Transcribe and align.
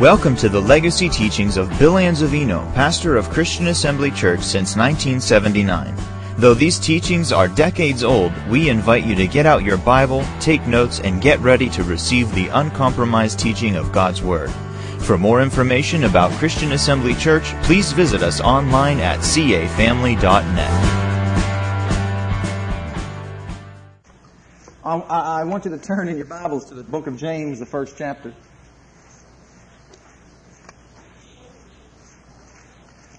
Welcome 0.00 0.36
to 0.36 0.50
the 0.50 0.60
legacy 0.60 1.08
teachings 1.08 1.56
of 1.56 1.70
Bill 1.78 1.94
Anzavino, 1.94 2.70
pastor 2.74 3.16
of 3.16 3.30
Christian 3.30 3.68
Assembly 3.68 4.10
Church 4.10 4.40
since 4.40 4.76
1979. 4.76 5.96
Though 6.36 6.52
these 6.52 6.78
teachings 6.78 7.32
are 7.32 7.48
decades 7.48 8.04
old, 8.04 8.30
we 8.46 8.68
invite 8.68 9.06
you 9.06 9.14
to 9.14 9.26
get 9.26 9.46
out 9.46 9.64
your 9.64 9.78
Bible, 9.78 10.22
take 10.38 10.66
notes, 10.66 11.00
and 11.00 11.22
get 11.22 11.40
ready 11.40 11.70
to 11.70 11.82
receive 11.82 12.30
the 12.34 12.48
uncompromised 12.48 13.38
teaching 13.38 13.74
of 13.74 13.90
God's 13.90 14.20
Word. 14.20 14.50
For 15.00 15.16
more 15.16 15.40
information 15.40 16.04
about 16.04 16.30
Christian 16.32 16.72
Assembly 16.72 17.14
Church, 17.14 17.44
please 17.62 17.92
visit 17.92 18.22
us 18.22 18.38
online 18.42 19.00
at 19.00 19.20
cafamily.net. 19.20 20.96
Um, 24.84 25.04
I, 25.08 25.40
I 25.40 25.44
want 25.44 25.64
you 25.64 25.70
to 25.70 25.78
turn 25.78 26.08
in 26.08 26.18
your 26.18 26.26
Bibles 26.26 26.66
to 26.66 26.74
the 26.74 26.84
book 26.84 27.06
of 27.06 27.16
James, 27.16 27.58
the 27.58 27.64
first 27.64 27.96
chapter. 27.96 28.34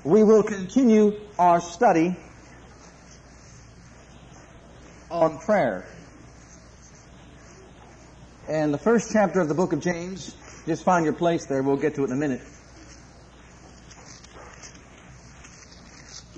We 0.07 0.23
will 0.23 0.41
continue 0.41 1.19
our 1.37 1.59
study 1.59 2.15
on 5.11 5.37
prayer. 5.39 5.85
And 8.47 8.73
the 8.73 8.77
first 8.77 9.11
chapter 9.11 9.41
of 9.41 9.49
the 9.49 9.53
book 9.53 9.73
of 9.73 9.81
James, 9.81 10.33
just 10.65 10.85
find 10.85 11.03
your 11.03 11.13
place 11.13 11.47
there. 11.47 11.61
We'll 11.61 11.75
get 11.75 11.95
to 11.95 12.03
it 12.03 12.05
in 12.05 12.13
a 12.13 12.15
minute. 12.15 12.39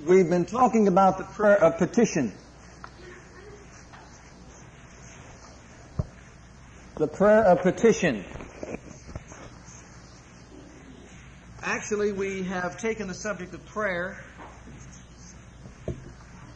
We've 0.04 0.28
been 0.28 0.46
talking 0.46 0.88
about 0.88 1.18
the 1.18 1.24
prayer 1.24 1.62
of 1.62 1.78
petition. 1.78 2.32
The 6.96 7.06
prayer 7.06 7.44
of 7.44 7.62
petition. 7.62 8.24
Actually, 11.62 12.10
we 12.12 12.42
have 12.44 12.78
taken 12.78 13.06
the 13.06 13.12
subject 13.12 13.52
of 13.52 13.64
prayer 13.66 14.16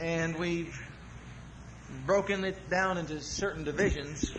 and 0.01 0.35
we've 0.39 0.75
broken 2.07 2.43
it 2.43 2.71
down 2.71 2.97
into 2.97 3.21
certain 3.21 3.65
divisions. 3.65 4.35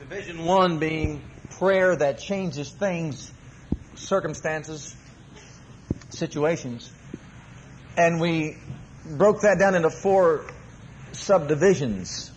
Division 0.00 0.44
one 0.44 0.80
being 0.80 1.22
prayer 1.50 1.94
that 1.94 2.18
changes 2.18 2.68
things, 2.70 3.32
circumstances, 3.94 4.96
situations. 6.08 6.90
And 7.96 8.20
we 8.20 8.56
broke 9.06 9.42
that 9.42 9.60
down 9.60 9.76
into 9.76 9.90
four 9.90 10.46
subdivisions. 11.12 12.32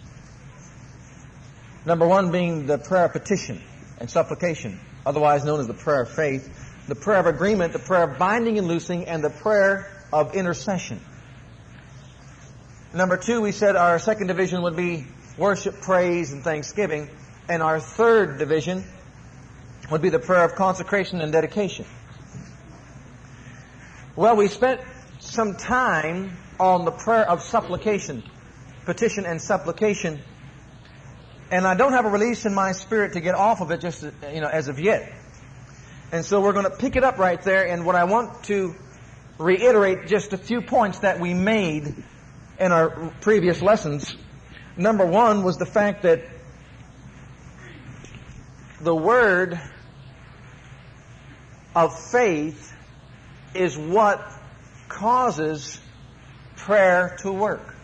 Number 1.83 2.07
one 2.07 2.31
being 2.31 2.67
the 2.67 2.77
prayer 2.77 3.09
petition 3.09 3.59
and 3.99 4.07
supplication 4.07 4.79
otherwise 5.05 5.45
known 5.45 5.59
as 5.59 5.67
the 5.67 5.73
prayer 5.73 6.01
of 6.01 6.09
faith, 6.09 6.49
the 6.87 6.95
prayer 6.95 7.19
of 7.19 7.25
agreement, 7.25 7.73
the 7.73 7.79
prayer 7.79 8.03
of 8.03 8.17
binding 8.17 8.57
and 8.57 8.67
loosing, 8.67 9.05
and 9.05 9.23
the 9.23 9.29
prayer 9.29 9.89
of 10.11 10.35
intercession. 10.35 10.99
Number 12.93 13.17
two, 13.17 13.41
we 13.41 13.51
said 13.51 13.75
our 13.75 13.97
second 13.99 14.27
division 14.27 14.61
would 14.61 14.75
be 14.75 15.05
worship, 15.37 15.81
praise, 15.81 16.31
and 16.31 16.43
thanksgiving. 16.43 17.09
And 17.49 17.63
our 17.63 17.79
third 17.79 18.37
division 18.37 18.83
would 19.89 20.01
be 20.01 20.09
the 20.09 20.19
prayer 20.19 20.43
of 20.43 20.55
consecration 20.55 21.19
and 21.21 21.31
dedication. 21.31 21.85
Well, 24.15 24.35
we 24.35 24.47
spent 24.47 24.81
some 25.19 25.55
time 25.55 26.37
on 26.59 26.85
the 26.85 26.91
prayer 26.91 27.27
of 27.27 27.41
supplication, 27.41 28.23
petition 28.85 29.25
and 29.25 29.41
supplication 29.41 30.21
and 31.53 31.67
I 31.67 31.75
don't 31.75 31.91
have 31.91 32.05
a 32.05 32.09
release 32.09 32.47
in 32.47 32.55
my 32.55 32.71
spirit 32.71 33.13
to 33.13 33.21
get 33.21 33.35
off 33.35 33.61
of 33.61 33.69
it 33.69 33.79
just, 33.79 34.01
you 34.01 34.41
know, 34.41 34.47
as 34.47 34.69
of 34.69 34.79
yet. 34.79 35.13
And 36.11 36.25
so 36.25 36.41
we're 36.41 36.53
going 36.53 36.65
to 36.65 36.75
pick 36.75 36.95
it 36.95 37.03
up 37.03 37.19
right 37.19 37.39
there. 37.43 37.67
And 37.67 37.85
what 37.85 37.93
I 37.93 38.05
want 38.05 38.45
to 38.45 38.73
reiterate 39.37 40.07
just 40.07 40.33
a 40.33 40.37
few 40.39 40.63
points 40.63 40.99
that 40.99 41.19
we 41.19 41.35
made 41.35 41.93
in 42.59 42.71
our 42.71 43.13
previous 43.21 43.61
lessons. 43.61 44.15
Number 44.77 45.05
one 45.05 45.43
was 45.43 45.57
the 45.57 45.67
fact 45.67 46.01
that 46.01 46.23
the 48.81 48.95
word 48.95 49.61
of 51.75 51.99
faith 52.09 52.73
is 53.53 53.77
what 53.77 54.27
causes 54.89 55.79
prayer 56.55 57.15
to 57.19 57.31
work. 57.31 57.75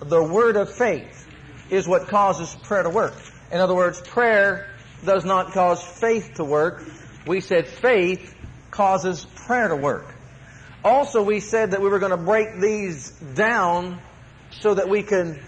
The 0.00 0.22
word 0.22 0.56
of 0.56 0.72
faith 0.72 1.23
is 1.70 1.88
what 1.88 2.08
causes 2.08 2.54
prayer 2.62 2.82
to 2.82 2.90
work. 2.90 3.14
In 3.50 3.60
other 3.60 3.74
words, 3.74 4.00
prayer 4.00 4.68
does 5.04 5.24
not 5.24 5.52
cause 5.52 5.82
faith 5.82 6.34
to 6.36 6.44
work. 6.44 6.82
We 7.26 7.40
said 7.40 7.66
faith 7.66 8.34
causes 8.70 9.26
prayer 9.46 9.68
to 9.68 9.76
work. 9.76 10.06
Also, 10.84 11.22
we 11.22 11.40
said 11.40 11.70
that 11.70 11.80
we 11.80 11.88
were 11.88 11.98
going 11.98 12.10
to 12.10 12.16
break 12.16 12.60
these 12.60 13.10
down 13.10 14.00
so 14.50 14.74
that 14.74 14.88
we 14.88 15.02
can, 15.02 15.40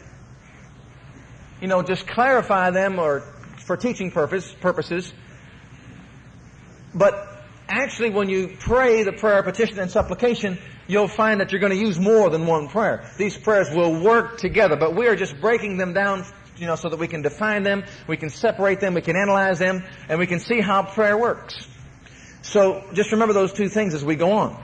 you 1.60 1.68
know, 1.68 1.82
just 1.82 2.06
clarify 2.06 2.70
them 2.70 2.98
or 2.98 3.20
for 3.58 3.76
teaching 3.76 4.10
purpose, 4.10 4.50
purposes. 4.60 5.12
But 6.94 7.14
actually, 7.68 8.10
when 8.10 8.30
you 8.30 8.56
pray 8.58 9.02
the 9.02 9.12
prayer, 9.12 9.42
petition, 9.42 9.78
and 9.78 9.90
supplication, 9.90 10.58
you'll 10.86 11.08
find 11.08 11.40
that 11.40 11.52
you're 11.52 11.60
going 11.60 11.72
to 11.72 11.78
use 11.78 11.98
more 11.98 12.30
than 12.30 12.46
one 12.46 12.68
prayer. 12.68 13.10
These 13.16 13.36
prayers 13.36 13.70
will 13.70 14.00
work 14.00 14.38
together, 14.38 14.76
but 14.76 14.94
we 14.94 15.08
are 15.08 15.16
just 15.16 15.40
breaking 15.40 15.76
them 15.76 15.92
down, 15.92 16.24
you 16.56 16.66
know, 16.66 16.76
so 16.76 16.88
that 16.88 16.98
we 16.98 17.08
can 17.08 17.22
define 17.22 17.62
them, 17.62 17.84
we 18.06 18.16
can 18.16 18.30
separate 18.30 18.80
them, 18.80 18.94
we 18.94 19.02
can 19.02 19.16
analyze 19.16 19.58
them, 19.58 19.84
and 20.08 20.18
we 20.18 20.26
can 20.26 20.40
see 20.40 20.60
how 20.60 20.82
prayer 20.82 21.16
works. 21.16 21.68
So 22.42 22.84
just 22.92 23.12
remember 23.12 23.34
those 23.34 23.52
two 23.52 23.68
things 23.68 23.94
as 23.94 24.04
we 24.04 24.14
go 24.14 24.32
on. 24.32 24.62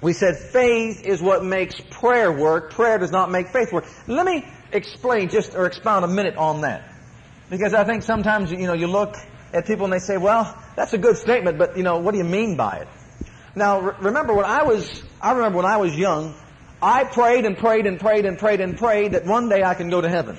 We 0.00 0.12
said 0.12 0.36
faith 0.36 1.04
is 1.04 1.22
what 1.22 1.44
makes 1.44 1.80
prayer 1.80 2.30
work. 2.30 2.72
Prayer 2.72 2.98
does 2.98 3.10
not 3.10 3.30
make 3.30 3.48
faith 3.48 3.72
work. 3.72 3.86
Let 4.06 4.26
me 4.26 4.44
explain 4.72 5.28
just 5.28 5.54
or 5.54 5.66
expound 5.66 6.04
a 6.04 6.08
minute 6.08 6.36
on 6.36 6.60
that. 6.60 6.82
Because 7.50 7.74
I 7.74 7.84
think 7.84 8.02
sometimes, 8.02 8.50
you 8.50 8.66
know, 8.66 8.74
you 8.74 8.86
look 8.86 9.16
at 9.52 9.66
people 9.66 9.84
and 9.84 9.92
they 9.92 9.98
say, 9.98 10.16
well, 10.16 10.56
that's 10.76 10.92
a 10.92 10.98
good 10.98 11.16
statement, 11.16 11.58
but, 11.58 11.76
you 11.76 11.82
know, 11.82 11.98
what 11.98 12.12
do 12.12 12.18
you 12.18 12.24
mean 12.24 12.56
by 12.56 12.78
it? 12.78 12.88
Now, 13.54 13.80
remember 13.80 14.34
when 14.34 14.44
I 14.44 14.64
was, 14.64 15.02
I 15.24 15.32
remember 15.32 15.56
when 15.56 15.66
I 15.66 15.78
was 15.78 15.96
young, 15.96 16.34
I 16.82 17.04
prayed 17.04 17.46
and 17.46 17.56
prayed 17.56 17.86
and 17.86 17.98
prayed 17.98 18.26
and 18.26 18.38
prayed 18.38 18.60
and 18.60 18.76
prayed 18.76 19.12
that 19.12 19.24
one 19.24 19.48
day 19.48 19.62
I 19.62 19.72
can 19.72 19.88
go 19.88 20.02
to 20.02 20.08
heaven. 20.08 20.36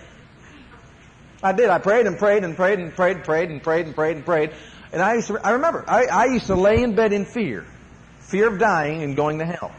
I 1.42 1.54
did. 1.54 1.72
I 1.72 1.80
prayed 1.80 2.06
and 2.06 2.20
prayed 2.20 2.44
and 2.44 2.56
prayed 2.56 2.78
and 2.78 2.94
prayed, 2.94 3.16
and 3.16 3.26
prayed 3.26 3.50
and 3.50 3.64
prayed 3.64 3.86
and 3.88 3.96
prayed 3.96 4.16
and 4.18 4.26
prayed. 4.26 4.52
And 4.94 5.02
I 5.02 5.16
used 5.16 5.28
to, 5.28 5.40
I 5.44 5.54
remember, 5.54 5.84
I, 5.88 6.06
I 6.06 6.26
used 6.26 6.46
to 6.48 6.56
lay 6.56 6.84
in 6.84 6.94
bed 6.94 7.14
in 7.14 7.26
fear. 7.26 7.66
Fear 8.20 8.54
of 8.54 8.60
dying 8.60 9.02
and 9.02 9.16
going 9.16 9.40
to 9.40 9.46
hell. 9.46 9.72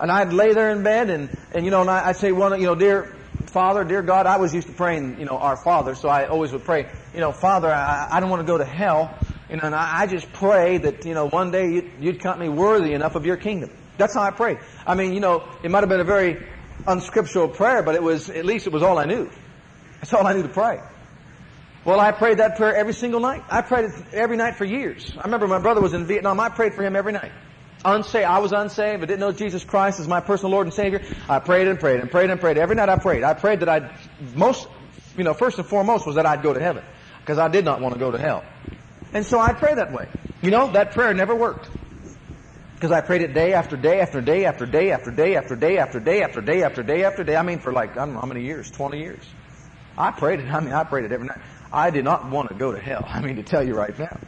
And 0.00 0.10
I'd 0.10 0.32
lay 0.32 0.52
there 0.54 0.70
in 0.70 0.82
bed 0.82 1.08
and, 1.08 1.30
and 1.52 1.64
you 1.64 1.70
know, 1.70 1.82
and 1.82 1.90
I'd 1.90 2.16
say, 2.16 2.32
one, 2.32 2.60
you 2.60 2.66
know, 2.66 2.74
dear 2.74 3.14
Father, 3.46 3.84
dear 3.84 4.02
God, 4.02 4.26
I 4.26 4.38
was 4.38 4.52
used 4.52 4.66
to 4.66 4.72
praying, 4.72 5.20
you 5.20 5.24
know, 5.24 5.38
our 5.38 5.56
Father, 5.56 5.94
so 5.94 6.08
I 6.08 6.26
always 6.26 6.50
would 6.50 6.64
pray, 6.64 6.88
you 7.14 7.20
know, 7.20 7.30
Father, 7.30 7.72
I, 7.72 8.08
I 8.10 8.18
don't 8.18 8.28
want 8.28 8.40
to 8.40 8.46
go 8.46 8.58
to 8.58 8.64
hell. 8.64 9.16
You 9.48 9.58
know, 9.58 9.62
and 9.64 9.74
I, 9.74 10.00
I 10.00 10.06
just 10.08 10.32
pray 10.32 10.78
that, 10.78 11.04
you 11.04 11.14
know, 11.14 11.28
one 11.28 11.52
day 11.52 11.70
you'd, 11.70 11.90
you'd 12.00 12.20
count 12.20 12.40
me 12.40 12.48
worthy 12.48 12.92
enough 12.92 13.14
of 13.14 13.24
your 13.24 13.36
kingdom. 13.36 13.70
That's 13.98 14.14
how 14.14 14.22
I 14.22 14.30
prayed. 14.30 14.58
I 14.86 14.94
mean, 14.94 15.12
you 15.12 15.20
know, 15.20 15.48
it 15.62 15.70
might 15.70 15.80
have 15.80 15.88
been 15.88 16.00
a 16.00 16.04
very 16.04 16.44
unscriptural 16.86 17.48
prayer, 17.48 17.82
but 17.82 17.94
it 17.94 18.02
was, 18.02 18.30
at 18.30 18.44
least 18.44 18.66
it 18.66 18.72
was 18.72 18.82
all 18.82 18.98
I 18.98 19.04
knew. 19.04 19.30
That's 20.00 20.12
all 20.12 20.26
I 20.26 20.32
knew 20.32 20.42
to 20.42 20.48
pray. 20.48 20.80
Well, 21.84 21.98
I 21.98 22.12
prayed 22.12 22.38
that 22.38 22.56
prayer 22.56 22.74
every 22.76 22.94
single 22.94 23.20
night. 23.20 23.42
I 23.50 23.62
prayed 23.62 23.86
it 23.86 23.92
every 24.12 24.36
night 24.36 24.56
for 24.56 24.64
years. 24.64 25.12
I 25.16 25.22
remember 25.24 25.48
my 25.48 25.58
brother 25.58 25.80
was 25.80 25.94
in 25.94 26.06
Vietnam. 26.06 26.38
I 26.38 26.48
prayed 26.48 26.74
for 26.74 26.84
him 26.84 26.94
every 26.94 27.12
night. 27.12 27.32
Unsaved. 27.84 28.24
I 28.24 28.38
was 28.38 28.52
unsaved. 28.52 29.02
I 29.02 29.06
didn't 29.06 29.18
know 29.18 29.32
Jesus 29.32 29.64
Christ 29.64 29.98
as 29.98 30.06
my 30.06 30.20
personal 30.20 30.52
Lord 30.52 30.66
and 30.68 30.74
Savior. 30.74 31.02
I 31.28 31.40
prayed 31.40 31.66
and 31.66 31.80
prayed 31.80 31.98
and 31.98 32.08
prayed 32.08 32.30
and 32.30 32.40
prayed. 32.40 32.56
Every 32.56 32.76
night 32.76 32.88
I 32.88 32.96
prayed. 32.96 33.24
I 33.24 33.34
prayed 33.34 33.60
that 33.60 33.68
I'd, 33.68 33.90
most, 34.36 34.68
you 35.16 35.24
know, 35.24 35.34
first 35.34 35.58
and 35.58 35.66
foremost 35.66 36.06
was 36.06 36.14
that 36.14 36.26
I'd 36.26 36.42
go 36.42 36.54
to 36.54 36.60
heaven. 36.60 36.84
Because 37.20 37.38
I 37.38 37.48
did 37.48 37.64
not 37.64 37.80
want 37.80 37.94
to 37.94 38.00
go 38.00 38.12
to 38.12 38.18
hell. 38.18 38.44
And 39.12 39.26
so 39.26 39.40
I 39.40 39.52
pray 39.52 39.74
that 39.74 39.92
way. 39.92 40.08
You 40.40 40.52
know, 40.52 40.70
that 40.72 40.92
prayer 40.92 41.12
never 41.14 41.34
worked. 41.34 41.68
Because 42.82 42.90
I 42.90 43.00
prayed 43.00 43.22
it 43.22 43.32
day 43.32 43.52
after 43.52 43.76
day 43.76 44.00
after 44.00 44.20
day 44.20 44.44
after 44.44 44.66
day 44.66 44.90
after 44.90 45.12
day 45.12 45.36
after 45.36 45.54
day 45.54 45.78
after 45.78 46.00
day 46.00 46.20
after 46.20 46.40
day 46.40 46.62
after 46.64 46.82
day 46.82 47.04
after 47.04 47.22
day. 47.22 47.36
I 47.36 47.42
mean, 47.42 47.60
for 47.60 47.72
like, 47.72 47.92
I 47.92 48.04
don't 48.04 48.14
know 48.14 48.20
how 48.20 48.26
many 48.26 48.42
years, 48.42 48.72
20 48.72 48.98
years. 48.98 49.24
I 49.96 50.10
prayed 50.10 50.40
it. 50.40 50.52
I 50.52 50.58
mean, 50.58 50.72
I 50.72 50.82
prayed 50.82 51.04
it 51.04 51.12
every 51.12 51.28
night. 51.28 51.38
I 51.72 51.90
did 51.90 52.02
not 52.02 52.28
want 52.28 52.48
to 52.48 52.56
go 52.56 52.72
to 52.72 52.80
hell. 52.80 53.04
I 53.06 53.20
mean, 53.20 53.36
to 53.36 53.44
tell 53.44 53.62
you 53.62 53.74
right 53.74 53.96
now. 53.96 54.18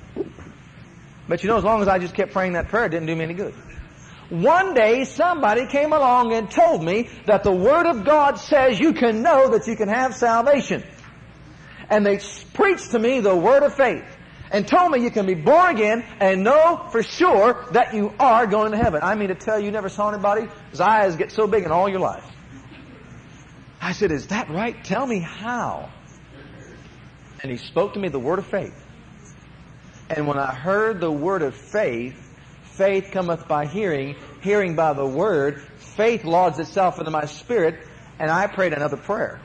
But 1.27 1.43
you 1.43 1.49
know, 1.49 1.57
as 1.57 1.65
long 1.65 1.83
as 1.83 1.89
I 1.89 1.99
just 1.99 2.15
kept 2.15 2.33
praying 2.33 2.53
that 2.53 2.69
prayer, 2.69 2.85
it 2.85 2.91
didn't 2.91 3.07
do 3.07 3.17
me 3.17 3.25
any 3.25 3.35
good. 3.35 3.55
One 4.31 4.73
day 4.73 5.03
somebody 5.03 5.67
came 5.67 5.93
along 5.93 6.33
and 6.33 6.49
told 6.49 6.81
me 6.81 7.09
that 7.27 7.43
the 7.43 7.51
Word 7.51 7.87
of 7.87 8.05
God 8.05 8.37
says 8.37 8.79
you 8.79 8.93
can 8.93 9.23
know 9.23 9.51
that 9.51 9.67
you 9.67 9.75
can 9.75 9.89
have 9.89 10.15
salvation. 10.15 10.85
And 11.91 12.07
they 12.07 12.21
preached 12.53 12.93
to 12.93 13.01
me 13.01 13.19
the 13.19 13.35
Word 13.35 13.65
of 13.65 13.75
faith 13.75 14.05
and 14.55 14.69
told 14.69 14.93
me 14.93 15.01
you 15.01 15.11
can 15.11 15.27
be 15.27 15.35
born 15.35 15.75
again 15.75 16.05
and 16.21 16.45
know 16.45 16.87
for 16.93 17.03
sure 17.03 17.67
that 17.73 17.93
you 17.93 18.15
are 18.21 18.47
going 18.47 18.71
to 18.71 18.79
heaven. 18.79 19.01
I 19.03 19.17
mean 19.17 19.29
to 19.31 19.35
tell 19.35 19.59
you, 19.59 19.67
you 19.67 19.73
never 19.73 19.89
saw 19.89 20.11
anybody 20.11 20.47
eyes 20.79 21.17
get 21.17 21.33
so 21.33 21.49
big 21.49 21.65
in 21.65 21.73
all 21.73 21.89
your 21.89 21.99
life. 21.99 22.25
I 23.81 23.91
said, 23.91 24.13
is 24.13 24.29
that 24.29 24.49
right? 24.51 24.83
Tell 24.85 25.05
me 25.09 25.19
how. 25.19 25.91
And 27.43 27.51
he 27.51 27.59
spoke 27.59 27.95
to 27.95 27.99
me 27.99 28.09
the 28.11 28.21
word 28.21 28.39
of 28.39 28.47
faith. 28.47 28.81
And 30.09 30.29
when 30.29 30.39
I 30.39 30.55
heard 30.55 31.01
the 31.01 31.11
word 31.11 31.43
of 31.43 31.57
faith, 31.57 32.15
faith 32.77 33.11
cometh 33.11 33.49
by 33.49 33.67
hearing, 33.67 34.15
hearing 34.41 34.77
by 34.77 34.93
the 34.93 35.05
word, 35.05 35.63
faith 35.79 36.23
lodged 36.23 36.61
itself 36.61 37.01
into 37.01 37.11
my 37.11 37.25
spirit, 37.25 37.85
and 38.21 38.31
I 38.31 38.47
prayed 38.47 38.73
another 38.73 38.99
prayer. 38.99 39.41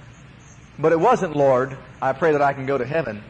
But 0.78 0.92
it 0.92 1.00
wasn't, 1.00 1.36
Lord, 1.36 1.76
I 2.00 2.14
pray 2.14 2.34
that 2.34 2.44
I 2.44 2.54
can 2.54 2.68
go 2.68 2.78
to 2.78 2.86
heaven. 2.86 3.24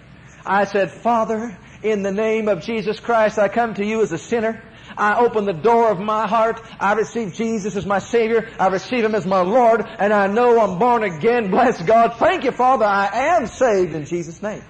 I 0.45 0.65
said, 0.65 0.91
Father, 0.91 1.57
in 1.83 2.03
the 2.03 2.11
name 2.11 2.47
of 2.47 2.63
Jesus 2.63 2.99
Christ, 2.99 3.39
I 3.39 3.47
come 3.47 3.73
to 3.75 3.85
you 3.85 4.01
as 4.01 4.11
a 4.11 4.17
sinner. 4.17 4.61
I 4.97 5.19
open 5.19 5.45
the 5.45 5.53
door 5.53 5.91
of 5.91 5.99
my 5.99 6.27
heart. 6.27 6.61
I 6.79 6.93
receive 6.93 7.33
Jesus 7.33 7.75
as 7.75 7.85
my 7.85 7.99
Savior. 7.99 8.49
I 8.59 8.67
receive 8.67 9.03
Him 9.03 9.15
as 9.15 9.25
my 9.25 9.41
Lord. 9.41 9.85
And 9.99 10.11
I 10.11 10.27
know 10.27 10.59
I'm 10.59 10.79
born 10.79 11.03
again. 11.03 11.51
Bless 11.51 11.81
God. 11.81 12.15
Thank 12.15 12.43
you, 12.43 12.51
Father. 12.51 12.85
I 12.85 13.37
am 13.37 13.47
saved 13.47 13.93
in 13.93 14.05
Jesus' 14.05 14.41
name. 14.41 14.63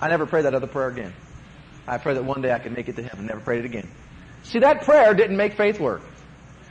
I 0.00 0.08
never 0.08 0.26
prayed 0.26 0.44
that 0.44 0.54
other 0.54 0.66
prayer 0.66 0.88
again. 0.88 1.12
I 1.86 1.98
pray 1.98 2.14
that 2.14 2.24
one 2.24 2.42
day 2.42 2.52
I 2.52 2.58
can 2.58 2.74
make 2.74 2.88
it 2.88 2.96
to 2.96 3.02
heaven. 3.02 3.26
Never 3.26 3.40
prayed 3.40 3.60
it 3.60 3.64
again. 3.64 3.88
See, 4.44 4.60
that 4.60 4.82
prayer 4.82 5.14
didn't 5.14 5.36
make 5.36 5.54
faith 5.54 5.80
work. 5.80 6.02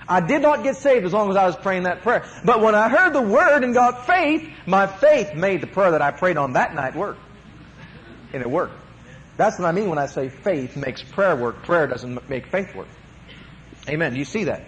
I 0.08 0.20
did 0.20 0.42
not 0.42 0.64
get 0.64 0.76
saved 0.76 1.06
as 1.06 1.14
long 1.14 1.30
as 1.30 1.38
I 1.38 1.46
was 1.46 1.56
praying 1.56 1.84
that 1.84 2.02
prayer. 2.02 2.26
But 2.44 2.62
when 2.62 2.76
I 2.76 2.90
heard 2.90 3.14
the 3.14 3.22
word 3.22 3.64
and 3.64 3.74
got 3.74 4.06
faith, 4.06 4.50
my 4.66 4.88
faith 4.88 5.36
made 5.36 5.62
the 5.62 5.68
prayer 5.68 5.92
that 5.92 6.02
I 6.02 6.12
prayed 6.12 6.38
on 6.38 6.54
that 6.54 6.76
night 6.76 6.96
work. 6.96 7.18
And 8.34 8.42
it 8.42 8.50
worked. 8.50 8.81
That's 9.42 9.58
what 9.58 9.68
I 9.68 9.72
mean 9.72 9.90
when 9.90 9.98
I 9.98 10.06
say 10.06 10.30
faith 10.30 10.76
makes 10.76 11.02
prayer 11.02 11.36
work. 11.36 11.64
Prayer 11.64 11.88
doesn't 11.88 12.30
make 12.30 12.52
faith 12.52 12.76
work. 12.76 12.88
Amen. 13.90 14.14
Do 14.14 14.20
you 14.20 14.24
see 14.24 14.44
that? 14.44 14.64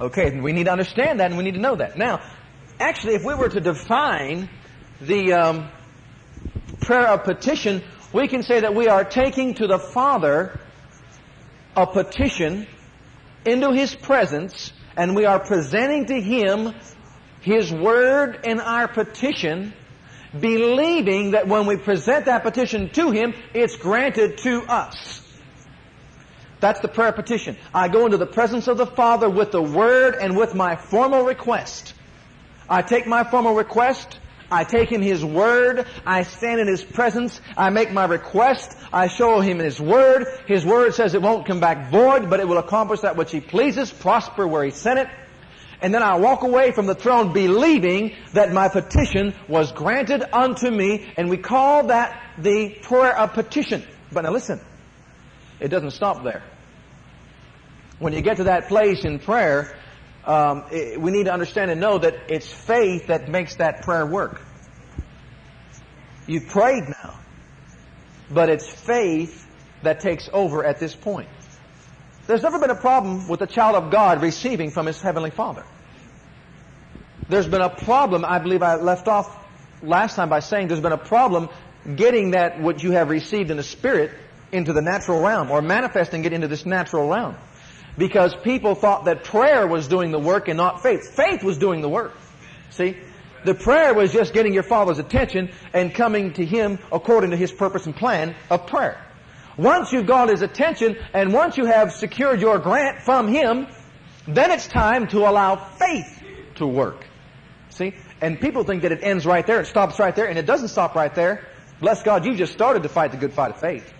Okay, 0.00 0.40
we 0.40 0.50
need 0.50 0.64
to 0.64 0.72
understand 0.72 1.20
that 1.20 1.26
and 1.26 1.38
we 1.38 1.44
need 1.44 1.54
to 1.54 1.60
know 1.60 1.76
that. 1.76 1.96
Now, 1.96 2.20
actually, 2.80 3.14
if 3.14 3.24
we 3.24 3.36
were 3.36 3.48
to 3.48 3.60
define 3.60 4.50
the 5.00 5.34
um, 5.34 5.68
prayer 6.80 7.06
of 7.06 7.22
petition, 7.22 7.84
we 8.12 8.26
can 8.26 8.42
say 8.42 8.58
that 8.58 8.74
we 8.74 8.88
are 8.88 9.04
taking 9.04 9.54
to 9.54 9.68
the 9.68 9.78
Father 9.78 10.58
a 11.76 11.86
petition 11.86 12.66
into 13.44 13.70
His 13.70 13.94
presence 13.94 14.72
and 14.96 15.14
we 15.14 15.26
are 15.26 15.38
presenting 15.38 16.06
to 16.06 16.20
Him 16.20 16.74
His 17.40 17.72
Word 17.72 18.40
and 18.44 18.60
our 18.60 18.88
petition 18.88 19.74
believing 20.40 21.32
that 21.32 21.48
when 21.48 21.66
we 21.66 21.76
present 21.76 22.26
that 22.26 22.42
petition 22.42 22.90
to 22.90 23.10
Him, 23.10 23.34
it's 23.54 23.76
granted 23.76 24.38
to 24.38 24.62
us. 24.62 25.22
That's 26.60 26.80
the 26.80 26.88
prayer 26.88 27.12
petition. 27.12 27.56
I 27.74 27.88
go 27.88 28.06
into 28.06 28.16
the 28.16 28.26
presence 28.26 28.66
of 28.66 28.78
the 28.78 28.86
Father 28.86 29.28
with 29.28 29.52
the 29.52 29.62
Word 29.62 30.14
and 30.14 30.36
with 30.36 30.54
my 30.54 30.76
formal 30.76 31.24
request. 31.24 31.94
I 32.68 32.82
take 32.82 33.06
my 33.06 33.24
formal 33.24 33.54
request, 33.54 34.18
I 34.50 34.64
take 34.64 34.90
Him 34.90 35.02
His 35.02 35.24
Word, 35.24 35.86
I 36.04 36.22
stand 36.22 36.60
in 36.60 36.66
His 36.66 36.82
presence, 36.82 37.40
I 37.56 37.70
make 37.70 37.92
my 37.92 38.06
request, 38.06 38.76
I 38.92 39.08
show 39.08 39.40
Him 39.40 39.58
His 39.58 39.80
Word. 39.80 40.26
His 40.46 40.64
Word 40.64 40.94
says 40.94 41.14
it 41.14 41.22
won't 41.22 41.46
come 41.46 41.60
back 41.60 41.90
void, 41.90 42.30
but 42.30 42.40
it 42.40 42.48
will 42.48 42.58
accomplish 42.58 43.00
that 43.00 43.16
which 43.16 43.32
He 43.32 43.40
pleases, 43.40 43.92
prosper 43.92 44.46
where 44.46 44.64
He 44.64 44.70
sent 44.70 44.98
it. 44.98 45.08
And 45.80 45.92
then 45.92 46.02
I 46.02 46.16
walk 46.16 46.42
away 46.42 46.72
from 46.72 46.86
the 46.86 46.94
throne 46.94 47.32
believing 47.32 48.14
that 48.32 48.52
my 48.52 48.68
petition 48.68 49.34
was 49.48 49.72
granted 49.72 50.24
unto 50.32 50.70
me, 50.70 51.06
and 51.16 51.28
we 51.28 51.36
call 51.36 51.88
that 51.88 52.20
the 52.38 52.70
prayer 52.82 53.16
of 53.16 53.34
petition. 53.34 53.82
But 54.10 54.22
now 54.22 54.30
listen, 54.30 54.60
it 55.60 55.68
doesn't 55.68 55.90
stop 55.90 56.24
there. 56.24 56.42
When 57.98 58.12
you 58.12 58.20
get 58.20 58.38
to 58.38 58.44
that 58.44 58.68
place 58.68 59.04
in 59.04 59.18
prayer, 59.18 59.76
um, 60.24 60.64
it, 60.70 61.00
we 61.00 61.10
need 61.10 61.24
to 61.24 61.32
understand 61.32 61.70
and 61.70 61.80
know 61.80 61.98
that 61.98 62.14
it's 62.28 62.50
faith 62.50 63.06
that 63.06 63.28
makes 63.28 63.56
that 63.56 63.82
prayer 63.82 64.04
work. 64.04 64.40
You've 66.26 66.48
prayed 66.48 66.84
now, 66.88 67.18
but 68.30 68.48
it's 68.48 68.68
faith 68.68 69.46
that 69.82 70.00
takes 70.00 70.28
over 70.32 70.64
at 70.64 70.80
this 70.80 70.94
point. 70.94 71.28
There's 72.26 72.42
never 72.42 72.58
been 72.58 72.70
a 72.70 72.76
problem 72.76 73.28
with 73.28 73.40
the 73.40 73.46
child 73.46 73.76
of 73.76 73.90
God 73.90 74.22
receiving 74.22 74.70
from 74.70 74.86
his 74.86 75.00
heavenly 75.00 75.30
Father. 75.30 75.64
There's 77.28 77.46
been 77.46 77.60
a 77.60 77.70
problem, 77.70 78.24
I 78.24 78.38
believe 78.38 78.62
I 78.62 78.76
left 78.76 79.08
off 79.08 79.36
last 79.82 80.16
time 80.16 80.28
by 80.28 80.40
saying 80.40 80.68
there's 80.68 80.80
been 80.80 80.92
a 80.92 80.98
problem 80.98 81.48
getting 81.94 82.32
that 82.32 82.60
what 82.60 82.82
you 82.82 82.92
have 82.92 83.10
received 83.10 83.50
in 83.50 83.56
the 83.56 83.62
Spirit 83.62 84.10
into 84.52 84.72
the 84.72 84.82
natural 84.82 85.20
realm 85.20 85.50
or 85.50 85.62
manifesting 85.62 86.24
it 86.24 86.32
into 86.32 86.48
this 86.48 86.66
natural 86.66 87.08
realm. 87.08 87.36
Because 87.98 88.34
people 88.34 88.74
thought 88.74 89.06
that 89.06 89.24
prayer 89.24 89.66
was 89.66 89.88
doing 89.88 90.10
the 90.10 90.18
work 90.18 90.48
and 90.48 90.56
not 90.56 90.82
faith. 90.82 91.14
Faith 91.14 91.42
was 91.42 91.58
doing 91.58 91.80
the 91.80 91.88
work. 91.88 92.12
See? 92.70 92.96
The 93.44 93.54
prayer 93.54 93.94
was 93.94 94.12
just 94.12 94.34
getting 94.34 94.52
your 94.52 94.64
Father's 94.64 94.98
attention 94.98 95.50
and 95.72 95.94
coming 95.94 96.32
to 96.34 96.44
Him 96.44 96.78
according 96.90 97.30
to 97.30 97.36
His 97.36 97.52
purpose 97.52 97.86
and 97.86 97.94
plan 97.94 98.34
of 98.50 98.66
prayer. 98.66 99.00
Once 99.56 99.92
you've 99.92 100.06
got 100.06 100.28
His 100.28 100.42
attention 100.42 100.96
and 101.12 101.32
once 101.32 101.56
you 101.56 101.64
have 101.64 101.92
secured 101.92 102.40
your 102.40 102.58
grant 102.58 103.02
from 103.02 103.28
Him, 103.28 103.66
then 104.26 104.50
it's 104.50 104.66
time 104.66 105.08
to 105.08 105.18
allow 105.18 105.56
faith 105.56 106.22
to 106.56 106.66
work. 106.66 107.06
See? 107.70 107.94
And 108.20 108.40
people 108.40 108.64
think 108.64 108.82
that 108.82 108.92
it 108.92 109.00
ends 109.02 109.26
right 109.26 109.46
there, 109.46 109.60
it 109.60 109.66
stops 109.66 109.98
right 109.98 110.14
there, 110.14 110.26
and 110.26 110.38
it 110.38 110.46
doesn't 110.46 110.68
stop 110.68 110.94
right 110.94 111.14
there. 111.14 111.46
Bless 111.80 112.02
God, 112.02 112.24
you 112.24 112.34
just 112.34 112.52
started 112.52 112.82
to 112.84 112.88
fight 112.88 113.10
the 113.10 113.18
good 113.18 113.32
fight 113.32 113.50
of 113.50 113.60
faith. 113.60 113.92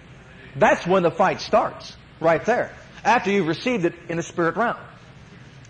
That's 0.56 0.86
when 0.86 1.02
the 1.02 1.10
fight 1.10 1.40
starts. 1.40 1.94
Right 2.18 2.42
there. 2.46 2.74
After 3.04 3.30
you've 3.30 3.46
received 3.46 3.84
it 3.84 3.94
in 4.08 4.16
the 4.16 4.22
spirit 4.22 4.56
realm. 4.56 4.78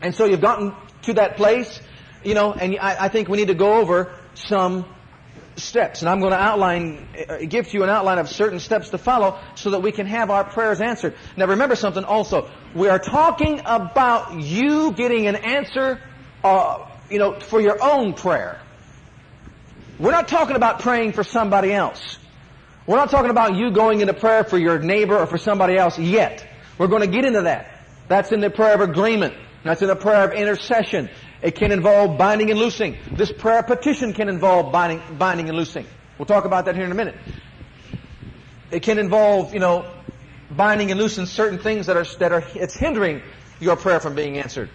And 0.01 0.15
so 0.15 0.27
you've 0.27 0.41
gotten 0.41 0.75
to 1.03 1.15
that 1.15 1.37
place, 1.37 1.81
you 2.23 2.35
know, 2.35 2.53
and 2.53 2.79
I, 2.79 3.07
I 3.07 3.09
think 3.09 3.29
we 3.29 3.37
need 3.37 3.49
to 3.49 3.55
go 3.55 3.75
over 3.75 4.15
some 4.35 4.85
steps. 5.57 6.03
And 6.03 6.09
I'm 6.09 6.21
going 6.21 6.33
to 6.33 6.39
outline, 6.39 7.09
uh, 7.29 7.39
give 7.49 7.69
to 7.69 7.77
you 7.77 7.83
an 7.83 7.91
outline 7.91 8.19
of 8.19 8.29
certain 8.29 8.61
steps 8.61 8.91
to 8.91 8.99
follow 8.99 9.39
so 9.55 9.71
that 9.71 9.81
we 9.81 9.93
can 9.93 10.07
have 10.07 10.31
our 10.31 10.45
prayers 10.45 10.81
answered. 10.81 11.15
Now 11.37 11.47
remember 11.47 11.77
something 11.77 12.05
also. 12.05 12.49
We 12.75 12.89
are 12.89 12.99
talking 12.99 13.61
about 13.65 14.41
you 14.41 14.93
getting 14.93 15.27
an 15.27 15.37
answer, 15.37 16.01
uh, 16.45 16.87
you 17.11 17.19
know, 17.19 17.39
for 17.41 17.61
your 17.61 17.83
own 17.83 18.15
prayer. 18.15 18.61
We're 19.99 20.13
not 20.13 20.29
talking 20.29 20.57
about 20.57 20.81
praying 20.81 21.13
for 21.13 21.25
somebody 21.25 21.73
else. 21.73 22.19
We're 22.87 22.99
not 22.99 23.11
talking 23.11 23.31
about 23.31 23.57
you 23.57 23.71
going 23.71 24.01
into 24.01 24.15
prayer 24.15 24.45
for 24.45 24.59
your 24.59 24.79
neighbor 24.79 25.19
or 25.19 25.27
for 25.27 25.39
somebody 25.39 25.77
else 25.77 25.99
yet. 25.99 26.47
We're 26.79 26.87
going 26.87 27.03
to 27.03 27.09
get 27.09 27.25
into 27.25 27.43
that. 27.43 27.81
That's 28.09 28.31
in 28.31 28.41
the 28.41 28.51
prayer 28.51 28.75
of 28.75 28.81
agreement. 28.81 29.35
That's 29.65 29.83
in 29.83 29.89
the 29.89 29.97
prayer 29.97 30.31
of 30.31 30.33
intercession. 30.33 31.09
It 31.47 31.55
can 31.55 31.71
involve 31.71 32.19
binding 32.19 32.51
and 32.51 32.59
loosing. 32.59 32.97
This 33.13 33.31
prayer 33.31 33.63
petition 33.63 34.13
can 34.13 34.29
involve 34.29 34.73
binding, 34.73 35.01
binding 35.17 35.49
and 35.49 35.57
loosing. 35.57 35.87
We'll 36.19 36.27
talk 36.27 36.45
about 36.45 36.65
that 36.65 36.75
here 36.75 36.85
in 36.85 36.91
a 36.91 36.95
minute. 36.97 37.15
It 38.73 38.83
can 38.83 38.99
involve, 38.99 39.55
you 39.55 39.61
know, 39.61 39.89
binding 40.51 40.91
and 40.91 40.99
loosing 40.99 41.25
certain 41.25 41.61
things 41.61 41.87
that 41.87 41.97
are, 41.97 42.05
that 42.19 42.33
are, 42.33 42.43
it's 42.57 42.75
hindering 42.75 43.23
your 43.61 43.77
prayer 43.77 44.01
from 44.01 44.17
being 44.17 44.39
answered. 44.39 44.71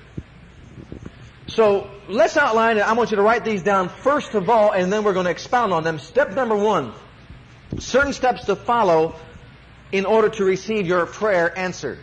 So 1.48 1.91
let's 2.07 2.38
outline 2.38 2.77
it. 2.77 2.88
I 2.88 2.93
want 2.93 3.12
you 3.12 3.17
to 3.17 3.22
write 3.22 3.43
these 3.43 3.63
down 3.63 3.89
first 3.89 4.34
of 4.34 4.50
all, 4.50 4.72
and 4.72 4.93
then 4.93 5.03
we're 5.03 5.12
going 5.12 5.25
to 5.25 5.31
expound 5.31 5.74
on 5.74 5.84
them. 5.84 6.00
Step 6.00 6.31
number 6.31 6.55
one, 6.55 6.93
certain 7.79 8.13
steps 8.13 8.45
to 8.45 8.55
follow 8.55 9.15
in 9.91 10.05
order 10.05 10.29
to 10.29 10.45
receive 10.45 10.88
your 10.88 11.05
prayer 11.05 11.51
answered. 11.60 12.00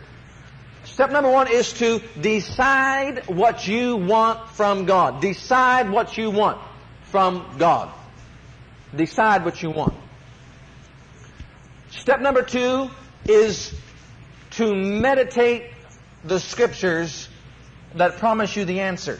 Step 0.93 1.11
number 1.11 1.31
one 1.31 1.47
is 1.49 1.71
to 1.73 2.01
decide 2.19 3.27
what 3.27 3.67
you 3.67 3.95
want 3.95 4.49
from 4.49 4.85
God. 4.85 5.21
Decide 5.21 5.89
what 5.89 6.17
you 6.17 6.29
want 6.29 6.59
from 7.03 7.45
God. 7.57 7.89
Decide 8.95 9.45
what 9.45 9.61
you 9.63 9.69
want. 9.69 9.93
Step 11.91 12.19
number 12.19 12.41
two 12.41 12.89
is 13.25 13.73
to 14.51 14.75
meditate 14.75 15.71
the 16.23 16.39
scriptures 16.39 17.29
that 17.95 18.17
promise 18.17 18.55
you 18.55 18.65
the 18.65 18.81
answer. 18.81 19.19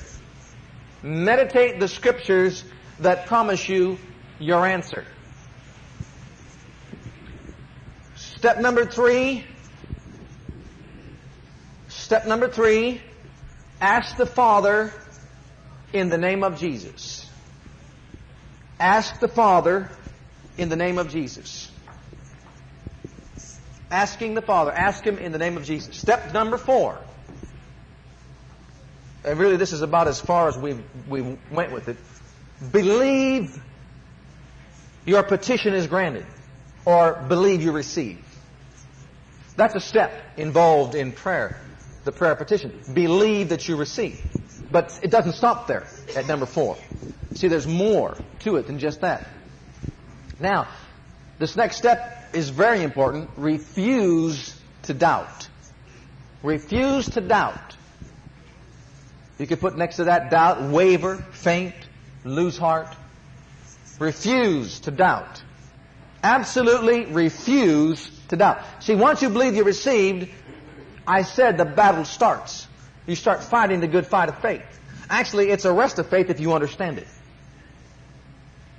Meditate 1.01 1.79
the 1.79 1.87
scriptures 1.87 2.63
that 2.99 3.27
promise 3.27 3.69
you 3.69 3.97
your 4.39 4.65
answer. 4.65 5.05
Step 8.15 8.59
number 8.59 8.85
three. 8.85 9.45
Step 12.09 12.25
number 12.25 12.47
three. 12.47 12.99
Ask 13.79 14.17
the 14.17 14.25
Father 14.25 14.91
in 15.93 16.09
the 16.09 16.17
name 16.17 16.43
of 16.43 16.57
Jesus. 16.57 17.29
Ask 18.79 19.19
the 19.19 19.27
Father 19.27 19.91
in 20.57 20.69
the 20.69 20.75
name 20.75 20.97
of 20.97 21.11
Jesus. 21.11 21.69
Asking 23.91 24.33
the 24.33 24.41
Father. 24.41 24.71
Ask 24.71 25.03
Him 25.03 25.19
in 25.19 25.31
the 25.31 25.37
name 25.37 25.55
of 25.55 25.65
Jesus. 25.65 25.97
Step 25.97 26.33
number 26.33 26.57
four. 26.57 26.97
And 29.23 29.37
really 29.37 29.57
this 29.57 29.71
is 29.71 29.83
about 29.83 30.07
as 30.07 30.19
far 30.19 30.47
as 30.47 30.57
we 30.57 30.79
we 31.07 31.37
went 31.51 31.71
with 31.71 31.89
it. 31.89 31.97
Believe 32.71 33.61
your 35.05 35.21
petition 35.21 35.75
is 35.75 35.85
granted. 35.85 36.25
Or 36.85 37.23
believe 37.27 37.61
you 37.61 37.71
receive. 37.71 38.25
That's 39.55 39.75
a 39.75 39.79
step 39.79 40.11
involved 40.37 40.95
in 40.95 41.11
prayer, 41.11 41.55
the 42.03 42.11
prayer 42.11 42.35
petition. 42.35 42.79
Believe 42.93 43.49
that 43.49 43.67
you 43.67 43.75
receive. 43.75 44.21
But 44.71 44.99
it 45.01 45.11
doesn't 45.11 45.33
stop 45.33 45.67
there 45.67 45.87
at 46.15 46.27
number 46.27 46.45
four. 46.45 46.77
See, 47.33 47.47
there's 47.47 47.67
more 47.67 48.17
to 48.39 48.57
it 48.57 48.67
than 48.67 48.79
just 48.79 49.01
that. 49.01 49.27
Now, 50.39 50.67
this 51.37 51.55
next 51.55 51.77
step 51.77 52.29
is 52.33 52.49
very 52.49 52.83
important. 52.83 53.29
Refuse 53.37 54.59
to 54.83 54.93
doubt. 54.93 55.47
Refuse 56.43 57.09
to 57.09 57.21
doubt. 57.21 57.75
You 59.37 59.47
could 59.47 59.59
put 59.59 59.77
next 59.77 59.97
to 59.97 60.05
that 60.05 60.29
doubt, 60.29 60.61
waver, 60.63 61.17
faint, 61.31 61.73
lose 62.23 62.57
heart. 62.57 62.87
Refuse 63.99 64.81
to 64.81 64.91
doubt. 64.91 65.43
Absolutely 66.23 67.05
refuse 67.05 68.09
to 68.27 68.35
doubt. 68.35 68.59
See, 68.81 68.95
once 68.95 69.21
you 69.21 69.29
believe 69.29 69.55
you 69.55 69.63
received, 69.63 70.29
I 71.09 71.23
said 71.23 71.57
the 71.57 71.65
battle 71.65 72.05
starts. 72.05 72.67
You 73.07 73.15
start 73.15 73.43
fighting 73.43 73.79
the 73.79 73.87
good 73.87 74.05
fight 74.05 74.29
of 74.29 74.37
faith. 74.43 74.61
Actually, 75.09 75.49
it's 75.49 75.65
a 75.65 75.73
rest 75.73 75.97
of 75.97 76.07
faith 76.07 76.29
if 76.29 76.39
you 76.39 76.53
understand 76.53 76.99
it. 76.99 77.07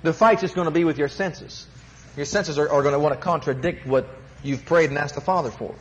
The 0.01 0.13
fight's 0.13 0.39
just 0.39 0.55
going 0.55 0.65
to 0.65 0.71
be 0.71 0.85
with 0.85 0.97
your 0.97 1.09
senses. 1.09 1.67
Your 2.15 2.25
senses 2.25 2.57
are, 2.57 2.69
are 2.69 2.83
going 2.83 2.93
to 2.93 2.99
want 2.99 3.13
to 3.13 3.19
contradict 3.19 3.85
what 3.85 4.07
you've 4.43 4.65
prayed 4.65 4.89
and 4.89 4.97
asked 4.97 5.15
the 5.15 5.21
Father 5.21 5.51
for. 5.51 5.75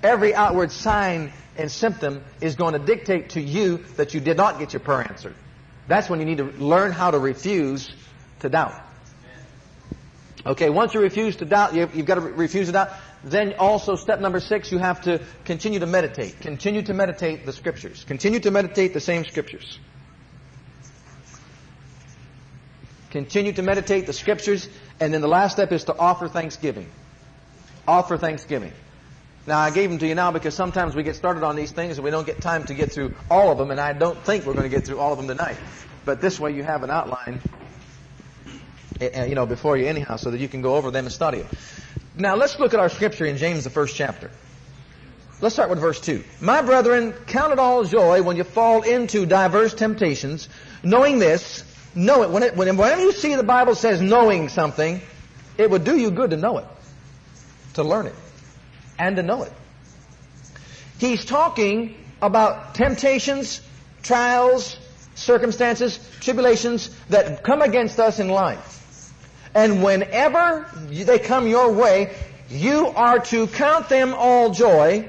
Every 0.00 0.32
outward 0.32 0.70
sign 0.70 1.32
and 1.56 1.68
symptom 1.68 2.22
is 2.40 2.54
going 2.54 2.74
to 2.74 2.78
dictate 2.78 3.30
to 3.30 3.40
you 3.40 3.78
that 3.96 4.14
you 4.14 4.20
did 4.20 4.36
not 4.36 4.60
get 4.60 4.72
your 4.72 4.80
prayer 4.80 5.00
answered. 5.00 5.34
That's 5.88 6.08
when 6.08 6.20
you 6.20 6.24
need 6.24 6.38
to 6.38 6.44
learn 6.44 6.92
how 6.92 7.10
to 7.10 7.18
refuse 7.18 7.90
to 8.40 8.48
doubt. 8.48 8.80
Okay, 10.46 10.70
once 10.70 10.94
you 10.94 11.00
refuse 11.00 11.34
to 11.36 11.44
doubt, 11.44 11.74
you've, 11.74 11.96
you've 11.96 12.06
got 12.06 12.14
to 12.14 12.20
refuse 12.20 12.66
to 12.66 12.72
doubt. 12.72 12.90
Then 13.24 13.54
also 13.58 13.96
step 13.96 14.20
number 14.20 14.38
six, 14.38 14.70
you 14.70 14.78
have 14.78 15.02
to 15.02 15.20
continue 15.46 15.80
to 15.80 15.86
meditate. 15.86 16.40
Continue 16.40 16.82
to 16.82 16.92
meditate 16.92 17.46
the 17.46 17.52
scriptures. 17.52 18.04
Continue 18.04 18.38
to 18.40 18.50
meditate 18.50 18.92
the 18.92 19.00
same 19.00 19.24
scriptures. 19.24 19.78
Continue 23.10 23.52
to 23.52 23.62
meditate 23.62 24.06
the 24.06 24.12
scriptures. 24.12 24.68
And 25.00 25.14
then 25.14 25.22
the 25.22 25.28
last 25.28 25.52
step 25.52 25.72
is 25.72 25.84
to 25.84 25.96
offer 25.96 26.28
thanksgiving. 26.28 26.86
Offer 27.88 28.18
thanksgiving. 28.18 28.72
Now 29.46 29.58
I 29.58 29.70
gave 29.70 29.88
them 29.88 29.98
to 30.00 30.06
you 30.06 30.14
now 30.14 30.30
because 30.30 30.54
sometimes 30.54 30.94
we 30.94 31.02
get 31.02 31.16
started 31.16 31.44
on 31.44 31.56
these 31.56 31.72
things 31.72 31.96
and 31.96 32.04
we 32.04 32.10
don't 32.10 32.26
get 32.26 32.40
time 32.40 32.64
to 32.64 32.74
get 32.74 32.92
through 32.92 33.14
all 33.30 33.50
of 33.50 33.58
them 33.58 33.70
and 33.70 33.80
I 33.80 33.92
don't 33.92 34.18
think 34.18 34.44
we're 34.44 34.54
going 34.54 34.70
to 34.70 34.74
get 34.74 34.86
through 34.86 34.98
all 34.98 35.12
of 35.12 35.18
them 35.18 35.28
tonight. 35.28 35.56
But 36.04 36.20
this 36.20 36.38
way 36.38 36.52
you 36.52 36.62
have 36.62 36.82
an 36.82 36.90
outline, 36.90 37.40
eh, 39.00 39.10
eh, 39.12 39.24
you 39.26 39.34
know, 39.34 39.46
before 39.46 39.76
you 39.76 39.86
anyhow 39.86 40.16
so 40.16 40.30
that 40.30 40.40
you 40.40 40.48
can 40.48 40.60
go 40.60 40.76
over 40.76 40.90
them 40.90 41.04
and 41.04 41.12
study 41.12 41.42
them. 41.42 41.48
Now 42.16 42.36
let's 42.36 42.58
look 42.60 42.74
at 42.74 42.80
our 42.80 42.88
scripture 42.88 43.26
in 43.26 43.36
James, 43.36 43.64
the 43.64 43.70
first 43.70 43.96
chapter. 43.96 44.30
Let's 45.40 45.56
start 45.56 45.68
with 45.68 45.80
verse 45.80 46.00
2. 46.00 46.22
My 46.40 46.62
brethren, 46.62 47.12
count 47.26 47.52
it 47.52 47.58
all 47.58 47.84
joy 47.84 48.22
when 48.22 48.36
you 48.36 48.44
fall 48.44 48.82
into 48.82 49.26
diverse 49.26 49.74
temptations, 49.74 50.48
knowing 50.84 51.18
this, 51.18 51.64
know 51.94 52.22
it. 52.22 52.30
When 52.30 52.44
it, 52.44 52.56
whenever 52.56 53.00
you 53.00 53.12
see 53.12 53.34
the 53.34 53.42
Bible 53.42 53.74
says 53.74 54.00
knowing 54.00 54.48
something, 54.48 55.00
it 55.58 55.68
would 55.68 55.84
do 55.84 55.96
you 55.96 56.12
good 56.12 56.30
to 56.30 56.36
know 56.36 56.58
it, 56.58 56.66
to 57.74 57.82
learn 57.82 58.06
it, 58.06 58.14
and 58.96 59.16
to 59.16 59.22
know 59.22 59.42
it. 59.42 59.52
He's 60.98 61.24
talking 61.24 61.96
about 62.22 62.76
temptations, 62.76 63.60
trials, 64.04 64.78
circumstances, 65.16 65.98
tribulations 66.20 66.90
that 67.08 67.42
come 67.42 67.60
against 67.60 67.98
us 67.98 68.20
in 68.20 68.28
life. 68.28 68.73
And 69.54 69.82
whenever 69.82 70.68
they 70.90 71.18
come 71.18 71.46
your 71.46 71.72
way, 71.72 72.14
you 72.50 72.88
are 72.88 73.20
to 73.20 73.46
count 73.46 73.88
them 73.88 74.14
all 74.14 74.50
joy, 74.50 75.08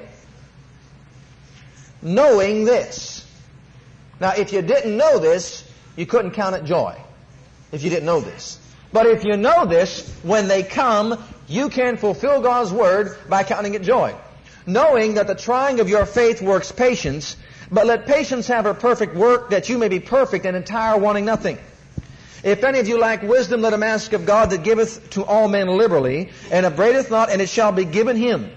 knowing 2.02 2.66
this. 2.66 3.26
Now, 4.20 4.34
if 4.38 4.54
you 4.54 4.62
didn't 4.62 4.96
know 4.96 5.20
this, 5.20 5.70
you 5.96 6.06
couldn't 6.06 6.32
count 6.32 6.56
it 6.56 6.66
joy. 6.66 6.96
If 7.72 7.84
you 7.84 7.90
didn't 7.90 8.06
know 8.06 8.22
this. 8.22 8.60
But 8.94 9.08
if 9.08 9.26
you 9.26 9.36
know 9.36 9.66
this, 9.66 10.08
when 10.24 10.48
they 10.48 10.64
come, 10.64 11.22
you 11.48 11.70
can 11.70 11.98
fulfill 11.98 12.42
God's 12.42 12.72
word 12.72 13.18
by 13.28 13.44
counting 13.44 13.74
it 13.74 13.82
joy. 13.82 14.16
Knowing 14.66 15.16
that 15.16 15.28
the 15.28 15.36
trying 15.36 15.80
of 15.80 15.90
your 15.90 16.06
faith 16.06 16.42
works 16.42 16.72
patience, 16.72 17.36
but 17.72 17.86
let 17.86 18.06
patience 18.06 18.48
have 18.48 18.66
her 18.66 18.74
perfect 18.74 19.16
work, 19.16 19.50
that 19.50 19.70
you 19.70 19.78
may 19.78 19.90
be 19.90 20.00
perfect 20.00 20.46
and 20.46 20.56
entire, 20.56 20.98
wanting 20.98 21.26
nothing. 21.26 21.58
If 22.46 22.64
any 22.64 22.78
of 22.78 22.88
you 22.88 23.00
lack 23.00 23.24
wisdom, 23.24 23.62
let 23.62 23.74
him 23.74 23.82
ask 23.82 24.14
of 24.14 24.28
God 24.28 24.52
that 24.52 24.62
giveth 24.62 25.10
to 25.12 25.26
all 25.26 25.48
men 25.48 25.68
liberally, 25.68 26.30
and 26.52 26.64
upbraideth 26.64 27.10
not, 27.10 27.32
and 27.32 27.42
it 27.42 27.50
shall 27.50 27.72
be 27.72 27.86
given 27.86 28.16
him. 28.16 28.52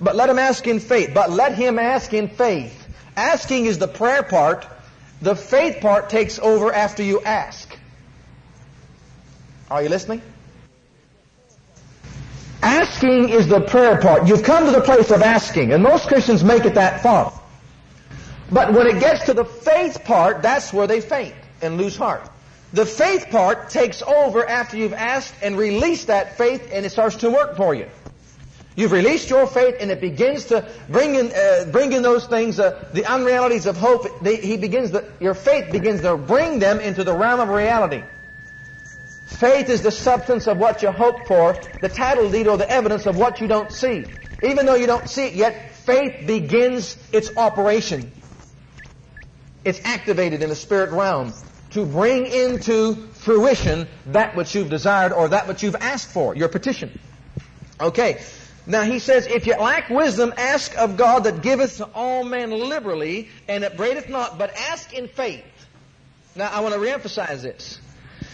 But 0.00 0.14
let 0.14 0.30
him 0.30 0.38
ask 0.38 0.64
in 0.68 0.78
faith. 0.78 1.10
But 1.12 1.28
let 1.28 1.56
him 1.56 1.80
ask 1.80 2.14
in 2.14 2.28
faith. 2.28 2.86
Asking 3.16 3.66
is 3.66 3.78
the 3.78 3.88
prayer 3.88 4.22
part. 4.22 4.64
The 5.22 5.34
faith 5.34 5.80
part 5.80 6.08
takes 6.08 6.38
over 6.38 6.72
after 6.72 7.02
you 7.02 7.20
ask. 7.20 7.76
Are 9.68 9.82
you 9.82 9.88
listening? 9.88 10.22
Asking 12.62 13.30
is 13.30 13.48
the 13.48 13.60
prayer 13.60 14.00
part. 14.00 14.28
You've 14.28 14.44
come 14.44 14.66
to 14.66 14.70
the 14.70 14.82
place 14.82 15.10
of 15.10 15.20
asking, 15.20 15.72
and 15.72 15.82
most 15.82 16.06
Christians 16.06 16.44
make 16.44 16.64
it 16.64 16.74
that 16.74 17.02
far. 17.02 17.32
But 18.52 18.72
when 18.72 18.86
it 18.86 19.00
gets 19.00 19.24
to 19.24 19.34
the 19.34 19.44
faith 19.44 20.04
part, 20.04 20.42
that's 20.42 20.72
where 20.72 20.86
they 20.86 21.00
faint 21.00 21.34
and 21.60 21.76
lose 21.76 21.96
heart. 21.96 22.28
The 22.72 22.86
faith 22.86 23.28
part 23.30 23.68
takes 23.68 24.00
over 24.02 24.48
after 24.48 24.78
you've 24.78 24.94
asked 24.94 25.34
and 25.42 25.58
released 25.58 26.06
that 26.06 26.38
faith 26.38 26.70
and 26.72 26.86
it 26.86 26.90
starts 26.90 27.16
to 27.16 27.30
work 27.30 27.56
for 27.56 27.74
you. 27.74 27.86
You've 28.74 28.92
released 28.92 29.28
your 29.28 29.46
faith 29.46 29.76
and 29.80 29.90
it 29.90 30.00
begins 30.00 30.46
to 30.46 30.66
bring 30.88 31.14
in, 31.14 31.32
uh, 31.32 31.66
bring 31.70 31.92
in 31.92 32.02
those 32.02 32.26
things, 32.26 32.58
uh, 32.58 32.88
the 32.94 33.02
unrealities 33.02 33.66
of 33.66 33.76
hope. 33.76 34.06
They, 34.22 34.36
he 34.36 34.56
begins 34.56 34.90
the, 34.90 35.06
your 35.20 35.34
faith 35.34 35.70
begins 35.70 36.00
to 36.00 36.16
bring 36.16 36.58
them 36.58 36.80
into 36.80 37.04
the 37.04 37.14
realm 37.14 37.40
of 37.40 37.50
reality. 37.50 38.02
Faith 39.26 39.68
is 39.68 39.82
the 39.82 39.90
substance 39.90 40.46
of 40.46 40.56
what 40.56 40.82
you 40.82 40.90
hope 40.90 41.26
for, 41.26 41.62
the 41.80 41.90
title 41.90 42.30
deed 42.30 42.46
or 42.46 42.56
the 42.56 42.70
evidence 42.70 43.04
of 43.04 43.16
what 43.16 43.42
you 43.42 43.48
don't 43.48 43.70
see. 43.70 44.06
Even 44.42 44.64
though 44.64 44.74
you 44.74 44.86
don't 44.86 45.08
see 45.08 45.26
it 45.26 45.34
yet, 45.34 45.74
faith 45.74 46.26
begins 46.26 46.96
its 47.12 47.36
operation. 47.36 48.10
It's 49.64 49.80
activated 49.84 50.42
in 50.42 50.48
the 50.48 50.56
spirit 50.56 50.90
realm 50.90 51.34
to 51.72 51.86
bring 51.86 52.26
into 52.26 52.94
fruition 52.94 53.88
that 54.06 54.36
which 54.36 54.54
you've 54.54 54.70
desired 54.70 55.12
or 55.12 55.28
that 55.28 55.48
which 55.48 55.62
you've 55.62 55.76
asked 55.76 56.10
for, 56.10 56.34
your 56.34 56.48
petition. 56.48 56.90
Okay. 57.80 58.20
Now 58.66 58.82
he 58.82 58.98
says, 58.98 59.26
if 59.26 59.46
you 59.46 59.54
lack 59.56 59.90
wisdom, 59.90 60.32
ask 60.36 60.76
of 60.78 60.96
God 60.96 61.24
that 61.24 61.42
giveth 61.42 61.78
to 61.78 61.88
all 61.94 62.24
men 62.24 62.50
liberally 62.50 63.28
and 63.48 63.64
upbraideth 63.64 64.08
not, 64.08 64.38
but 64.38 64.54
ask 64.54 64.92
in 64.92 65.08
faith. 65.08 65.44
Now 66.36 66.48
I 66.48 66.60
want 66.60 66.74
to 66.74 66.80
reemphasize 66.80 67.42
this. 67.42 67.80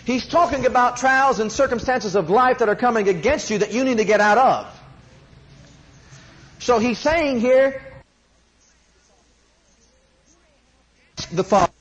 He's 0.05 0.27
talking 0.27 0.67
about 0.67 0.97
trials 0.97 1.39
and 1.39 1.51
circumstances 1.51 2.15
of 2.15 2.31
life 2.31 2.59
that 2.59 2.69
are 2.69 2.77
coming 2.77 3.09
against 3.09 3.51
you 3.51 3.59
that 3.59 3.73
you 3.73 3.85
need 3.85 3.99
to 3.99 4.05
get 4.05 4.21
out 4.21 4.39
of. 4.39 4.81
So 6.61 6.79
he's 6.79 6.99
saying 6.99 7.41
here, 7.41 7.83
the 11.33 11.45
Father. 11.45 11.73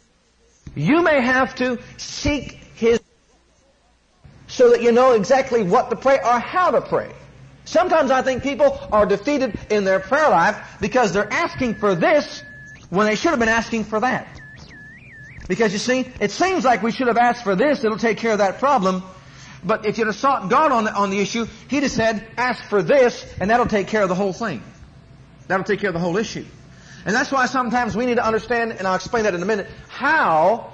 You 0.77 1.01
may 1.01 1.21
have 1.21 1.55
to 1.55 1.79
seek 1.97 2.51
His 2.75 2.99
so 4.45 4.69
that 4.69 4.83
you 4.83 4.91
know 4.91 5.13
exactly 5.13 5.63
what 5.63 5.89
to 5.89 5.95
pray 5.95 6.19
or 6.23 6.39
how 6.39 6.69
to 6.69 6.81
pray. 6.81 7.11
Sometimes 7.65 8.11
I 8.11 8.21
think 8.21 8.43
people 8.43 8.79
are 8.91 9.07
defeated 9.07 9.57
in 9.71 9.83
their 9.83 9.99
prayer 9.99 10.29
life 10.29 10.77
because 10.79 11.13
they're 11.13 11.31
asking 11.33 11.75
for 11.75 11.95
this 11.95 12.43
when 12.91 13.07
they 13.07 13.15
should 13.15 13.31
have 13.31 13.39
been 13.39 13.49
asking 13.49 13.85
for 13.85 13.99
that. 13.99 14.27
Because 15.47 15.73
you 15.73 15.79
see, 15.79 16.07
it 16.19 16.29
seems 16.29 16.63
like 16.63 16.83
we 16.83 16.91
should 16.91 17.07
have 17.07 17.17
asked 17.17 17.43
for 17.43 17.55
this, 17.55 17.83
it'll 17.83 17.97
take 17.97 18.19
care 18.19 18.33
of 18.33 18.37
that 18.37 18.59
problem. 18.59 19.01
But 19.63 19.85
if 19.87 19.97
you'd 19.97 20.07
have 20.07 20.15
sought 20.15 20.49
God 20.49 20.71
on 20.71 20.83
the, 20.83 20.93
on 20.93 21.09
the 21.09 21.19
issue, 21.19 21.47
He'd 21.69 21.83
have 21.83 21.91
said, 21.91 22.25
ask 22.37 22.63
for 22.63 22.83
this, 22.83 23.25
and 23.39 23.49
that'll 23.49 23.65
take 23.65 23.87
care 23.87 24.03
of 24.03 24.09
the 24.09 24.15
whole 24.15 24.33
thing. 24.33 24.61
That'll 25.47 25.65
take 25.65 25.79
care 25.79 25.89
of 25.89 25.95
the 25.95 25.99
whole 25.99 26.17
issue. 26.17 26.45
And 27.07 27.15
that's 27.15 27.31
why 27.31 27.45
sometimes 27.45 27.95
we 27.95 28.05
need 28.05 28.15
to 28.15 28.25
understand, 28.25 28.73
and 28.73 28.85
I'll 28.85 28.95
explain 28.95 29.23
that 29.23 29.33
in 29.33 29.41
a 29.41 29.45
minute, 29.45 29.67
how 29.87 30.73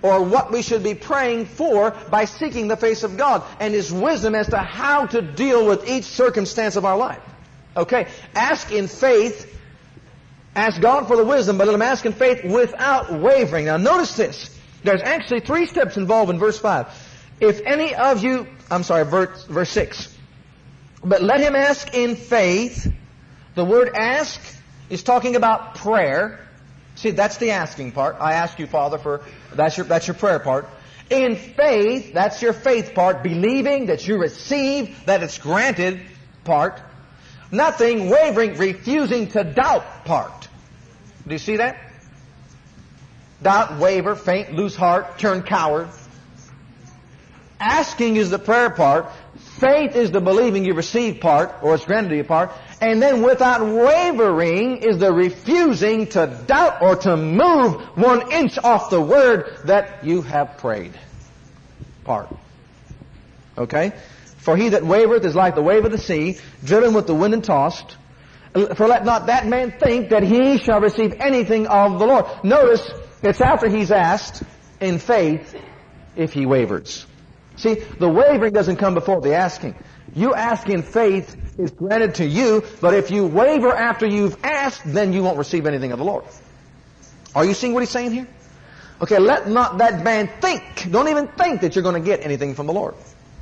or 0.00 0.22
what 0.22 0.52
we 0.52 0.62
should 0.62 0.84
be 0.84 0.94
praying 0.94 1.46
for 1.46 1.90
by 2.08 2.24
seeking 2.24 2.68
the 2.68 2.76
face 2.76 3.02
of 3.02 3.16
God 3.16 3.42
and 3.58 3.74
His 3.74 3.92
wisdom 3.92 4.36
as 4.36 4.48
to 4.50 4.58
how 4.58 5.06
to 5.06 5.20
deal 5.20 5.66
with 5.66 5.88
each 5.88 6.04
circumstance 6.04 6.76
of 6.76 6.84
our 6.84 6.96
life. 6.96 7.22
Okay? 7.76 8.06
Ask 8.36 8.70
in 8.70 8.86
faith. 8.86 9.48
Ask 10.54 10.80
God 10.80 11.08
for 11.08 11.16
the 11.16 11.24
wisdom, 11.24 11.58
but 11.58 11.66
let 11.66 11.74
Him 11.74 11.82
ask 11.82 12.06
in 12.06 12.12
faith 12.12 12.44
without 12.44 13.12
wavering. 13.12 13.64
Now 13.64 13.76
notice 13.76 14.16
this. 14.16 14.56
There's 14.84 15.02
actually 15.02 15.40
three 15.40 15.66
steps 15.66 15.96
involved 15.96 16.30
in 16.30 16.38
verse 16.38 16.60
5. 16.60 16.86
If 17.40 17.60
any 17.66 17.92
of 17.92 18.22
you, 18.22 18.46
I'm 18.70 18.84
sorry, 18.84 19.04
verse, 19.04 19.46
verse 19.46 19.70
6. 19.70 20.16
But 21.02 21.24
let 21.24 21.40
him 21.40 21.56
ask 21.56 21.92
in 21.92 22.14
faith. 22.14 22.92
The 23.56 23.64
word 23.64 23.90
ask 23.96 24.40
is 24.92 25.02
talking 25.02 25.36
about 25.36 25.76
prayer. 25.76 26.38
See, 26.96 27.12
that's 27.12 27.38
the 27.38 27.52
asking 27.52 27.92
part. 27.92 28.16
I 28.20 28.34
ask 28.34 28.58
you, 28.58 28.66
Father, 28.66 28.98
for 28.98 29.22
that's 29.54 29.78
your 29.78 29.86
that's 29.86 30.06
your 30.06 30.14
prayer 30.14 30.38
part. 30.38 30.68
In 31.08 31.34
faith, 31.36 32.12
that's 32.12 32.42
your 32.42 32.52
faith 32.52 32.94
part, 32.94 33.22
believing 33.22 33.86
that 33.86 34.06
you 34.06 34.18
receive 34.18 35.06
that 35.06 35.22
it's 35.22 35.38
granted 35.38 36.02
part. 36.44 36.78
Nothing 37.50 38.10
wavering, 38.10 38.56
refusing 38.58 39.28
to 39.28 39.44
doubt 39.44 40.04
part. 40.04 40.48
Do 41.26 41.32
you 41.32 41.38
see 41.38 41.56
that? 41.56 41.78
Doubt, 43.42 43.78
waver, 43.78 44.14
faint, 44.14 44.52
lose 44.52 44.76
heart, 44.76 45.18
turn 45.18 45.42
coward. 45.42 45.88
Asking 47.58 48.16
is 48.16 48.30
the 48.30 48.38
prayer 48.38 48.70
part. 48.70 49.06
Faith 49.58 49.96
is 49.96 50.10
the 50.10 50.20
believing 50.20 50.64
you 50.64 50.74
receive 50.74 51.20
part, 51.20 51.62
or 51.62 51.74
it's 51.74 51.84
granted 51.84 52.10
to 52.10 52.16
you 52.16 52.24
part, 52.24 52.52
and 52.82 53.00
then 53.00 53.22
without 53.22 53.64
wavering 53.64 54.78
is 54.78 54.98
the 54.98 55.12
refusing 55.12 56.08
to 56.08 56.26
doubt 56.48 56.82
or 56.82 56.96
to 56.96 57.16
move 57.16 57.80
one 57.96 58.32
inch 58.32 58.58
off 58.58 58.90
the 58.90 59.00
word 59.00 59.56
that 59.66 60.04
you 60.04 60.22
have 60.22 60.58
prayed. 60.58 60.92
Part. 62.02 62.28
Okay? 63.56 63.92
For 64.38 64.56
he 64.56 64.70
that 64.70 64.82
wavereth 64.82 65.24
is 65.24 65.36
like 65.36 65.54
the 65.54 65.62
wave 65.62 65.84
of 65.84 65.92
the 65.92 65.98
sea, 65.98 66.38
driven 66.64 66.92
with 66.92 67.06
the 67.06 67.14
wind 67.14 67.34
and 67.34 67.44
tossed. 67.44 67.96
For 68.52 68.88
let 68.88 69.04
not 69.04 69.26
that 69.26 69.46
man 69.46 69.70
think 69.70 70.08
that 70.08 70.24
he 70.24 70.58
shall 70.58 70.80
receive 70.80 71.20
anything 71.20 71.68
of 71.68 72.00
the 72.00 72.04
Lord. 72.04 72.26
Notice, 72.42 72.90
it's 73.22 73.40
after 73.40 73.68
he's 73.68 73.92
asked 73.92 74.42
in 74.80 74.98
faith 74.98 75.56
if 76.16 76.32
he 76.32 76.46
wavers. 76.46 77.06
See, 77.54 77.74
the 77.74 78.08
wavering 78.08 78.52
doesn't 78.52 78.76
come 78.76 78.94
before 78.94 79.20
the 79.20 79.34
asking. 79.34 79.76
You 80.14 80.34
ask 80.34 80.68
in 80.68 80.82
faith 80.82 81.36
is 81.58 81.70
granted 81.70 82.16
to 82.16 82.26
you, 82.26 82.64
but 82.80 82.94
if 82.94 83.10
you 83.10 83.26
waver 83.26 83.74
after 83.74 84.06
you've 84.06 84.36
asked, 84.44 84.82
then 84.84 85.12
you 85.12 85.22
won't 85.22 85.38
receive 85.38 85.66
anything 85.66 85.92
of 85.92 85.98
the 85.98 86.04
Lord. 86.04 86.24
Are 87.34 87.44
you 87.44 87.54
seeing 87.54 87.72
what 87.72 87.80
he's 87.80 87.90
saying 87.90 88.12
here? 88.12 88.28
Okay, 89.00 89.18
let 89.18 89.48
not 89.48 89.78
that 89.78 90.04
man 90.04 90.28
think, 90.40 90.90
don't 90.90 91.08
even 91.08 91.28
think 91.28 91.62
that 91.62 91.74
you're 91.74 91.82
going 91.82 92.00
to 92.00 92.06
get 92.06 92.24
anything 92.24 92.54
from 92.54 92.66
the 92.66 92.72
Lord. 92.72 92.94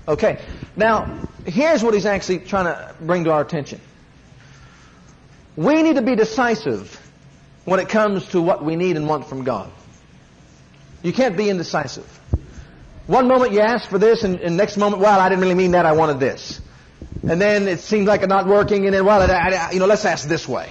Okay, 0.08 0.40
now, 0.76 1.28
here's 1.44 1.82
what 1.82 1.92
he's 1.94 2.06
actually 2.06 2.38
trying 2.40 2.66
to 2.66 2.94
bring 3.00 3.24
to 3.24 3.32
our 3.32 3.42
attention. 3.42 3.80
We 5.56 5.82
need 5.82 5.96
to 5.96 6.02
be 6.02 6.14
decisive 6.14 6.98
when 7.64 7.80
it 7.80 7.88
comes 7.88 8.28
to 8.28 8.40
what 8.40 8.64
we 8.64 8.76
need 8.76 8.96
and 8.96 9.08
want 9.08 9.26
from 9.26 9.44
God. 9.44 9.70
You 11.02 11.12
can't 11.12 11.36
be 11.36 11.50
indecisive. 11.50 12.19
One 13.10 13.26
moment 13.26 13.52
you 13.52 13.58
ask 13.58 13.88
for 13.90 13.98
this, 13.98 14.22
and, 14.22 14.38
and 14.40 14.56
next 14.56 14.76
moment, 14.76 15.02
well, 15.02 15.18
I 15.18 15.28
didn't 15.28 15.42
really 15.42 15.56
mean 15.56 15.72
that. 15.72 15.84
I 15.84 15.90
wanted 15.90 16.20
this. 16.20 16.60
And 17.26 17.40
then 17.40 17.66
it 17.66 17.80
seems 17.80 18.06
like 18.06 18.20
it's 18.20 18.28
not 18.28 18.46
working, 18.46 18.86
and 18.86 18.94
then, 18.94 19.04
well, 19.04 19.20
I, 19.28 19.34
I, 19.34 19.70
you 19.72 19.80
know, 19.80 19.86
let's 19.86 20.04
ask 20.04 20.28
this 20.28 20.46
way. 20.46 20.70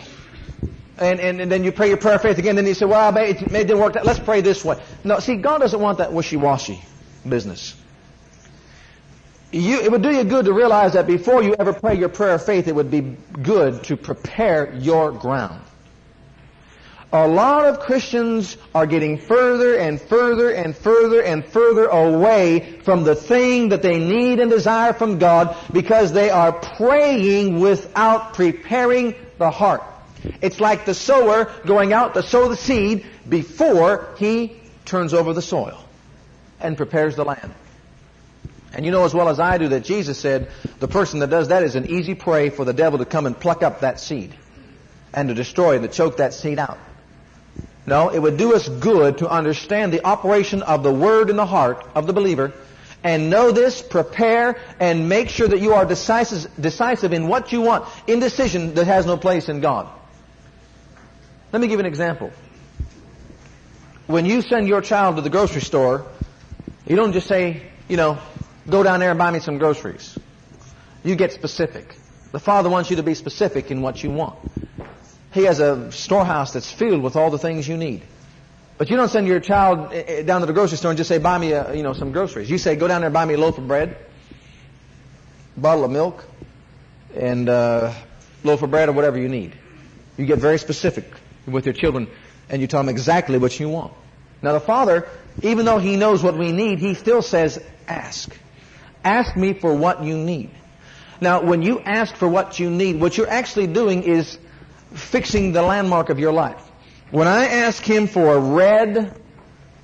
And, 0.97 1.19
and, 1.19 1.41
and 1.41 1.51
then 1.51 1.65
you 1.65 1.73
pray 1.73 1.89
your 1.89 1.97
prayer 1.97 2.15
of 2.15 2.21
faith 2.21 2.37
again, 2.37 2.57
and 2.57 2.59
then 2.59 2.67
you 2.67 2.75
say, 2.75 2.85
well, 2.85 3.13
it, 3.17 3.41
it 3.41 3.49
didn't 3.49 3.77
work. 3.77 3.91
That. 3.91 4.05
Let's 4.05 4.19
pray 4.19 4.39
this 4.39 4.63
way. 4.63 4.81
No, 5.03 5.19
see, 5.19 5.35
God 5.35 5.57
doesn't 5.57 5.81
want 5.81 5.97
that 5.97 6.13
wishy-washy 6.13 6.81
business. 7.27 7.75
You, 9.51 9.81
it 9.81 9.91
would 9.91 10.01
do 10.01 10.09
you 10.09 10.23
good 10.23 10.45
to 10.45 10.53
realize 10.53 10.93
that 10.93 11.07
before 11.07 11.43
you 11.43 11.57
ever 11.59 11.73
pray 11.73 11.95
your 11.95 12.07
prayer 12.07 12.35
of 12.35 12.45
faith, 12.45 12.69
it 12.69 12.75
would 12.75 12.89
be 12.89 13.01
good 13.01 13.83
to 13.83 13.97
prepare 13.97 14.73
your 14.75 15.11
ground. 15.11 15.61
A 17.11 17.27
lot 17.27 17.65
of 17.65 17.79
Christians 17.79 18.55
are 18.75 18.85
getting 18.85 19.17
further 19.17 19.75
and 19.75 19.99
further 19.99 20.51
and 20.51 20.77
further 20.77 21.21
and 21.21 21.43
further 21.43 21.87
away 21.87 22.81
from 22.83 23.03
the 23.03 23.15
thing 23.15 23.69
that 23.69 23.81
they 23.81 23.97
need 23.97 24.39
and 24.39 24.51
desire 24.51 24.93
from 24.93 25.17
God 25.17 25.57
because 25.73 26.13
they 26.13 26.29
are 26.29 26.51
praying 26.51 27.59
without 27.59 28.35
preparing 28.35 29.15
the 29.39 29.49
heart. 29.49 29.81
It's 30.39 30.59
like 30.59 30.85
the 30.85 30.93
sower 30.93 31.51
going 31.65 31.93
out 31.93 32.13
to 32.13 32.21
sow 32.21 32.47
the 32.47 32.57
seed 32.57 33.07
before 33.27 34.13
he 34.19 34.59
turns 34.85 35.15
over 35.15 35.33
the 35.33 35.41
soil 35.41 35.83
and 36.59 36.77
prepares 36.77 37.15
the 37.15 37.25
land. 37.25 37.55
And 38.71 38.85
you 38.85 38.91
know 38.91 39.05
as 39.05 39.15
well 39.15 39.29
as 39.29 39.39
I 39.39 39.57
do 39.57 39.69
that 39.69 39.83
Jesus 39.83 40.19
said 40.19 40.49
the 40.79 40.87
person 40.87 41.21
that 41.21 41.31
does 41.31 41.47
that 41.47 41.63
is 41.63 41.75
an 41.75 41.89
easy 41.89 42.13
prey 42.13 42.51
for 42.51 42.65
the 42.65 42.73
devil 42.73 42.99
to 42.99 43.05
come 43.05 43.25
and 43.25 43.39
pluck 43.39 43.63
up 43.63 43.79
that 43.79 43.99
seed 43.99 44.35
and 45.11 45.29
to 45.29 45.33
destroy 45.33 45.73
and 45.73 45.81
to 45.81 45.89
choke 45.89 46.17
that 46.17 46.35
seed 46.35 46.59
out. 46.59 46.77
No, 47.85 48.09
it 48.09 48.19
would 48.19 48.37
do 48.37 48.55
us 48.55 48.67
good 48.67 49.19
to 49.19 49.29
understand 49.29 49.93
the 49.93 50.05
operation 50.05 50.61
of 50.61 50.83
the 50.83 50.93
Word 50.93 51.29
in 51.29 51.35
the 51.35 51.45
heart 51.45 51.85
of 51.95 52.07
the 52.07 52.13
believer 52.13 52.53
and 53.03 53.29
know 53.29 53.51
this, 53.51 53.81
prepare, 53.81 54.57
and 54.79 55.07
make 55.07 55.29
sure 55.29 55.47
that 55.47 55.59
you 55.59 55.73
are 55.73 55.85
decisive, 55.85 56.51
decisive 56.59 57.13
in 57.13 57.27
what 57.27 57.51
you 57.51 57.61
want. 57.61 57.85
Indecision 58.07 58.73
that 58.75 58.85
has 58.85 59.05
no 59.05 59.17
place 59.17 59.47
in 59.49 59.61
God. 59.61 59.87
Let 61.51 61.61
me 61.61 61.67
give 61.67 61.79
an 61.79 61.85
example. 61.85 62.31
When 64.07 64.25
you 64.25 64.41
send 64.41 64.67
your 64.67 64.81
child 64.81 65.15
to 65.15 65.21
the 65.21 65.29
grocery 65.29 65.61
store, 65.61 66.05
you 66.85 66.95
don't 66.95 67.13
just 67.13 67.27
say, 67.27 67.71
you 67.87 67.95
know, 67.95 68.19
go 68.69 68.83
down 68.83 68.99
there 68.99 69.11
and 69.11 69.19
buy 69.19 69.31
me 69.31 69.39
some 69.39 69.57
groceries. 69.57 70.17
You 71.03 71.15
get 71.15 71.31
specific. 71.31 71.95
The 72.31 72.39
Father 72.39 72.69
wants 72.69 72.89
you 72.89 72.97
to 72.97 73.03
be 73.03 73.13
specific 73.13 73.71
in 73.71 73.81
what 73.81 74.03
you 74.03 74.11
want. 74.11 74.37
He 75.31 75.43
has 75.43 75.59
a 75.59 75.91
storehouse 75.91 76.53
that's 76.53 76.71
filled 76.71 77.03
with 77.03 77.15
all 77.15 77.29
the 77.29 77.37
things 77.37 77.67
you 77.67 77.77
need. 77.77 78.01
But 78.79 78.89
you 78.89 78.95
don't 78.95 79.09
send 79.09 79.27
your 79.27 79.41
child 79.41 79.91
eh, 79.91 80.03
eh, 80.07 80.21
down 80.23 80.39
to 80.39 80.47
the 80.47 80.53
grocery 80.53 80.77
store 80.77 80.91
and 80.91 80.97
just 80.97 81.09
say, 81.09 81.17
buy 81.17 81.37
me 81.37 81.51
a, 81.51 81.73
you 81.75 81.83
know, 81.83 81.93
some 81.93 82.11
groceries. 82.11 82.49
You 82.49 82.57
say, 82.57 82.75
go 82.75 82.87
down 82.87 83.01
there 83.01 83.07
and 83.07 83.13
buy 83.13 83.25
me 83.25 83.33
a 83.33 83.37
loaf 83.37 83.57
of 83.57 83.67
bread, 83.67 83.97
a 85.57 85.59
bottle 85.59 85.83
of 85.83 85.91
milk, 85.91 86.23
and 87.13 87.49
a 87.49 87.53
uh, 87.53 87.93
loaf 88.43 88.61
of 88.61 88.71
bread 88.71 88.89
or 88.89 88.93
whatever 88.93 89.19
you 89.19 89.27
need. 89.27 89.53
You 90.17 90.25
get 90.25 90.39
very 90.39 90.57
specific 90.57 91.05
with 91.45 91.65
your 91.65 91.73
children 91.73 92.07
and 92.49 92.61
you 92.61 92.67
tell 92.67 92.79
them 92.79 92.89
exactly 92.89 93.37
what 93.37 93.59
you 93.59 93.69
want. 93.69 93.93
Now 94.41 94.53
the 94.53 94.59
Father, 94.59 95.07
even 95.43 95.65
though 95.65 95.79
He 95.79 95.97
knows 95.97 96.23
what 96.23 96.37
we 96.37 96.51
need, 96.51 96.79
He 96.79 96.93
still 96.93 97.21
says, 97.21 97.61
ask. 97.87 98.33
Ask 99.03 99.35
me 99.35 99.53
for 99.53 99.73
what 99.75 100.03
you 100.03 100.17
need. 100.17 100.51
Now 101.19 101.41
when 101.41 101.61
you 101.61 101.81
ask 101.81 102.15
for 102.15 102.27
what 102.27 102.59
you 102.59 102.69
need, 102.69 102.99
what 102.99 103.17
you're 103.17 103.29
actually 103.29 103.67
doing 103.67 104.03
is 104.03 104.37
fixing 104.93 105.51
the 105.51 105.61
landmark 105.61 106.09
of 106.09 106.19
your 106.19 106.31
life. 106.31 106.61
When 107.11 107.27
I 107.27 107.45
ask 107.45 107.83
him 107.83 108.07
for 108.07 108.35
a 108.35 108.39
red 108.39 109.13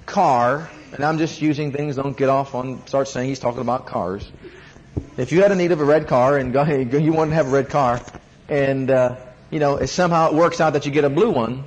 car, 0.05 0.69
and 0.93 1.03
I'm 1.03 1.17
just 1.17 1.41
using 1.41 1.71
things, 1.71 1.95
don't 1.95 2.15
get 2.15 2.29
off 2.29 2.55
on, 2.55 2.85
start 2.87 3.07
saying 3.07 3.29
he's 3.29 3.39
talking 3.39 3.61
about 3.61 3.87
cars. 3.87 4.29
If 5.17 5.31
you 5.31 5.41
had 5.41 5.51
a 5.51 5.55
need 5.55 5.71
of 5.71 5.81
a 5.81 5.85
red 5.85 6.07
car 6.07 6.37
and 6.37 6.53
you 6.93 7.13
want 7.13 7.31
to 7.31 7.35
have 7.35 7.47
a 7.47 7.51
red 7.51 7.69
car, 7.69 8.01
and, 8.47 8.91
uh, 8.91 9.15
you 9.49 9.59
know, 9.59 9.77
if 9.77 9.89
somehow 9.89 10.29
it 10.29 10.35
works 10.35 10.61
out 10.61 10.73
that 10.73 10.85
you 10.85 10.91
get 10.91 11.03
a 11.03 11.09
blue 11.09 11.31
one, 11.31 11.63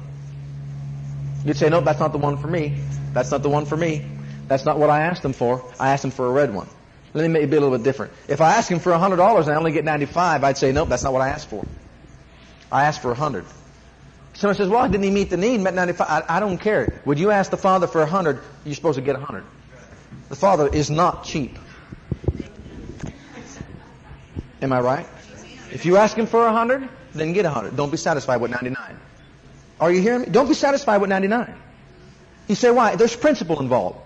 you'd 1.44 1.56
say, 1.56 1.68
nope, 1.68 1.84
that's 1.84 2.00
not 2.00 2.12
the 2.12 2.18
one 2.18 2.38
for 2.38 2.46
me. 2.46 2.76
That's 3.12 3.30
not 3.30 3.42
the 3.42 3.48
one 3.48 3.66
for 3.66 3.76
me. 3.76 4.04
That's 4.46 4.64
not 4.64 4.78
what 4.78 4.90
I 4.90 5.02
asked 5.02 5.24
him 5.24 5.32
for. 5.32 5.64
I 5.78 5.90
asked 5.90 6.04
him 6.04 6.10
for 6.10 6.26
a 6.26 6.30
red 6.30 6.54
one. 6.54 6.68
Let 7.14 7.22
me 7.22 7.28
make 7.28 7.42
it 7.42 7.50
be 7.50 7.56
a 7.56 7.60
little 7.60 7.76
bit 7.76 7.84
different. 7.84 8.12
If 8.28 8.40
I 8.40 8.54
ask 8.54 8.70
him 8.70 8.78
for 8.78 8.92
$100 8.92 9.40
and 9.40 9.50
I 9.50 9.54
only 9.56 9.72
get 9.72 9.84
95, 9.84 10.44
I'd 10.44 10.58
say, 10.58 10.72
nope, 10.72 10.88
that's 10.88 11.02
not 11.02 11.12
what 11.12 11.22
I 11.22 11.30
asked 11.30 11.48
for. 11.48 11.66
I 12.70 12.84
asked 12.84 13.02
for 13.02 13.10
a 13.10 13.14
hundred. 13.14 13.44
Someone 14.34 14.56
says, 14.56 14.68
well, 14.68 14.88
didn't 14.88 15.02
he 15.02 15.10
meet 15.10 15.30
the 15.30 15.36
need? 15.36 15.60
Met 15.60 15.74
95. 15.74 16.06
I, 16.08 16.36
I 16.36 16.40
don't 16.40 16.58
care. 16.58 17.02
Would 17.04 17.18
you 17.18 17.30
ask 17.30 17.50
the 17.50 17.56
Father 17.56 17.86
for 17.86 18.02
a 18.02 18.06
hundred? 18.06 18.40
You're 18.64 18.74
supposed 18.74 18.96
to 18.96 19.02
get 19.02 19.16
a 19.16 19.18
hundred. 19.18 19.44
The 20.28 20.36
Father 20.36 20.68
is 20.68 20.90
not 20.90 21.24
cheap. 21.24 21.58
Am 24.62 24.72
I 24.72 24.80
right? 24.80 25.06
If 25.72 25.86
you 25.86 25.96
ask 25.96 26.16
Him 26.16 26.26
for 26.26 26.46
a 26.46 26.52
hundred, 26.52 26.88
then 27.14 27.32
get 27.32 27.44
a 27.44 27.50
hundred. 27.50 27.76
Don't 27.76 27.90
be 27.90 27.96
satisfied 27.96 28.36
with 28.40 28.50
99. 28.50 29.00
Are 29.80 29.92
you 29.92 30.00
hearing 30.02 30.22
me? 30.22 30.26
Don't 30.26 30.48
be 30.48 30.54
satisfied 30.54 30.98
with 30.98 31.10
99. 31.10 31.54
You 32.48 32.54
say, 32.54 32.70
why? 32.70 32.96
There's 32.96 33.16
principle 33.16 33.60
involved. 33.60 34.00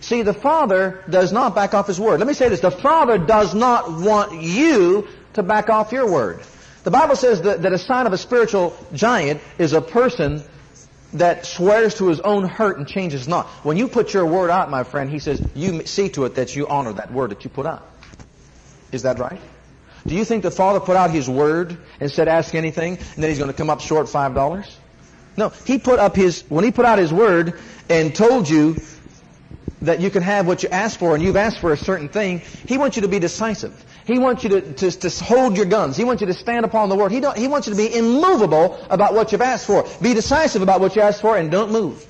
See, 0.00 0.22
the 0.22 0.34
Father 0.34 1.04
does 1.08 1.32
not 1.32 1.54
back 1.54 1.74
off 1.74 1.86
His 1.86 2.00
Word. 2.00 2.18
Let 2.18 2.26
me 2.26 2.34
say 2.34 2.48
this. 2.48 2.60
The 2.60 2.70
Father 2.70 3.18
does 3.18 3.54
not 3.54 4.00
want 4.00 4.42
you 4.42 5.06
to 5.34 5.42
back 5.42 5.70
off 5.70 5.92
your 5.92 6.10
Word. 6.10 6.42
The 6.84 6.90
Bible 6.90 7.16
says 7.16 7.42
that, 7.42 7.62
that 7.62 7.72
a 7.72 7.78
sign 7.78 8.06
of 8.06 8.12
a 8.12 8.18
spiritual 8.18 8.76
giant 8.92 9.40
is 9.58 9.72
a 9.72 9.80
person 9.80 10.42
that 11.14 11.44
swears 11.46 11.96
to 11.96 12.08
his 12.08 12.20
own 12.20 12.44
hurt 12.44 12.78
and 12.78 12.88
changes 12.88 13.28
not. 13.28 13.46
When 13.64 13.76
you 13.76 13.86
put 13.86 14.14
your 14.14 14.26
word 14.26 14.50
out, 14.50 14.70
my 14.70 14.82
friend, 14.82 15.10
he 15.10 15.18
says, 15.18 15.46
you 15.54 15.84
see 15.86 16.08
to 16.10 16.24
it 16.24 16.36
that 16.36 16.56
you 16.56 16.66
honor 16.66 16.94
that 16.94 17.12
word 17.12 17.30
that 17.30 17.44
you 17.44 17.50
put 17.50 17.66
out. 17.66 17.86
Is 18.92 19.02
that 19.02 19.18
right? 19.18 19.40
Do 20.06 20.14
you 20.14 20.24
think 20.24 20.42
the 20.42 20.50
Father 20.50 20.80
put 20.80 20.96
out 20.96 21.10
His 21.10 21.28
word 21.28 21.78
and 22.00 22.10
said, 22.10 22.28
ask 22.28 22.54
anything, 22.54 22.96
and 22.96 23.22
then 23.22 23.30
He's 23.30 23.38
going 23.38 23.50
to 23.50 23.56
come 23.56 23.70
up 23.70 23.80
short 23.80 24.08
five 24.08 24.34
dollars? 24.34 24.76
No. 25.36 25.50
He 25.64 25.78
put 25.78 25.98
up 25.98 26.16
His, 26.16 26.42
when 26.48 26.64
He 26.64 26.72
put 26.72 26.84
out 26.84 26.98
His 26.98 27.12
word 27.12 27.58
and 27.88 28.14
told 28.14 28.48
you 28.48 28.76
that 29.82 30.00
you 30.00 30.10
can 30.10 30.22
have 30.22 30.46
what 30.46 30.62
you 30.62 30.68
ask 30.68 30.98
for 30.98 31.14
and 31.14 31.22
you've 31.22 31.36
asked 31.36 31.58
for 31.58 31.72
a 31.72 31.76
certain 31.76 32.08
thing, 32.08 32.40
He 32.66 32.78
wants 32.78 32.96
you 32.96 33.02
to 33.02 33.08
be 33.08 33.18
decisive. 33.18 33.84
He 34.06 34.18
wants 34.18 34.42
you 34.42 34.50
to, 34.50 34.72
to, 34.74 34.90
to 34.90 35.24
hold 35.24 35.56
your 35.56 35.66
guns. 35.66 35.96
He 35.96 36.04
wants 36.04 36.20
you 36.20 36.26
to 36.26 36.34
stand 36.34 36.64
upon 36.64 36.88
the 36.88 36.96
word. 36.96 37.12
He, 37.12 37.20
he 37.36 37.48
wants 37.48 37.68
you 37.68 37.74
to 37.74 37.76
be 37.76 37.94
immovable 37.94 38.78
about 38.90 39.14
what 39.14 39.32
you've 39.32 39.42
asked 39.42 39.66
for. 39.66 39.86
Be 40.00 40.14
decisive 40.14 40.62
about 40.62 40.80
what 40.80 40.96
you 40.96 41.02
asked 41.02 41.20
for 41.20 41.36
and 41.36 41.50
don't 41.50 41.70
move 41.70 42.06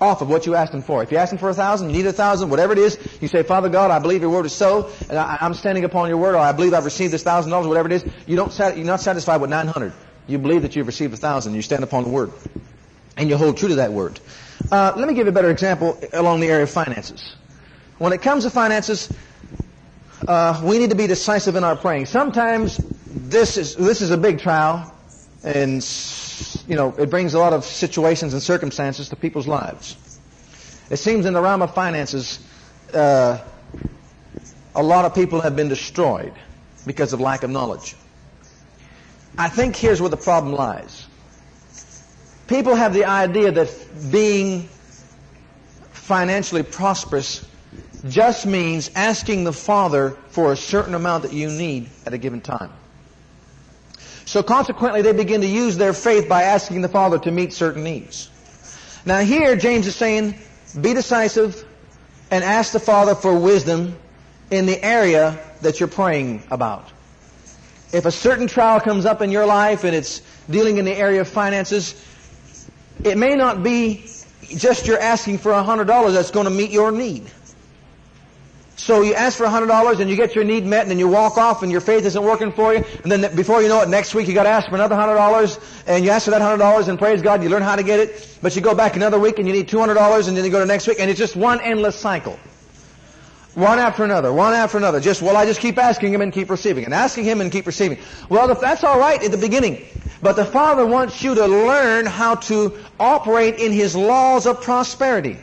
off 0.00 0.22
of 0.22 0.28
what 0.28 0.46
you 0.46 0.54
asked 0.54 0.72
him 0.72 0.82
for. 0.82 1.02
If 1.02 1.10
you 1.10 1.18
ask 1.18 1.32
him 1.32 1.38
for 1.38 1.48
a 1.48 1.54
thousand, 1.54 1.90
you 1.90 1.96
need 1.96 2.06
a 2.06 2.12
thousand, 2.12 2.50
whatever 2.50 2.72
it 2.72 2.78
is, 2.78 2.98
you 3.20 3.28
say, 3.28 3.42
Father 3.42 3.68
God, 3.68 3.90
I 3.90 3.98
believe 3.98 4.22
your 4.22 4.30
word 4.30 4.46
is 4.46 4.52
so, 4.52 4.90
and 5.08 5.18
I, 5.18 5.38
am 5.40 5.54
standing 5.54 5.84
upon 5.84 6.08
your 6.08 6.18
word, 6.18 6.34
or 6.34 6.38
I 6.38 6.52
believe 6.52 6.74
I've 6.74 6.84
received 6.84 7.12
this 7.12 7.22
thousand 7.22 7.50
dollars, 7.50 7.66
whatever 7.66 7.88
it 7.88 7.92
is. 7.92 8.04
You 8.26 8.36
don't, 8.36 8.56
you're 8.58 8.86
not 8.86 9.00
satisfied 9.00 9.40
with 9.40 9.50
900. 9.50 9.92
You 10.26 10.38
believe 10.38 10.62
that 10.62 10.76
you've 10.76 10.86
received 10.86 11.14
a 11.14 11.16
thousand. 11.16 11.54
You 11.54 11.62
stand 11.62 11.82
upon 11.82 12.04
the 12.04 12.10
word. 12.10 12.32
And 13.16 13.28
you 13.28 13.36
hold 13.36 13.56
true 13.56 13.70
to 13.70 13.76
that 13.76 13.92
word. 13.92 14.20
Uh, 14.70 14.92
let 14.96 15.08
me 15.08 15.14
give 15.14 15.26
you 15.26 15.30
a 15.30 15.34
better 15.34 15.50
example 15.50 15.98
along 16.12 16.40
the 16.40 16.48
area 16.48 16.62
of 16.62 16.70
finances. 16.70 17.34
When 17.98 18.12
it 18.12 18.22
comes 18.22 18.44
to 18.44 18.50
finances, 18.50 19.12
uh, 20.26 20.60
we 20.64 20.78
need 20.78 20.90
to 20.90 20.96
be 20.96 21.06
decisive 21.06 21.56
in 21.56 21.64
our 21.64 21.76
praying. 21.76 22.06
Sometimes 22.06 22.80
this 23.10 23.56
is 23.56 23.76
this 23.76 24.02
is 24.02 24.10
a 24.10 24.16
big 24.18 24.38
trial, 24.40 24.92
and 25.42 25.82
you 26.66 26.76
know 26.76 26.94
it 26.98 27.10
brings 27.10 27.34
a 27.34 27.38
lot 27.38 27.52
of 27.52 27.64
situations 27.64 28.32
and 28.32 28.42
circumstances 28.42 29.08
to 29.10 29.16
people's 29.16 29.46
lives. 29.46 29.96
It 30.90 30.96
seems 30.96 31.26
in 31.26 31.32
the 31.34 31.40
realm 31.40 31.62
of 31.62 31.74
finances, 31.74 32.40
uh, 32.94 33.38
a 34.74 34.82
lot 34.82 35.04
of 35.04 35.14
people 35.14 35.40
have 35.40 35.54
been 35.56 35.68
destroyed 35.68 36.32
because 36.86 37.12
of 37.12 37.20
lack 37.20 37.42
of 37.42 37.50
knowledge. 37.50 37.94
I 39.36 39.48
think 39.48 39.76
here's 39.76 40.00
where 40.00 40.10
the 40.10 40.16
problem 40.16 40.54
lies. 40.54 41.06
People 42.48 42.74
have 42.74 42.94
the 42.94 43.04
idea 43.04 43.52
that 43.52 43.68
being 44.10 44.68
financially 45.92 46.62
prosperous 46.62 47.47
just 48.06 48.46
means 48.46 48.90
asking 48.94 49.44
the 49.44 49.52
Father 49.52 50.10
for 50.28 50.52
a 50.52 50.56
certain 50.56 50.94
amount 50.94 51.24
that 51.24 51.32
you 51.32 51.48
need 51.50 51.88
at 52.06 52.14
a 52.14 52.18
given 52.18 52.40
time. 52.40 52.70
So 54.24 54.42
consequently, 54.42 55.02
they 55.02 55.12
begin 55.12 55.40
to 55.40 55.46
use 55.46 55.76
their 55.76 55.92
faith 55.92 56.28
by 56.28 56.42
asking 56.42 56.82
the 56.82 56.88
Father 56.88 57.18
to 57.20 57.30
meet 57.30 57.52
certain 57.52 57.82
needs. 57.82 58.30
Now 59.06 59.20
here, 59.20 59.56
James 59.56 59.86
is 59.86 59.96
saying, 59.96 60.34
be 60.78 60.92
decisive 60.92 61.64
and 62.30 62.44
ask 62.44 62.72
the 62.72 62.80
Father 62.80 63.14
for 63.14 63.38
wisdom 63.38 63.96
in 64.50 64.66
the 64.66 64.82
area 64.84 65.38
that 65.62 65.80
you're 65.80 65.88
praying 65.88 66.42
about. 66.50 66.88
If 67.92 68.04
a 68.04 68.10
certain 68.10 68.46
trial 68.46 68.80
comes 68.80 69.06
up 69.06 69.22
in 69.22 69.30
your 69.30 69.46
life 69.46 69.84
and 69.84 69.94
it's 69.94 70.20
dealing 70.50 70.76
in 70.76 70.84
the 70.84 70.94
area 70.94 71.22
of 71.22 71.28
finances, 71.28 71.94
it 73.02 73.16
may 73.16 73.34
not 73.34 73.62
be 73.62 74.04
just 74.56 74.86
you're 74.86 75.00
asking 75.00 75.38
for 75.38 75.52
a 75.52 75.62
hundred 75.62 75.86
dollars 75.86 76.14
that's 76.14 76.30
going 76.30 76.44
to 76.44 76.50
meet 76.50 76.70
your 76.70 76.92
need. 76.92 77.30
So 78.78 79.02
you 79.02 79.12
ask 79.14 79.36
for 79.36 79.44
a 79.44 79.50
hundred 79.50 79.66
dollars 79.66 79.98
and 79.98 80.08
you 80.08 80.14
get 80.14 80.36
your 80.36 80.44
need 80.44 80.64
met 80.64 80.82
and 80.82 80.90
then 80.90 81.00
you 81.00 81.08
walk 81.08 81.36
off 81.36 81.64
and 81.64 81.70
your 81.70 81.80
faith 81.80 82.06
isn't 82.06 82.22
working 82.22 82.52
for 82.52 82.72
you 82.72 82.84
and 83.02 83.10
then 83.10 83.34
before 83.34 83.60
you 83.60 83.68
know 83.68 83.82
it 83.82 83.88
next 83.88 84.14
week 84.14 84.28
you 84.28 84.34
got 84.34 84.44
to 84.44 84.48
ask 84.48 84.68
for 84.68 84.76
another 84.76 84.94
hundred 84.94 85.16
dollars 85.16 85.58
and 85.86 86.04
you 86.04 86.10
ask 86.10 86.26
for 86.26 86.30
that 86.30 86.40
hundred 86.40 86.58
dollars 86.58 86.86
and 86.86 86.96
praise 86.96 87.20
God 87.20 87.42
you 87.42 87.48
learn 87.48 87.62
how 87.62 87.74
to 87.74 87.82
get 87.82 87.98
it 87.98 88.38
but 88.40 88.54
you 88.54 88.62
go 88.62 88.76
back 88.76 88.94
another 88.94 89.18
week 89.18 89.38
and 89.38 89.48
you 89.48 89.52
need 89.52 89.68
two 89.68 89.80
hundred 89.80 89.94
dollars 89.94 90.28
and 90.28 90.36
then 90.36 90.44
you 90.44 90.50
go 90.50 90.60
to 90.60 90.64
next 90.66 90.86
week 90.86 91.00
and 91.00 91.10
it's 91.10 91.18
just 91.18 91.34
one 91.34 91.60
endless 91.60 91.96
cycle. 91.96 92.38
One 93.54 93.80
after 93.80 94.04
another, 94.04 94.32
one 94.32 94.54
after 94.54 94.78
another. 94.78 95.00
Just, 95.00 95.20
well, 95.20 95.36
I 95.36 95.44
just 95.44 95.58
keep 95.58 95.78
asking 95.78 96.14
Him 96.14 96.20
and 96.20 96.32
keep 96.32 96.48
receiving, 96.48 96.84
and 96.84 96.94
asking 96.94 97.24
Him 97.24 97.40
and 97.40 97.50
keep 97.50 97.66
receiving. 97.66 97.98
Well, 98.28 98.54
that's 98.54 98.84
all 98.84 99.00
right 99.00 99.20
at 99.20 99.32
the 99.32 99.36
beginning. 99.36 99.84
But 100.22 100.36
the 100.36 100.44
Father 100.44 100.86
wants 100.86 101.24
you 101.24 101.34
to 101.34 101.44
learn 101.44 102.06
how 102.06 102.36
to 102.36 102.78
operate 103.00 103.56
in 103.56 103.72
His 103.72 103.96
laws 103.96 104.46
of 104.46 104.62
prosperity. 104.62 105.38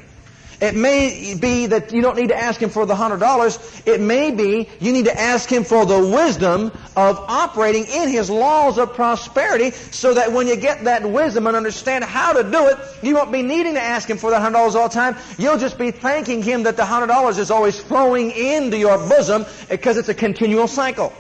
It 0.62 0.76
may 0.76 1.36
be 1.36 1.66
that 1.68 1.92
you 1.92 2.02
don't 2.02 2.16
need 2.18 2.30
to 2.30 2.38
ask 2.38 2.62
Him 2.62 2.70
for 2.70 2.86
the 2.86 2.96
hundred 2.96 3.20
dollars. 3.20 3.60
It 3.86 4.00
may 4.00 4.32
be 4.32 4.70
you 4.80 4.94
need 4.94 5.06
to 5.06 5.20
ask 5.20 5.50
Him 5.50 5.64
for 5.64 5.86
the 5.86 6.00
wisdom 6.00 6.72
of 6.96 7.20
operating 7.28 7.86
in 7.86 8.10
His 8.10 8.30
laws 8.30 8.78
of 8.78 8.94
prosperity 8.94 9.72
so 9.72 10.14
that 10.14 10.32
when 10.32 10.48
you 10.48 10.56
get 10.56 10.86
that 10.86 11.10
wisdom 11.10 11.48
and 11.48 11.56
understand 11.56 12.04
how 12.04 12.34
to 12.34 12.44
do 12.50 12.68
it, 12.68 12.78
you 13.02 13.16
won't 13.16 13.32
be 13.32 13.42
needing 13.42 13.74
to 13.74 13.82
ask 13.82 14.10
Him 14.10 14.18
for 14.18 14.30
the 14.30 14.40
hundred 14.40 14.54
dollars 14.54 14.76
all 14.76 14.88
the 14.88 14.94
time. 14.94 15.18
You'll 15.38 15.58
just 15.58 15.78
be 15.78 15.92
thanking 15.92 16.42
Him 16.42 16.64
that 16.64 16.78
the 16.78 16.86
hundred 16.86 17.08
dollars 17.08 17.38
is 17.38 17.52
always 17.52 17.80
flowing 17.80 18.32
into 18.32 18.78
your 18.78 18.98
bosom 18.98 19.46
because 19.70 19.98
it's 19.98 20.10
a 20.10 20.14
continual 20.14 20.68
cycle. 20.68 21.12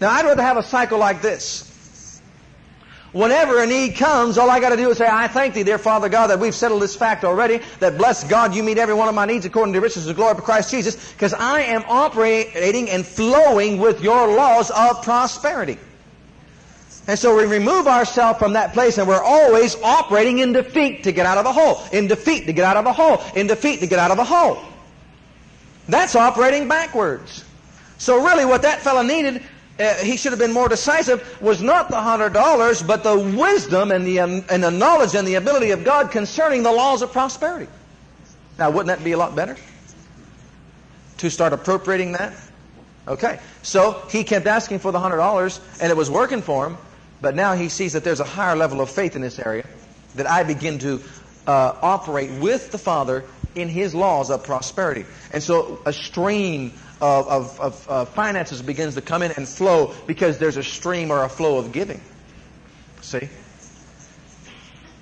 Now 0.00 0.10
I'd 0.10 0.24
rather 0.24 0.42
have 0.42 0.56
a 0.56 0.62
cycle 0.62 0.98
like 0.98 1.22
this. 1.22 1.71
Whenever 3.12 3.62
a 3.62 3.66
need 3.66 3.96
comes, 3.96 4.38
all 4.38 4.48
I 4.48 4.58
got 4.58 4.70
to 4.70 4.76
do 4.76 4.88
is 4.90 4.96
say, 4.96 5.06
I 5.06 5.28
thank 5.28 5.52
thee, 5.52 5.64
dear 5.64 5.76
Father 5.76 6.08
God, 6.08 6.28
that 6.28 6.40
we've 6.40 6.54
settled 6.54 6.80
this 6.80 6.96
fact 6.96 7.24
already, 7.24 7.60
that 7.78 7.98
bless 7.98 8.24
God, 8.24 8.54
you 8.54 8.62
meet 8.62 8.78
every 8.78 8.94
one 8.94 9.06
of 9.06 9.14
my 9.14 9.26
needs 9.26 9.44
according 9.44 9.74
to 9.74 9.80
the 9.80 9.82
riches 9.82 10.06
of 10.06 10.16
glory 10.16 10.32
of 10.32 10.42
Christ 10.42 10.70
Jesus, 10.70 11.12
because 11.12 11.34
I 11.34 11.60
am 11.60 11.84
operating 11.88 12.88
and 12.88 13.04
flowing 13.04 13.78
with 13.78 14.00
your 14.00 14.34
laws 14.34 14.70
of 14.70 15.02
prosperity. 15.02 15.78
And 17.06 17.18
so 17.18 17.36
we 17.36 17.44
remove 17.44 17.86
ourselves 17.86 18.38
from 18.38 18.54
that 18.54 18.72
place 18.72 18.96
and 18.96 19.06
we're 19.06 19.22
always 19.22 19.76
operating 19.82 20.38
in 20.38 20.52
defeat 20.52 21.02
to 21.04 21.12
get 21.12 21.26
out 21.26 21.36
of 21.36 21.44
a 21.44 21.52
hole, 21.52 21.82
in 21.92 22.06
defeat 22.06 22.46
to 22.46 22.52
get 22.52 22.64
out 22.64 22.76
of 22.78 22.86
a 22.86 22.92
hole, 22.92 23.20
in 23.34 23.46
defeat 23.46 23.80
to 23.80 23.86
get 23.86 23.98
out 23.98 24.10
of 24.10 24.18
a 24.20 24.24
hole. 24.24 24.58
That's 25.88 26.14
operating 26.14 26.68
backwards. 26.68 27.44
So 27.98 28.24
really 28.24 28.44
what 28.44 28.62
that 28.62 28.80
fellow 28.80 29.02
needed 29.02 29.42
uh, 29.82 29.94
he 29.96 30.16
should 30.16 30.32
have 30.32 30.38
been 30.38 30.52
more 30.52 30.68
decisive 30.68 31.40
was 31.40 31.60
not 31.60 31.88
the 31.88 32.00
hundred 32.00 32.32
dollars, 32.32 32.82
but 32.82 33.02
the 33.02 33.18
wisdom 33.18 33.90
and 33.90 34.06
the, 34.06 34.20
um, 34.20 34.44
and 34.50 34.62
the 34.62 34.70
knowledge 34.70 35.14
and 35.14 35.26
the 35.26 35.34
ability 35.34 35.70
of 35.70 35.84
God 35.84 36.10
concerning 36.10 36.62
the 36.62 36.72
laws 36.72 37.02
of 37.02 37.12
prosperity. 37.12 37.70
Now, 38.58 38.70
wouldn't 38.70 38.88
that 38.88 39.04
be 39.04 39.12
a 39.12 39.18
lot 39.18 39.34
better? 39.34 39.56
To 41.18 41.30
start 41.30 41.52
appropriating 41.52 42.12
that? 42.12 42.32
Okay. 43.08 43.40
So 43.62 44.02
he 44.10 44.24
kept 44.24 44.46
asking 44.46 44.80
for 44.80 44.92
the 44.92 45.00
hundred 45.00 45.16
dollars, 45.16 45.60
and 45.80 45.90
it 45.90 45.96
was 45.96 46.10
working 46.10 46.42
for 46.42 46.66
him, 46.66 46.78
but 47.20 47.34
now 47.34 47.54
he 47.54 47.68
sees 47.68 47.92
that 47.94 48.04
there's 48.04 48.20
a 48.20 48.24
higher 48.24 48.56
level 48.56 48.80
of 48.80 48.90
faith 48.90 49.16
in 49.16 49.22
this 49.22 49.38
area, 49.38 49.66
that 50.16 50.28
I 50.28 50.42
begin 50.42 50.78
to 50.80 51.00
uh, 51.46 51.74
operate 51.82 52.30
with 52.40 52.70
the 52.70 52.78
Father 52.78 53.24
in 53.54 53.68
his 53.68 53.94
laws 53.94 54.30
of 54.30 54.44
prosperity. 54.44 55.04
And 55.32 55.42
so 55.42 55.80
a 55.84 55.92
stream 55.92 56.72
of, 57.02 57.28
of, 57.28 57.60
of 57.60 57.90
uh, 57.90 58.04
finances 58.04 58.62
begins 58.62 58.94
to 58.94 59.02
come 59.02 59.22
in 59.22 59.32
and 59.32 59.48
flow 59.48 59.92
because 60.06 60.38
there's 60.38 60.56
a 60.56 60.62
stream 60.62 61.10
or 61.10 61.24
a 61.24 61.28
flow 61.28 61.58
of 61.58 61.72
giving. 61.72 62.00
See? 63.00 63.28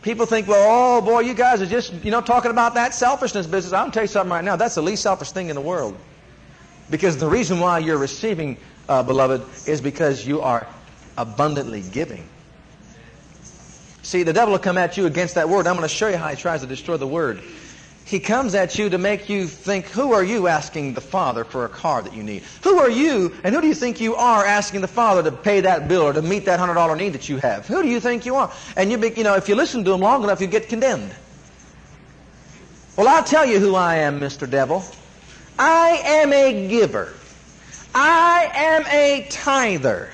People 0.01 0.25
think, 0.25 0.49
well, 0.49 0.99
oh 0.99 1.03
boy, 1.03 1.21
you 1.21 1.35
guys 1.35 1.61
are 1.61 1.67
just, 1.67 1.93
you 2.03 2.11
know, 2.11 2.23
talking 2.23 2.51
about 2.51 2.73
that 2.75 2.95
selfishness 2.95 3.47
business. 3.47 3.75
I'll 3.75 3.91
tell 3.91 4.05
you 4.05 4.09
something 4.09 4.33
right 4.33 4.43
now. 4.43 4.57
That's 4.57 4.77
the 4.77 4.83
least 4.83 5.03
selfish 5.03 5.33
thing 5.33 5.51
in 5.51 5.55
the 5.55 5.61
world. 5.61 5.95
Because 6.89 7.19
the 7.19 7.29
reason 7.29 7.61
why 7.61 7.81
you're 7.81 7.99
receiving, 7.99 8.57
uh, 8.89 9.03
beloved, 9.03 9.43
is 9.69 9.83
because 9.83 10.27
you 10.27 10.41
are 10.41 10.67
abundantly 11.19 11.83
giving. 11.83 12.27
See, 14.03 14.23
the 14.23 14.33
devil 14.33 14.53
will 14.53 14.59
come 14.59 14.79
at 14.79 14.97
you 14.97 15.05
against 15.05 15.35
that 15.35 15.51
word. 15.51 15.67
I'm 15.67 15.77
going 15.77 15.87
to 15.87 15.95
show 15.95 16.09
you 16.09 16.17
how 16.17 16.29
he 16.29 16.37
tries 16.37 16.63
to 16.63 16.67
destroy 16.67 16.97
the 16.97 17.07
word. 17.07 17.43
He 18.05 18.19
comes 18.19 18.57
at 18.57 18.77
you 18.77 18.91
to 18.91 18.99
make 18.99 19.29
you 19.29 19.47
think, 19.47 19.87
who 19.87 20.13
are 20.13 20.25
you 20.25 20.49
asking 20.49 20.95
the 20.95 21.01
Father 21.01 21.45
for 21.45 21.65
a 21.65 21.69
car 21.69 22.03
that 22.03 22.15
you 22.15 22.25
need? 22.25 22.43
Who 22.65 22.79
are 22.79 22.91
you, 22.91 23.33
and 23.45 23.55
who 23.55 23.61
do 23.61 23.69
you 23.69 23.75
think 23.75 24.01
you 24.01 24.17
are 24.17 24.45
asking 24.45 24.81
the 24.81 24.89
Father 24.89 25.23
to 25.23 25.31
pay 25.31 25.61
that 25.61 25.87
bill 25.87 26.03
or 26.03 26.13
to 26.13 26.23
meet 26.23 26.47
that 26.47 26.59
$100 26.59 26.97
need 26.97 27.11
that 27.11 27.29
you 27.29 27.37
have? 27.39 27.69
Who 27.69 27.83
do 27.83 27.89
you 27.89 28.01
think 28.01 28.27
you 28.27 28.35
are? 28.35 28.51
And 28.77 28.91
you, 28.91 28.99
be, 28.99 29.13
you 29.17 29.23
know, 29.23 29.37
if 29.37 29.49
you 29.49 29.55
listen 29.55 29.85
to 29.85 29.93
him 29.93 30.01
long 30.01 30.25
enough, 30.25 30.41
you 30.41 30.49
get 30.49 30.69
condemned. 30.69 31.15
Well, 32.97 33.07
I'll 33.07 33.25
tell 33.25 33.47
you 33.47 33.61
who 33.61 33.77
I 33.77 33.97
am, 33.97 34.19
Mr. 34.19 34.51
Devil. 34.51 34.85
I 35.59 36.03
am 36.05 36.33
a 36.33 36.69
giver. 36.69 37.15
I 37.95 38.51
am 38.55 38.85
a 38.89 39.27
tither. 39.31 40.11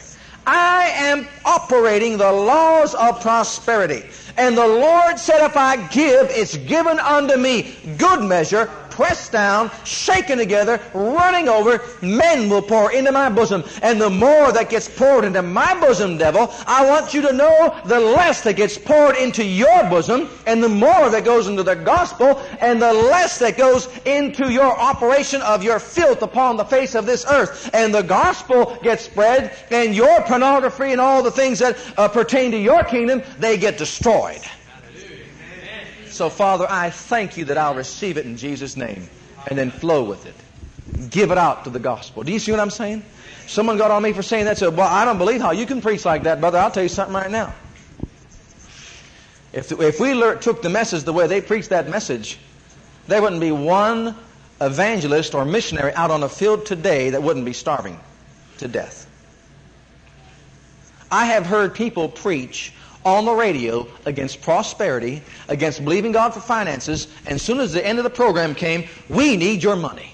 I 0.47 0.87
am 0.95 1.27
operating 1.45 2.19
the 2.19 2.31
laws 2.31 2.95
of 2.95 3.21
prosperity. 3.21 4.05
And 4.37 4.57
the 4.57 4.67
Lord 4.67 5.19
said, 5.19 5.45
if 5.45 5.57
I 5.57 5.77
give, 5.89 6.29
it's 6.31 6.57
given 6.57 7.01
unto 7.01 7.37
me 7.37 7.75
good 7.99 8.23
measure, 8.23 8.71
pressed 8.97 9.31
down, 9.31 9.71
shaken 9.85 10.39
together, 10.39 10.81
running 10.95 11.49
over, 11.49 11.83
men 12.01 12.49
will 12.49 12.63
pour 12.63 12.91
into 12.93 13.13
my 13.13 13.29
bosom. 13.29 13.63
And 13.83 14.01
the 14.01 14.09
more 14.09 14.51
that 14.53 14.71
gets 14.71 14.89
poured 14.89 15.25
into 15.25 15.43
my 15.43 15.79
bosom, 15.79 16.17
devil, 16.17 16.53
I 16.67 16.89
want 16.89 17.13
you 17.13 17.21
to 17.21 17.33
know 17.33 17.79
the 17.85 18.01
less 18.01 18.41
that 18.41 18.57
gets 18.57 18.79
poured 18.79 19.17
into 19.17 19.45
your 19.45 19.85
bosom, 19.91 20.31
and 20.47 20.63
the 20.63 20.71
more 20.71 21.11
that 21.11 21.27
goes 21.27 21.47
into 21.47 21.63
the 21.63 21.77
gospel, 21.77 22.43
and 22.61 22.81
the 22.81 22.93
less 22.93 23.39
that 23.39 23.59
goes 23.59 23.89
into 24.07 24.51
your 24.51 24.77
operation 24.81 25.43
of 25.43 25.63
your 25.63 25.79
filth 25.79 26.23
upon 26.23 26.57
the 26.57 26.65
face 26.65 26.95
of 26.95 27.05
this 27.05 27.27
earth. 27.29 27.69
And 27.75 27.95
the 27.95 28.03
gospel 28.03 28.79
gets 28.83 29.05
spread, 29.05 29.55
and 29.71 29.95
your 29.95 30.23
pornography 30.23 30.93
and 30.93 31.01
all 31.03 31.23
the 31.23 31.31
things 31.31 31.59
that 31.59 31.77
uh, 31.99 32.09
pertain 32.09 32.51
to 32.53 32.59
your 32.59 32.83
kingdom, 32.83 33.23
they 33.39 33.59
get 33.59 33.77
destroyed. 33.77 34.41
So, 36.17 36.31
Father, 36.31 36.67
I 36.67 36.89
thank 36.89 37.37
you 37.37 37.45
that 37.45 37.59
I'll 37.59 37.75
receive 37.75 38.17
it 38.17 38.25
in 38.25 38.39
Jesus' 38.39 38.75
name 38.75 39.07
and 39.49 39.59
then 39.59 39.71
flow 39.71 40.03
with 40.03 40.25
it. 40.25 41.11
Give 41.11 41.31
it 41.31 41.37
out 41.37 41.65
to 41.65 41.71
the 41.71 41.79
gospel. 41.79 42.23
Do 42.23 42.33
you 42.33 42.39
see 42.39 42.53
what 42.53 42.61
I'm 42.61 42.71
saying? 42.71 43.05
Someone 43.47 43.77
got 43.77 43.91
on 43.91 44.03
me 44.03 44.15
for 44.15 44.23
saying 44.23 44.47
that. 44.47 44.57
Said, 44.57 44.75
well, 44.75 44.89
I 44.89 45.05
don't 45.05 45.19
believe 45.19 45.43
how 45.43 45.51
you 45.51 45.67
can 45.67 45.83
preach 45.83 46.07
like 46.07 46.23
that, 46.23 46.41
brother. 46.41 46.57
I'll 46.57 46.71
tell 46.71 46.83
you 46.83 46.89
something 46.89 47.15
right 47.15 47.31
now. 47.31 47.53
If, 49.53 49.71
if 49.73 50.01
we 50.01 50.15
learned, 50.15 50.41
took 50.41 50.63
the 50.63 50.71
message 50.71 51.03
the 51.03 51.13
way 51.13 51.27
they 51.27 51.43
preached 51.43 51.69
that 51.69 51.87
message, 51.87 52.39
there 53.09 53.21
wouldn't 53.21 53.43
be 53.43 53.53
one 53.53 54.17
evangelist 54.59 55.35
or 55.35 55.45
missionary 55.45 55.93
out 55.93 56.11
on 56.11 56.21
the 56.21 56.31
field 56.31 56.65
today 56.65 57.11
that 57.11 57.23
wouldn't 57.23 57.45
be 57.45 57.53
starving 57.53 58.01
to 58.57 58.69
death. 58.69 59.07
I 61.11 61.27
have 61.27 61.45
heard 61.45 61.75
people 61.75 62.09
preach 62.09 62.73
on 63.07 63.25
the 63.25 63.33
radio 63.33 63.87
against 64.05 64.43
prosperity, 64.43 65.23
against 65.47 65.85
believing 65.85 66.11
God 66.11 66.35
for 66.35 66.41
finances, 66.41 67.07
and 67.25 67.37
as 67.37 67.43
soon 67.43 67.61
as 67.61 67.73
the 67.73 67.87
end 67.87 67.99
of 67.99 68.05
the 68.05 68.11
program 68.11 68.53
came, 68.53 68.89
we 69.09 69.37
need 69.37 69.63
your 69.63 69.77
money. 69.77 70.13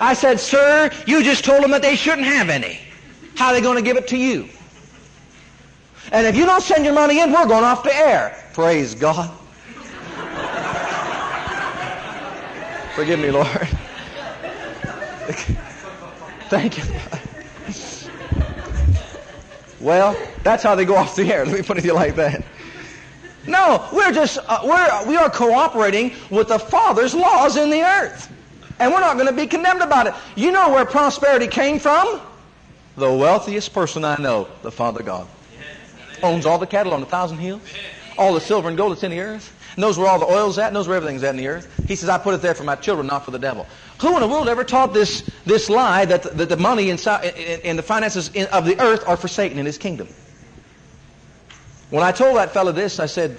I 0.00 0.14
said, 0.14 0.40
sir, 0.40 0.90
you 1.06 1.22
just 1.22 1.44
told 1.44 1.62
them 1.62 1.70
that 1.70 1.82
they 1.82 1.94
shouldn't 1.94 2.26
have 2.26 2.48
any. 2.48 2.80
How 3.36 3.48
are 3.48 3.54
they 3.54 3.60
going 3.60 3.76
to 3.76 3.82
give 3.82 3.96
it 3.96 4.08
to 4.08 4.16
you? 4.16 4.48
And 6.10 6.26
if 6.26 6.36
you 6.36 6.44
don't 6.44 6.60
send 6.62 6.84
your 6.84 6.94
money 6.94 7.20
in, 7.20 7.30
we're 7.32 7.46
going 7.46 7.62
off 7.62 7.84
the 7.84 7.94
air. 7.94 8.44
Praise 8.52 8.96
God. 8.96 9.30
Forgive 12.96 13.20
me, 13.20 13.30
Lord. 13.30 13.46
Thank 16.48 16.78
you. 16.78 16.84
Well, 19.80 20.16
that's 20.42 20.62
how 20.62 20.74
they 20.74 20.84
go 20.84 20.96
off 21.02 21.16
the 21.16 21.32
air. 21.32 21.44
Let 21.44 21.54
me 21.56 21.62
put 21.62 21.78
it 21.78 21.82
to 21.82 21.86
you 21.88 21.94
like 21.94 22.16
that. 22.16 22.44
No, 23.46 23.88
we're 23.92 24.12
just, 24.12 24.38
uh, 24.46 24.60
we're, 24.64 25.08
we 25.08 25.16
are 25.16 25.30
cooperating 25.30 26.12
with 26.30 26.48
the 26.48 26.58
Father's 26.58 27.14
laws 27.14 27.56
in 27.56 27.70
the 27.70 27.82
earth. 27.82 28.30
And 28.78 28.92
we're 28.92 29.00
not 29.00 29.14
going 29.16 29.28
to 29.28 29.32
be 29.32 29.46
condemned 29.46 29.82
about 29.82 30.06
it. 30.06 30.14
You 30.36 30.52
know 30.52 30.70
where 30.70 30.84
prosperity 30.84 31.46
came 31.46 31.78
from? 31.78 32.20
The 32.96 33.12
wealthiest 33.12 33.72
person 33.72 34.04
I 34.04 34.16
know, 34.16 34.48
the 34.62 34.70
Father 34.70 35.02
God. 35.02 35.26
Owns 36.22 36.44
all 36.44 36.58
the 36.58 36.66
cattle 36.66 36.92
on 36.92 37.02
a 37.02 37.06
thousand 37.06 37.38
hills, 37.38 37.62
all 38.18 38.34
the 38.34 38.40
silver 38.40 38.68
and 38.68 38.76
gold 38.76 38.92
that's 38.92 39.02
in 39.02 39.10
the 39.10 39.20
earth, 39.20 39.54
knows 39.78 39.96
where 39.96 40.08
all 40.08 40.18
the 40.18 40.26
oil's 40.26 40.58
at, 40.58 40.72
knows 40.72 40.86
where 40.86 40.96
everything's 40.96 41.22
at 41.22 41.30
in 41.30 41.36
the 41.36 41.48
earth. 41.48 41.86
He 41.88 41.96
says, 41.96 42.10
I 42.10 42.18
put 42.18 42.34
it 42.34 42.42
there 42.42 42.54
for 42.54 42.64
my 42.64 42.74
children, 42.74 43.06
not 43.06 43.24
for 43.24 43.30
the 43.30 43.38
devil. 43.38 43.66
Who 44.00 44.14
in 44.14 44.20
the 44.20 44.28
world 44.28 44.48
ever 44.48 44.64
taught 44.64 44.94
this, 44.94 45.28
this 45.44 45.68
lie 45.68 46.06
that 46.06 46.22
the, 46.22 46.30
that 46.30 46.48
the 46.48 46.56
money 46.56 46.88
inside, 46.88 47.34
and 47.64 47.78
the 47.78 47.82
finances 47.82 48.28
of 48.46 48.64
the 48.64 48.80
earth 48.80 49.06
are 49.06 49.16
for 49.16 49.28
Satan 49.28 49.58
and 49.58 49.66
his 49.66 49.76
kingdom? 49.76 50.08
When 51.90 52.02
I 52.02 52.12
told 52.12 52.36
that 52.36 52.52
fellow 52.52 52.72
this, 52.72 52.98
I 52.98 53.06
said, 53.06 53.36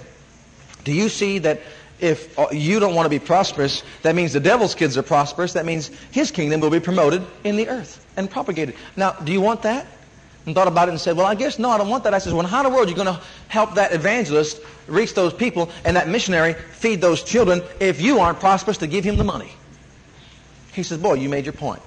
do 0.84 0.92
you 0.92 1.08
see 1.08 1.38
that 1.38 1.60
if 1.98 2.36
uh, 2.38 2.48
you 2.52 2.80
don't 2.80 2.94
want 2.94 3.06
to 3.06 3.10
be 3.10 3.18
prosperous, 3.18 3.82
that 4.02 4.14
means 4.14 4.32
the 4.32 4.40
devil's 4.40 4.74
kids 4.74 4.98
are 4.98 5.02
prosperous. 5.02 5.52
That 5.52 5.64
means 5.64 5.88
his 6.10 6.32
kingdom 6.32 6.60
will 6.60 6.70
be 6.70 6.80
promoted 6.80 7.24
in 7.44 7.56
the 7.56 7.68
earth 7.68 8.04
and 8.16 8.28
propagated. 8.28 8.74
Now, 8.96 9.12
do 9.12 9.32
you 9.32 9.40
want 9.40 9.62
that? 9.62 9.86
And 10.44 10.54
thought 10.54 10.66
about 10.66 10.88
it 10.88 10.90
and 10.90 11.00
said, 11.00 11.16
well, 11.16 11.26
I 11.26 11.36
guess 11.36 11.60
no, 11.60 11.70
I 11.70 11.78
don't 11.78 11.88
want 11.88 12.02
that. 12.02 12.14
I 12.14 12.18
said, 12.18 12.32
well, 12.32 12.44
how 12.44 12.58
in 12.58 12.64
the 12.64 12.70
world 12.70 12.88
are 12.88 12.90
you 12.90 12.96
going 12.96 13.06
to 13.06 13.20
help 13.46 13.74
that 13.74 13.92
evangelist 13.92 14.60
reach 14.88 15.14
those 15.14 15.32
people 15.32 15.70
and 15.84 15.96
that 15.96 16.08
missionary 16.08 16.54
feed 16.54 17.00
those 17.00 17.22
children 17.22 17.62
if 17.78 18.00
you 18.00 18.18
aren't 18.18 18.40
prosperous 18.40 18.78
to 18.78 18.88
give 18.88 19.04
him 19.04 19.16
the 19.16 19.24
money? 19.24 19.52
He 20.72 20.82
says, 20.82 20.98
boy, 20.98 21.14
you 21.14 21.28
made 21.28 21.44
your 21.44 21.52
point. 21.52 21.82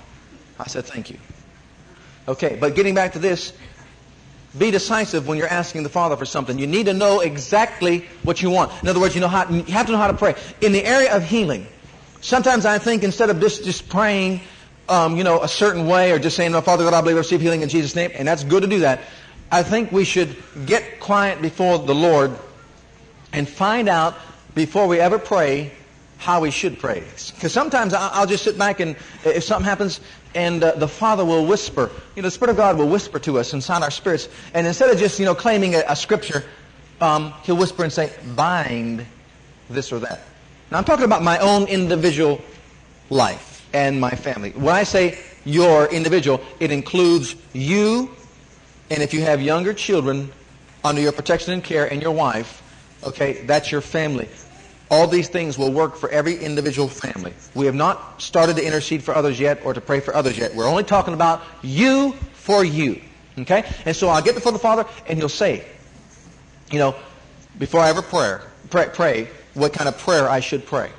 I 0.60 0.68
said, 0.68 0.86
thank 0.86 1.10
you. 1.10 1.18
Okay, 2.28 2.58
but 2.60 2.76
getting 2.76 2.96
back 2.96 3.14
to 3.14 3.20
this, 3.20 3.54
be 4.58 4.72
decisive 4.72 5.28
when 5.28 5.38
you're 5.38 5.48
asking 5.48 5.84
the 5.84 5.90
Father 5.90 6.16
for 6.16 6.26
something. 6.26 6.58
You 6.58 6.68
need 6.68 6.86
to 6.86 6.94
know 6.94 7.20
exactly 7.20 8.06
what 8.24 8.42
you 8.42 8.50
want. 8.50 8.72
In 8.82 8.88
other 8.88 9.00
words, 9.00 9.14
you 9.14 9.22
know 9.22 9.28
how 9.28 9.50
you 9.50 9.64
have 9.64 9.86
to 9.88 9.92
know 9.92 9.98
how 9.98 10.08
to 10.08 10.14
pray. 10.14 10.36
In 10.62 10.72
the 10.72 10.84
area 10.84 11.16
of 11.16 11.24
healing, 11.24 11.68
sometimes 12.22 12.66
I 12.66 12.78
think 12.78 13.04
instead 13.04 13.30
of 13.30 13.40
just 13.42 13.66
just 13.66 13.90
praying, 13.90 14.42
um, 14.88 15.18
you 15.18 15.24
know, 15.24 15.42
a 15.42 15.48
certain 15.48 15.88
way 15.88 16.14
or 16.14 16.20
just 16.20 16.38
saying, 16.38 16.54
"No, 16.54 16.62
Father 16.62 16.86
God, 16.86 16.94
I 16.94 17.02
believe 17.02 17.18
I 17.18 17.20
receive 17.20 17.42
healing 17.42 17.64
in 17.64 17.70
Jesus' 17.70 17.96
name," 17.96 18.12
and 18.16 18.28
that's 18.28 18.46
good 18.46 18.62
to 18.62 18.70
do 18.70 18.80
that. 18.80 19.02
I 19.52 19.62
think 19.62 19.92
we 19.92 20.06
should 20.06 20.36
get 20.66 21.00
quiet 21.00 21.42
before 21.42 21.78
the 21.80 21.94
Lord 21.94 22.32
and 23.34 23.48
find 23.48 23.90
out 23.90 24.16
before 24.56 24.88
we 24.88 25.00
ever 25.00 25.20
pray 25.20 25.72
how 26.26 26.42
we 26.42 26.50
should 26.50 26.80
pray. 26.80 27.04
Because 27.36 27.54
sometimes 27.54 27.94
I'll 27.94 28.26
just 28.26 28.44
sit 28.44 28.58
back 28.58 28.80
and 28.80 28.96
if 29.24 29.44
something 29.44 29.64
happens 29.64 30.02
and 30.34 30.64
uh, 30.64 30.72
the 30.72 30.88
Father 30.88 31.24
will 31.24 31.46
whisper, 31.46 31.92
you 32.16 32.24
know, 32.24 32.28
the 32.28 32.32
Spirit 32.32 32.50
of 32.50 32.58
God 32.58 32.80
will 32.80 32.88
whisper 32.88 33.20
to 33.20 33.38
us 33.38 33.54
inside 33.54 33.84
our 33.84 33.92
spirits. 33.92 34.28
And 34.56 34.66
instead 34.66 34.90
of 34.90 34.98
just, 34.98 35.20
you 35.20 35.26
know, 35.26 35.36
claiming 35.36 35.76
a, 35.76 35.84
a 35.88 35.96
scripture, 35.96 36.44
um, 37.00 37.32
He'll 37.44 37.58
whisper 37.58 37.84
and 37.84 37.94
say, 37.94 38.12
bind 38.36 39.06
this 39.70 39.92
or 39.92 40.00
that. 40.00 40.22
Now 40.72 40.80
I'm 40.80 40.84
talking 40.84 41.06
about 41.06 41.22
my 41.22 41.38
own 41.38 41.68
individual 41.68 42.42
life 43.12 43.70
and 43.72 44.02
my 44.02 44.10
family. 44.10 44.50
When 44.50 44.74
I 44.74 44.82
say 44.82 45.20
your 45.46 45.86
individual, 45.94 46.42
it 46.60 46.72
includes 46.72 47.36
you 47.54 48.10
and 48.90 49.04
if 49.04 49.14
you 49.14 49.22
have 49.22 49.44
younger 49.44 49.76
children 49.76 50.32
under 50.84 51.02
your 51.02 51.12
protection 51.12 51.54
and 51.54 51.64
care 51.64 51.86
and 51.86 52.02
your 52.02 52.12
wife, 52.12 52.64
okay, 53.04 53.34
that's 53.46 53.72
your 53.72 53.82
family. 53.82 54.28
All 54.92 55.08
these 55.08 55.30
things 55.30 55.58
will 55.58 55.72
work 55.72 55.96
for 55.96 56.10
every 56.10 56.38
individual 56.38 56.88
family. 56.88 57.34
We 57.56 57.66
have 57.66 57.76
not 57.76 58.22
started 58.22 58.56
to 58.58 58.66
intercede 58.66 59.04
for 59.04 59.16
others 59.16 59.40
yet 59.40 59.66
or 59.66 59.74
to 59.74 59.82
pray 59.82 60.00
for 60.00 60.16
others 60.16 60.38
yet. 60.38 60.54
We're 60.54 60.68
only 60.68 60.84
talking 60.84 61.14
about 61.14 61.42
you 61.64 62.12
for 62.34 62.64
you. 62.64 63.02
Okay? 63.40 63.66
And 63.86 63.96
so 63.96 64.10
I'll 64.10 64.22
get 64.22 64.36
before 64.36 64.52
the 64.52 64.60
Father 64.60 64.86
and 65.08 65.18
he'll 65.18 65.28
say, 65.30 65.66
you 66.72 66.80
know, 66.80 66.96
before 67.58 67.80
I 67.82 67.90
ever 67.90 68.02
pray, 68.02 68.38
pray, 68.70 68.90
pray 68.94 69.28
what 69.54 69.74
kind 69.74 69.88
of 69.88 69.98
prayer 69.98 70.30
I 70.30 70.40
should 70.40 70.66
pray. 70.66 70.92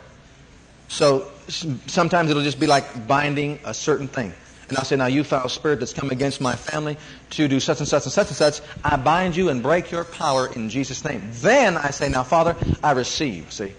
So 0.89 1.31
sometimes 1.49 2.31
it'll 2.31 2.43
just 2.43 2.61
be 2.61 2.67
like 2.67 3.07
binding 3.07 3.61
a 3.65 3.75
certain 3.75 4.09
thing. 4.09 4.33
And 4.69 4.77
I'll 4.77 4.85
say, 4.85 4.97
now 4.97 5.07
you 5.07 5.23
foul 5.23 5.49
spirit 5.49 5.79
that's 5.79 5.93
come 5.93 6.11
against 6.11 6.41
my 6.41 6.57
family 6.57 6.97
to 7.31 7.47
do 7.47 7.61
such 7.61 7.79
and 7.79 7.89
such 7.89 8.05
and 8.05 8.13
such 8.13 8.29
and 8.29 8.37
such, 8.37 8.61
I 8.83 8.97
bind 8.97 9.37
you 9.37 9.49
and 9.49 9.63
break 9.63 9.91
your 9.91 10.05
power 10.05 10.53
in 10.53 10.69
Jesus' 10.69 11.05
name. 11.05 11.23
Then 11.35 11.77
I 11.77 11.91
say, 11.91 12.09
now 12.09 12.25
Father, 12.25 12.57
I 12.83 12.93
receive. 12.93 13.53
See? 13.53 13.75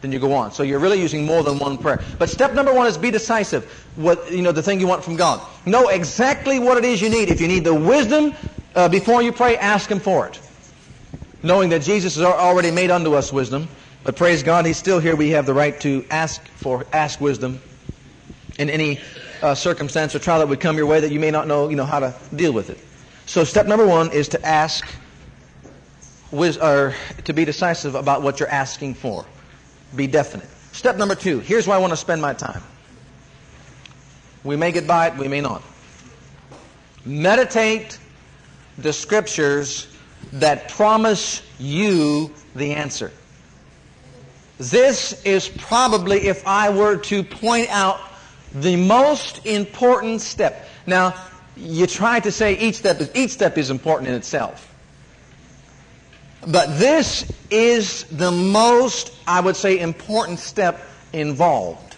Then 0.00 0.10
you 0.10 0.18
go 0.18 0.32
on. 0.32 0.50
So 0.50 0.62
you're 0.64 0.80
really 0.80 1.00
using 1.00 1.24
more 1.24 1.42
than 1.42 1.58
one 1.58 1.78
prayer. 1.78 2.00
But 2.18 2.28
step 2.28 2.54
number 2.54 2.72
one 2.74 2.86
is 2.86 2.98
be 2.98 3.10
decisive. 3.10 3.70
What, 3.94 4.32
you 4.32 4.42
know, 4.42 4.52
the 4.52 4.62
thing 4.62 4.80
you 4.80 4.86
want 4.86 5.04
from 5.04 5.16
God. 5.16 5.46
Know 5.64 5.88
exactly 5.88 6.58
what 6.58 6.76
it 6.76 6.84
is 6.84 7.00
you 7.00 7.08
need. 7.08 7.28
If 7.28 7.40
you 7.40 7.46
need 7.46 7.62
the 7.62 7.74
wisdom 7.74 8.34
uh, 8.74 8.88
before 8.88 9.22
you 9.22 9.32
pray, 9.32 9.56
ask 9.56 9.90
Him 9.90 10.00
for 10.00 10.26
it. 10.26 10.40
Knowing 11.42 11.68
that 11.70 11.82
Jesus 11.82 12.16
has 12.16 12.24
already 12.24 12.70
made 12.70 12.90
unto 12.90 13.14
us 13.14 13.32
wisdom. 13.32 13.68
But 14.02 14.16
praise 14.16 14.42
God, 14.42 14.66
He's 14.66 14.76
still 14.76 14.98
here. 14.98 15.14
We 15.14 15.30
have 15.30 15.46
the 15.46 15.54
right 15.54 15.78
to 15.82 16.04
ask 16.10 16.44
for, 16.48 16.84
ask 16.92 17.20
wisdom 17.20 17.60
in 18.58 18.70
any 18.70 18.98
uh, 19.42 19.54
circumstance 19.54 20.14
or 20.14 20.18
trial 20.18 20.38
that 20.38 20.48
would 20.48 20.60
come 20.60 20.76
your 20.76 20.86
way 20.86 21.00
that 21.00 21.10
you 21.10 21.20
may 21.20 21.30
not 21.30 21.46
know, 21.46 21.68
you 21.68 21.76
know, 21.76 21.84
how 21.84 22.00
to 22.00 22.14
deal 22.34 22.52
with 22.52 22.70
it. 22.70 22.78
So 23.26 23.44
step 23.44 23.66
number 23.66 23.86
one 23.86 24.10
is 24.12 24.28
to 24.28 24.46
ask, 24.46 24.86
or 26.32 26.94
to 27.24 27.32
be 27.32 27.44
decisive 27.44 27.94
about 27.94 28.22
what 28.22 28.40
you're 28.40 28.48
asking 28.48 28.94
for. 28.94 29.24
Be 29.94 30.06
definite. 30.06 30.48
Step 30.72 30.96
number 30.96 31.14
two, 31.14 31.40
here's 31.40 31.66
where 31.66 31.76
I 31.76 31.80
want 31.80 31.92
to 31.92 31.96
spend 31.96 32.22
my 32.22 32.32
time. 32.32 32.62
We 34.44 34.56
may 34.56 34.72
get 34.72 34.86
by 34.86 35.08
it, 35.08 35.16
we 35.16 35.28
may 35.28 35.40
not. 35.40 35.62
Meditate 37.04 37.98
the 38.78 38.92
scriptures 38.92 39.88
that 40.32 40.68
promise 40.68 41.42
you 41.58 42.32
the 42.54 42.72
answer. 42.72 43.12
This 44.58 45.22
is 45.24 45.48
probably, 45.48 46.28
if 46.28 46.46
I 46.46 46.70
were 46.70 46.96
to 46.96 47.24
point 47.24 47.68
out 47.70 48.00
the 48.54 48.76
most 48.76 49.46
important 49.46 50.20
step. 50.20 50.68
Now, 50.86 51.14
you 51.56 51.86
try 51.86 52.20
to 52.20 52.32
say 52.32 52.58
each 52.58 52.76
step 52.76 53.00
is, 53.00 53.10
each 53.14 53.30
step 53.30 53.58
is 53.58 53.70
important 53.70 54.08
in 54.08 54.14
itself. 54.14 54.68
But 56.46 56.78
this 56.78 57.30
is 57.50 58.04
the 58.04 58.30
most, 58.30 59.14
I 59.26 59.40
would 59.40 59.56
say, 59.56 59.78
important 59.78 60.40
step 60.40 60.80
involved. 61.12 61.96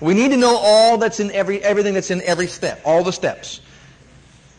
We 0.00 0.14
need 0.14 0.30
to 0.30 0.36
know 0.36 0.56
all 0.56 0.98
that's 0.98 1.20
in 1.20 1.30
every, 1.32 1.62
everything 1.62 1.94
that's 1.94 2.10
in 2.10 2.22
every 2.22 2.46
step, 2.46 2.80
all 2.84 3.02
the 3.02 3.12
steps. 3.12 3.60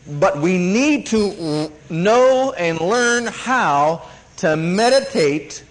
But 0.06 0.38
we 0.38 0.58
need 0.58 1.06
to 1.06 1.70
know 1.88 2.52
and 2.52 2.80
learn 2.80 3.26
how 3.26 4.02
to 4.38 4.56
meditate 4.56 5.62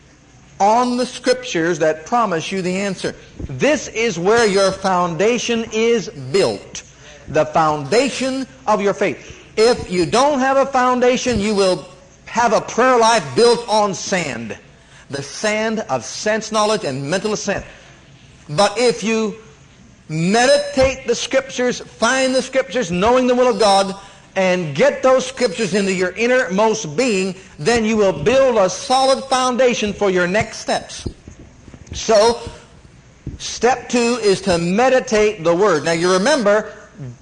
on 0.60 0.98
the 0.98 1.06
scriptures 1.06 1.80
that 1.80 2.06
promise 2.06 2.52
you 2.52 2.62
the 2.62 2.78
answer. 2.78 3.16
This 3.48 3.88
is 3.90 4.20
where 4.20 4.48
your 4.48 4.72
foundation 4.72 5.66
is 5.72 6.10
built. 6.10 6.84
The 7.30 7.46
foundation 7.46 8.48
of 8.66 8.82
your 8.82 8.94
faith. 8.94 9.34
If 9.58 9.92
you 9.92 10.06
don't 10.06 10.40
have 10.40 10.58
a 10.58 10.66
foundation, 10.66 11.40
you 11.40 11.56
will 11.56 11.88
have 12.26 12.54
a 12.54 12.62
prayer 12.62 13.00
life 13.00 13.36
built 13.36 13.68
on 13.68 13.94
sand. 13.94 14.58
The 15.10 15.24
sand 15.24 15.80
of 15.90 16.04
sense 16.04 16.52
knowledge 16.52 16.84
and 16.84 17.10
mental 17.10 17.34
assent. 17.34 17.66
But 18.50 18.78
if 18.78 19.04
you 19.04 19.36
meditate 20.10 21.08
the 21.08 21.16
scriptures, 21.16 21.80
find 21.80 22.34
the 22.34 22.42
scriptures, 22.42 22.92
knowing 22.92 23.28
the 23.28 23.36
will 23.36 23.48
of 23.48 23.60
God, 23.60 23.96
and 24.38 24.76
get 24.76 25.02
those 25.02 25.26
scriptures 25.26 25.74
into 25.74 25.92
your 25.92 26.12
innermost 26.12 26.96
being, 26.96 27.34
then 27.58 27.84
you 27.84 27.98
will 27.98 28.14
build 28.14 28.56
a 28.58 28.70
solid 28.70 29.24
foundation 29.24 29.92
for 29.92 30.12
your 30.12 30.28
next 30.28 30.60
steps. 30.60 31.08
So, 31.92 32.40
step 33.40 33.90
two 33.90 34.20
is 34.22 34.40
to 34.42 34.60
meditate 34.60 35.44
the 35.44 35.56
Word. 35.56 35.86
Now 35.86 35.94
you 35.94 36.14
remember, 36.14 36.72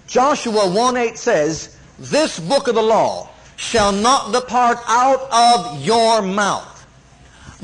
Joshua 0.07 0.63
1.8 0.63 1.15
says, 1.15 1.77
This 1.97 2.37
book 2.37 2.67
of 2.67 2.75
the 2.75 2.83
law 2.83 3.29
shall 3.55 3.93
not 3.93 4.33
depart 4.33 4.79
out 4.85 5.25
of 5.31 5.85
your 5.85 6.21
mouth, 6.21 6.85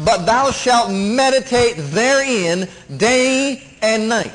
but 0.05 0.25
thou 0.25 0.51
shalt 0.51 0.91
meditate 0.91 1.75
therein 1.77 2.69
day 2.95 3.61
and 3.81 4.07
night 4.07 4.31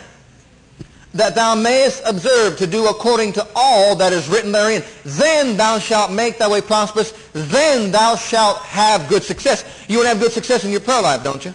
that 1.17 1.35
thou 1.35 1.55
mayest 1.55 2.03
observe 2.07 2.57
to 2.59 2.67
do 2.67 2.87
according 2.89 3.33
to 3.35 3.47
all 3.55 3.97
that 3.97 4.13
is 4.13 4.29
written 4.29 4.53
therein. 4.53 4.83
Then 5.05 5.57
thou 5.57 5.79
shalt 5.79 6.13
make 6.13 6.39
thy 6.39 6.49
way 6.49 6.61
prosperous. 6.61 7.13
Then 7.33 7.91
thou 7.91 8.17
shalt 8.17 8.59
have 8.59 9.09
good 9.09 9.23
success. 9.23 9.65
You 9.89 9.99
want 9.99 10.07
to 10.07 10.09
have 10.11 10.21
good 10.21 10.33
success 10.33 10.65
in 10.65 10.71
your 10.71 10.81
prayer 10.81 11.03
life, 11.03 11.23
don't 11.23 11.45
you? 11.45 11.55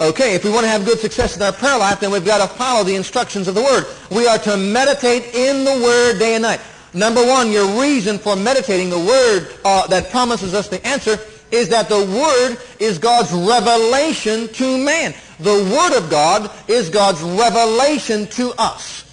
Okay, 0.00 0.34
if 0.34 0.44
we 0.44 0.50
want 0.50 0.64
to 0.64 0.68
have 0.68 0.86
good 0.86 0.98
success 0.98 1.36
in 1.36 1.42
our 1.42 1.52
prayer 1.52 1.78
life, 1.78 2.00
then 2.00 2.10
we've 2.10 2.24
got 2.24 2.38
to 2.38 2.54
follow 2.54 2.82
the 2.82 2.94
instructions 2.94 3.48
of 3.48 3.54
the 3.54 3.62
Word. 3.62 3.84
We 4.10 4.26
are 4.26 4.38
to 4.38 4.56
meditate 4.56 5.34
in 5.34 5.64
the 5.64 5.82
Word 5.84 6.18
day 6.18 6.36
and 6.36 6.42
night. 6.42 6.60
Number 6.94 7.24
one, 7.24 7.52
your 7.52 7.80
reason 7.80 8.18
for 8.18 8.34
meditating 8.34 8.88
the 8.88 8.98
Word 8.98 9.48
uh, 9.62 9.86
that 9.88 10.10
promises 10.10 10.54
us 10.54 10.68
the 10.68 10.84
answer 10.86 11.18
is 11.50 11.68
that 11.68 11.90
the 11.90 11.98
Word 11.98 12.56
is 12.78 12.98
God's 12.98 13.30
revelation 13.32 14.48
to 14.54 14.78
man. 14.78 15.14
The 15.40 15.54
Word 15.54 15.96
of 15.96 16.10
God 16.10 16.50
is 16.68 16.90
God's 16.90 17.22
revelation 17.22 18.26
to 18.28 18.52
us. 18.58 19.04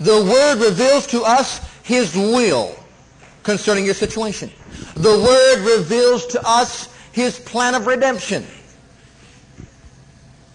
The 0.00 0.24
Word 0.24 0.58
reveals 0.58 1.06
to 1.08 1.22
us 1.22 1.60
His 1.82 2.14
will 2.16 2.74
concerning 3.44 3.84
your 3.84 3.94
situation. 3.94 4.50
The 4.94 5.16
Word 5.16 5.78
reveals 5.78 6.26
to 6.26 6.42
us 6.44 6.92
His 7.12 7.38
plan 7.38 7.74
of 7.74 7.86
redemption. 7.86 8.44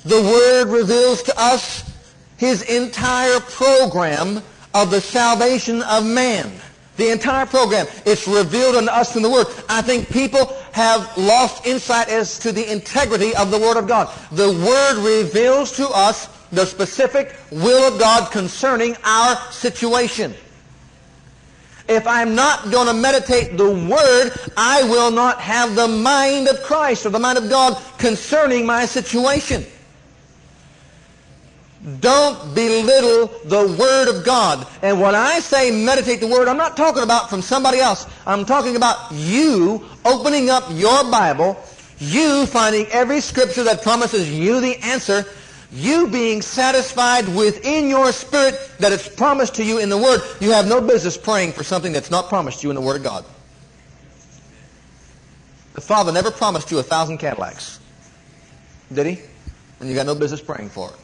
The 0.04 0.22
Word 0.22 0.68
reveals 0.68 1.24
to 1.24 1.40
us 1.40 1.90
His 2.38 2.64
entire 2.64 3.40
program 3.40 4.44
of 4.74 4.92
the 4.92 5.00
salvation 5.00 5.82
of 5.84 6.06
man. 6.06 6.52
The 6.98 7.10
entire 7.10 7.46
program. 7.46 7.88
It's 8.06 8.28
revealed 8.28 8.76
unto 8.76 8.92
us 8.92 9.16
in 9.16 9.22
the 9.22 9.30
Word. 9.30 9.48
I 9.70 9.82
think 9.82 10.10
people 10.10 10.56
have 10.74 11.18
lost 11.18 11.66
insight 11.66 12.10
as 12.10 12.38
to 12.40 12.52
the 12.52 12.72
integrity 12.72 13.36
of 13.36 13.50
the 13.50 13.58
Word 13.58 13.78
of 13.78 13.88
God. 13.88 14.10
The 14.32 14.52
Word 14.52 15.04
reveals 15.04 15.72
to 15.78 15.88
us 15.90 16.28
the 16.52 16.66
specific 16.66 17.36
will 17.50 17.94
of 17.94 18.00
God 18.00 18.32
concerning 18.32 18.96
our 19.04 19.36
situation. 19.52 20.34
If 21.88 22.06
I'm 22.08 22.36
not 22.36 22.72
going 22.72 22.88
to 22.88 22.94
meditate 22.94 23.58
the 23.58 23.70
Word, 23.70 24.32
I 24.56 24.84
will 24.84 25.12
not 25.12 25.42
have 25.42 25.76
the 25.76 25.88
mind 25.88 26.48
of 26.48 26.62
Christ 26.64 27.06
or 27.06 27.10
the 27.10 27.20
mind 27.20 27.38
of 27.38 27.50
God 27.50 27.82
concerning 27.98 28.66
my 28.66 28.86
situation. 28.86 29.66
Don't 32.00 32.54
belittle 32.54 33.28
the 33.46 33.76
Word 33.80 34.08
of 34.08 34.24
God. 34.24 34.67
And 34.84 35.02
when 35.02 35.15
I 35.15 35.39
say 35.39 35.72
meditate 35.72 36.20
the 36.20 36.28
Word, 36.28 36.48
I'm 36.48 36.58
not 36.58 36.78
talking 36.78 37.02
about 37.02 37.30
from 37.30 37.41
somebody 37.41 37.80
else. 37.80 38.06
I'm 38.28 38.46
talking 38.46 38.76
about 38.76 39.12
you 39.12 39.84
opening 40.06 40.52
up 40.52 40.63
your 40.70 41.04
Bible, 41.10 41.60
you 41.98 42.46
finding 42.46 42.86
every 42.88 43.20
scripture 43.20 43.63
that 43.63 43.82
promises 43.82 44.32
you 44.32 44.62
the 44.62 44.78
answer, 44.84 45.26
you 45.72 46.08
being 46.08 46.44
satisfied 46.44 47.28
within 47.36 47.88
your 47.88 48.12
spirit 48.12 48.60
that 48.78 48.91
it's 48.91 49.08
promised 49.08 49.56
to 49.56 49.63
you 49.63 49.80
in 49.80 49.89
the 49.89 49.98
Word. 49.98 50.22
You 50.39 50.52
have 50.52 50.67
no 50.67 50.82
business 50.82 51.17
praying 51.17 51.54
for 51.54 51.63
something 51.63 51.94
that's 51.94 52.12
not 52.12 52.30
promised 52.30 52.63
you 52.63 52.70
in 52.70 52.76
the 52.76 52.82
Word 52.82 52.98
of 52.98 53.04
God. 53.04 53.26
The 55.74 55.82
Father 55.82 56.12
never 56.12 56.30
promised 56.30 56.70
you 56.70 56.78
a 56.78 56.84
thousand 56.84 57.17
Cadillacs. 57.17 57.80
Did 58.94 59.08
He? 59.08 59.20
And 59.80 59.89
you 59.89 59.96
got 59.96 60.06
no 60.06 60.13
business 60.13 60.41
praying 60.41 60.70
for 60.70 60.91
it. 60.91 61.01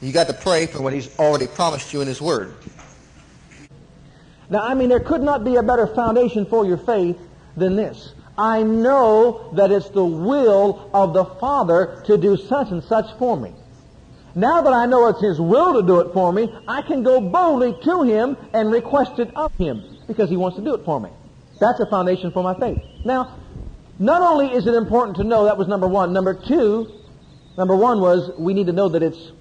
You 0.00 0.12
got 0.12 0.28
to 0.28 0.34
pray 0.34 0.66
for 0.66 0.80
what 0.80 0.92
He's 0.92 1.16
already 1.18 1.46
promised 1.46 1.92
you 1.92 2.00
in 2.00 2.08
His 2.08 2.20
Word. 2.20 2.54
Now, 4.50 4.60
I 4.62 4.74
mean, 4.74 4.88
there 4.88 5.00
could 5.00 5.22
not 5.22 5.44
be 5.44 5.56
a 5.56 5.62
better 5.62 5.86
foundation 5.86 6.46
for 6.46 6.64
your 6.64 6.78
faith 6.78 7.18
than 7.56 7.76
this. 7.76 8.14
I 8.38 8.62
know 8.62 9.50
that 9.56 9.72
it's 9.72 9.88
the 9.90 10.04
will 10.04 10.88
of 10.94 11.12
the 11.12 11.24
Father 11.24 12.02
to 12.06 12.16
do 12.16 12.36
such 12.36 12.70
and 12.70 12.82
such 12.84 13.06
for 13.18 13.36
me. 13.36 13.52
Now 14.36 14.62
that 14.62 14.72
I 14.72 14.86
know 14.86 15.08
it's 15.08 15.20
His 15.20 15.40
will 15.40 15.74
to 15.74 15.86
do 15.86 15.98
it 16.00 16.12
for 16.12 16.32
me, 16.32 16.54
I 16.68 16.82
can 16.82 17.02
go 17.02 17.20
boldly 17.20 17.76
to 17.82 18.02
Him 18.02 18.36
and 18.52 18.70
request 18.70 19.18
it 19.18 19.34
of 19.34 19.52
Him 19.54 19.98
because 20.06 20.30
He 20.30 20.36
wants 20.36 20.56
to 20.56 20.62
do 20.62 20.74
it 20.74 20.84
for 20.84 21.00
me. 21.00 21.10
That's 21.58 21.80
a 21.80 21.86
foundation 21.86 22.30
for 22.30 22.44
my 22.44 22.54
faith. 22.58 22.78
Now, 23.04 23.36
not 23.98 24.22
only 24.22 24.54
is 24.54 24.68
it 24.68 24.74
important 24.74 25.16
to 25.16 25.24
know 25.24 25.44
that 25.44 25.58
was 25.58 25.66
number 25.66 25.88
one. 25.88 26.12
Number 26.12 26.34
two, 26.34 26.88
number 27.56 27.74
one 27.74 28.00
was 28.00 28.30
we 28.38 28.54
need 28.54 28.66
to 28.66 28.72
know 28.72 28.88
that 28.88 29.02
it's 29.02 29.32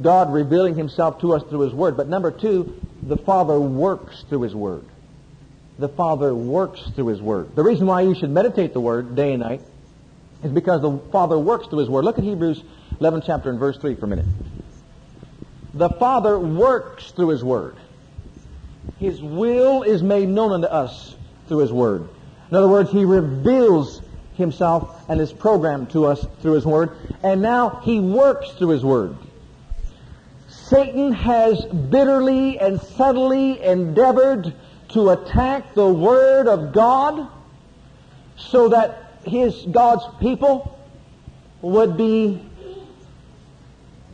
God 0.00 0.32
revealing 0.32 0.74
Himself 0.74 1.20
to 1.20 1.34
us 1.34 1.42
through 1.44 1.60
His 1.60 1.74
Word. 1.74 1.96
But 1.96 2.08
number 2.08 2.30
two, 2.30 2.80
the 3.02 3.16
Father 3.16 3.58
works 3.58 4.24
through 4.28 4.42
His 4.42 4.54
Word. 4.54 4.84
The 5.78 5.88
Father 5.88 6.34
works 6.34 6.80
through 6.94 7.08
His 7.08 7.20
Word. 7.20 7.54
The 7.56 7.62
reason 7.62 7.86
why 7.86 8.02
you 8.02 8.14
should 8.14 8.30
meditate 8.30 8.72
the 8.72 8.80
Word 8.80 9.14
day 9.14 9.32
and 9.32 9.42
night 9.42 9.60
is 10.42 10.52
because 10.52 10.82
the 10.82 10.98
Father 11.10 11.38
works 11.38 11.66
through 11.66 11.80
His 11.80 11.88
Word. 11.90 12.04
Look 12.04 12.18
at 12.18 12.24
Hebrews 12.24 12.62
11 13.00 13.22
chapter 13.26 13.50
and 13.50 13.58
verse 13.58 13.76
3 13.78 13.96
for 13.96 14.06
a 14.06 14.08
minute. 14.08 14.26
The 15.74 15.90
Father 15.90 16.38
works 16.38 17.10
through 17.12 17.28
His 17.28 17.42
Word. 17.42 17.76
His 18.98 19.20
will 19.20 19.82
is 19.82 20.02
made 20.02 20.28
known 20.28 20.52
unto 20.52 20.68
us 20.68 21.16
through 21.48 21.58
His 21.58 21.72
Word. 21.72 22.08
In 22.50 22.56
other 22.56 22.68
words, 22.68 22.90
He 22.90 23.04
reveals 23.04 24.00
Himself 24.34 25.04
and 25.08 25.18
His 25.18 25.32
program 25.32 25.86
to 25.88 26.06
us 26.06 26.24
through 26.40 26.52
His 26.52 26.66
Word. 26.66 26.96
And 27.22 27.42
now 27.42 27.80
He 27.82 27.98
works 28.00 28.50
through 28.52 28.68
His 28.68 28.84
Word. 28.84 29.16
Satan 30.72 31.12
has 31.12 31.66
bitterly 31.66 32.58
and 32.58 32.80
subtly 32.80 33.62
endeavored 33.62 34.54
to 34.88 35.10
attack 35.10 35.74
the 35.74 35.86
Word 35.86 36.48
of 36.48 36.72
God 36.72 37.28
so 38.38 38.70
that 38.70 39.20
his 39.26 39.54
God's 39.70 40.04
people 40.18 40.78
would 41.60 41.98
be 41.98 42.42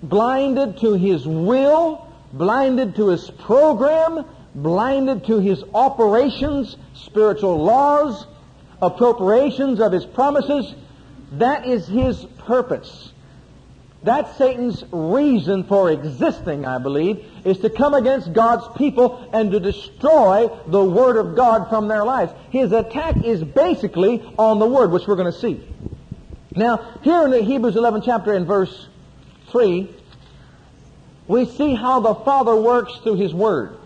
blinded 0.02 0.78
to 0.78 0.94
his 0.94 1.24
will, 1.28 2.04
blinded 2.32 2.96
to 2.96 3.10
his 3.10 3.30
program, 3.30 4.24
blinded 4.52 5.26
to 5.26 5.38
his 5.38 5.62
operations, 5.72 6.76
spiritual 6.92 7.62
laws, 7.62 8.26
appropriations 8.82 9.78
of 9.78 9.92
his 9.92 10.04
promises. 10.04 10.74
That 11.34 11.68
is 11.68 11.86
his 11.86 12.24
purpose. 12.38 13.12
That's 14.00 14.36
Satan's 14.38 14.84
reason 14.92 15.64
for 15.64 15.90
existing, 15.90 16.64
I 16.64 16.78
believe, 16.78 17.24
is 17.44 17.58
to 17.58 17.70
come 17.70 17.94
against 17.94 18.32
God's 18.32 18.66
people 18.78 19.28
and 19.32 19.50
to 19.50 19.58
destroy 19.58 20.48
the 20.68 20.84
Word 20.84 21.16
of 21.16 21.34
God 21.34 21.68
from 21.68 21.88
their 21.88 22.04
lives. 22.04 22.32
His 22.50 22.70
attack 22.70 23.24
is 23.24 23.42
basically 23.42 24.22
on 24.38 24.60
the 24.60 24.66
Word, 24.66 24.92
which 24.92 25.06
we're 25.08 25.16
going 25.16 25.32
to 25.32 25.38
see. 25.38 25.60
Now, 26.54 27.00
here 27.02 27.24
in 27.24 27.30
the 27.32 27.42
Hebrews 27.42 27.74
11 27.74 28.02
chapter 28.02 28.34
in 28.34 28.44
verse 28.46 28.88
3, 29.50 29.90
we 31.26 31.46
see 31.46 31.74
how 31.74 31.98
the 31.98 32.14
Father 32.14 32.54
works 32.54 32.96
through 33.02 33.16
His 33.16 33.34
Word. 33.34 33.78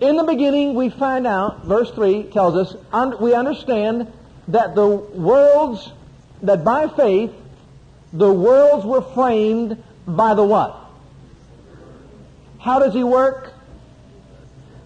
In 0.00 0.16
the 0.16 0.24
beginning, 0.24 0.74
we 0.74 0.90
find 0.90 1.26
out, 1.26 1.64
verse 1.64 1.90
3 1.90 2.24
tells 2.24 2.56
us, 2.56 2.76
we 3.20 3.34
understand 3.34 4.12
that 4.48 4.74
the 4.74 4.86
worlds, 4.86 5.90
that 6.42 6.64
by 6.64 6.88
faith, 6.88 7.32
the 8.12 8.32
worlds 8.32 8.84
were 8.84 9.02
framed 9.02 9.82
by 10.06 10.34
the 10.34 10.44
what? 10.44 10.76
How 12.58 12.78
does 12.78 12.92
he 12.92 13.04
work? 13.04 13.52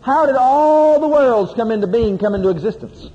How 0.02 0.26
did 0.26 0.36
all 0.36 1.00
the 1.00 1.08
worlds 1.08 1.54
come 1.54 1.70
into 1.70 1.86
being, 1.86 2.18
come 2.18 2.34
into 2.34 2.50
existence? 2.50 3.10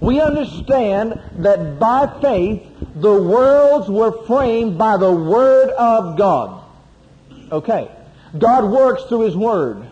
We 0.00 0.20
understand 0.20 1.20
that 1.38 1.78
by 1.78 2.20
faith, 2.20 2.62
the 2.96 3.22
worlds 3.22 3.88
were 3.88 4.24
framed 4.26 4.76
by 4.76 4.96
the 4.96 5.12
Word 5.12 5.70
of 5.70 6.18
God. 6.18 6.64
Okay. 7.50 7.90
God 8.38 8.64
works 8.70 9.04
through 9.04 9.22
His 9.22 9.36
Word. 9.36 9.86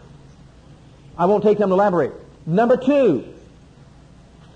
I 1.17 1.27
won't 1.27 1.43
take 1.43 1.59
time 1.59 1.69
to 1.69 1.75
elaborate. 1.75 2.13
Number 2.45 2.77
two 2.77 3.25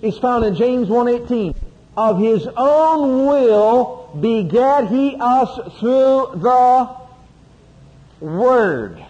is 0.01 0.17
found 0.17 0.43
in 0.45 0.55
James 0.55 0.89
1.18. 0.89 1.55
Of 1.97 2.19
His 2.19 2.47
own 2.57 3.25
will 3.25 4.09
begat 4.19 4.89
He 4.89 5.15
us 5.19 5.79
through 5.79 6.31
the 6.35 6.97
Word 8.19 9.05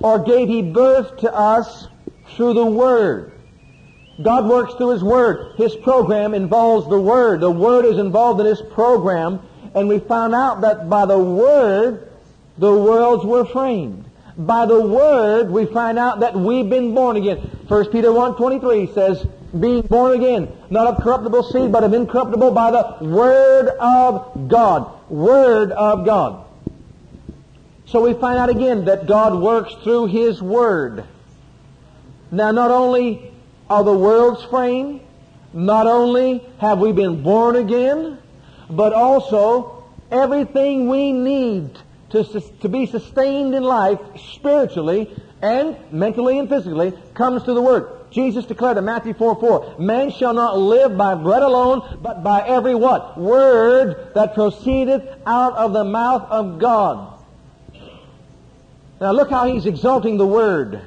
or 0.00 0.18
gave 0.20 0.48
he 0.48 0.62
birth 0.62 1.18
to 1.18 1.32
us 1.32 1.88
through 2.34 2.54
the 2.54 2.66
Word. 2.66 3.32
God 4.22 4.46
works 4.48 4.74
through 4.74 4.90
His 4.90 5.04
Word. 5.04 5.56
His 5.56 5.74
program 5.76 6.34
involves 6.34 6.88
the 6.88 7.00
Word. 7.00 7.40
The 7.40 7.50
Word 7.50 7.84
is 7.84 7.98
involved 7.98 8.40
in 8.40 8.46
His 8.46 8.60
program, 8.60 9.40
and 9.74 9.88
we 9.88 9.98
found 9.98 10.34
out 10.34 10.62
that 10.62 10.88
by 10.88 11.06
the 11.06 11.18
Word, 11.18 12.10
the 12.58 12.72
worlds 12.72 13.24
were 13.24 13.44
framed. 13.44 14.06
By 14.36 14.66
the 14.66 14.80
Word, 14.80 15.50
we 15.50 15.66
find 15.66 15.98
out 15.98 16.20
that 16.20 16.34
we've 16.34 16.68
been 16.68 16.94
born 16.94 17.16
again. 17.16 17.38
1 17.68 17.90
Peter 17.90 18.08
1.23 18.08 18.94
says, 18.94 19.26
being 19.58 19.82
born 19.82 20.12
again, 20.12 20.48
not 20.70 20.86
of 20.86 21.02
corruptible 21.02 21.42
seed, 21.44 21.72
but 21.72 21.84
of 21.84 21.92
incorruptible 21.92 22.52
by 22.52 22.70
the 22.70 23.04
Word 23.04 23.68
of 23.80 24.48
God. 24.48 25.10
Word 25.10 25.72
of 25.72 26.04
God. 26.04 26.44
So 27.86 28.02
we 28.02 28.14
find 28.14 28.38
out 28.38 28.50
again 28.50 28.84
that 28.84 29.06
God 29.06 29.40
works 29.40 29.74
through 29.82 30.06
His 30.06 30.40
Word. 30.40 31.04
Now 32.30 32.52
not 32.52 32.70
only 32.70 33.32
are 33.68 33.82
the 33.82 33.96
worlds 33.96 34.44
framed, 34.44 35.00
not 35.52 35.88
only 35.88 36.44
have 36.58 36.78
we 36.78 36.92
been 36.92 37.22
born 37.22 37.56
again, 37.56 38.18
but 38.68 38.92
also 38.92 39.84
everything 40.12 40.88
we 40.88 41.12
need 41.12 41.76
to, 42.10 42.24
to 42.60 42.68
be 42.68 42.86
sustained 42.86 43.54
in 43.54 43.64
life 43.64 43.98
spiritually 44.34 45.10
and 45.42 45.76
mentally 45.90 46.38
and 46.38 46.48
physically 46.48 46.92
comes 47.14 47.42
through 47.42 47.54
the 47.54 47.62
Word. 47.62 47.99
Jesus 48.10 48.44
declared 48.44 48.76
in 48.76 48.84
Matthew 48.84 49.14
4, 49.14 49.36
4, 49.38 49.76
Man 49.78 50.10
shall 50.10 50.34
not 50.34 50.58
live 50.58 50.96
by 50.96 51.14
bread 51.14 51.42
alone, 51.42 51.98
but 52.02 52.24
by 52.24 52.46
every 52.46 52.74
what? 52.74 53.18
Word 53.18 54.12
that 54.14 54.34
proceedeth 54.34 55.02
out 55.26 55.54
of 55.54 55.72
the 55.72 55.84
mouth 55.84 56.28
of 56.30 56.58
God. 56.58 57.18
Now 59.00 59.12
look 59.12 59.30
how 59.30 59.46
he's 59.46 59.66
exalting 59.66 60.18
the 60.18 60.26
Word. 60.26 60.82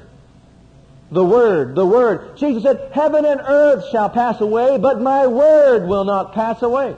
The 1.12 1.24
Word, 1.24 1.76
the 1.76 1.86
Word. 1.86 2.38
Jesus 2.38 2.64
said, 2.64 2.92
Heaven 2.94 3.26
and 3.26 3.40
earth 3.40 3.90
shall 3.92 4.10
pass 4.10 4.42
away, 4.42 4.78
but 4.78 5.02
my 5.02 5.28
Word 5.28 5.88
will 5.88 6.04
not 6.04 6.34
pass 6.34 6.62
away. 6.62 6.96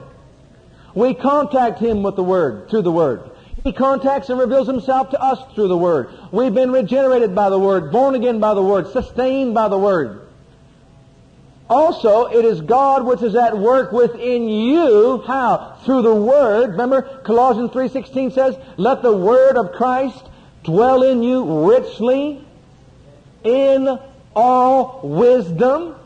We 0.94 1.14
contact 1.14 1.78
Him 1.78 2.02
with 2.02 2.16
the 2.16 2.24
Word, 2.24 2.68
through 2.68 2.82
the 2.82 2.92
Word. 2.92 3.30
He 3.66 3.72
contacts 3.72 4.30
and 4.30 4.38
reveals 4.38 4.68
Himself 4.68 5.10
to 5.10 5.20
us 5.20 5.40
through 5.56 5.66
the 5.66 5.76
Word. 5.76 6.10
We've 6.30 6.54
been 6.54 6.70
regenerated 6.70 7.34
by 7.34 7.50
the 7.50 7.58
Word, 7.58 7.90
born 7.90 8.14
again 8.14 8.38
by 8.38 8.54
the 8.54 8.62
Word, 8.62 8.86
sustained 8.92 9.54
by 9.54 9.66
the 9.66 9.76
Word. 9.76 10.28
Also, 11.68 12.26
it 12.26 12.44
is 12.44 12.60
God 12.60 13.04
which 13.04 13.22
is 13.22 13.34
at 13.34 13.58
work 13.58 13.90
within 13.90 14.48
you. 14.48 15.20
How? 15.26 15.78
Through 15.84 16.02
the 16.02 16.14
Word. 16.14 16.70
Remember, 16.70 17.02
Colossians 17.24 17.72
3.16 17.72 18.34
says, 18.34 18.56
Let 18.76 19.02
the 19.02 19.16
Word 19.16 19.56
of 19.56 19.72
Christ 19.72 20.24
dwell 20.62 21.02
in 21.02 21.24
you 21.24 21.68
richly 21.68 22.46
in 23.42 23.98
all 24.36 25.00
wisdom. 25.02 25.96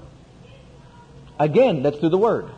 Again, 1.38 1.82
that's 1.82 1.98
through 1.98 2.08
the 2.08 2.16
Word. 2.16 2.48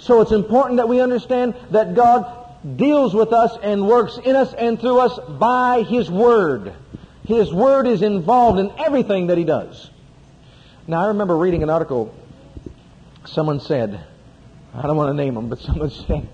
So 0.00 0.20
it's 0.20 0.32
important 0.32 0.76
that 0.76 0.88
we 0.88 1.00
understand 1.00 1.54
that 1.70 1.94
God 1.94 2.39
deals 2.76 3.14
with 3.14 3.32
us 3.32 3.56
and 3.62 3.86
works 3.86 4.18
in 4.22 4.36
us 4.36 4.52
and 4.52 4.78
through 4.80 4.98
us 5.00 5.18
by 5.38 5.82
His 5.82 6.10
Word. 6.10 6.74
His 7.24 7.52
Word 7.52 7.86
is 7.86 8.02
involved 8.02 8.58
in 8.58 8.72
everything 8.78 9.28
that 9.28 9.38
He 9.38 9.44
does. 9.44 9.90
Now, 10.86 11.04
I 11.04 11.06
remember 11.08 11.36
reading 11.36 11.62
an 11.62 11.70
article. 11.70 12.14
Someone 13.24 13.60
said, 13.60 14.04
I 14.74 14.82
don't 14.82 14.96
want 14.96 15.10
to 15.10 15.14
name 15.14 15.34
them, 15.34 15.48
but 15.48 15.58
someone 15.60 15.90
said, 15.90 16.28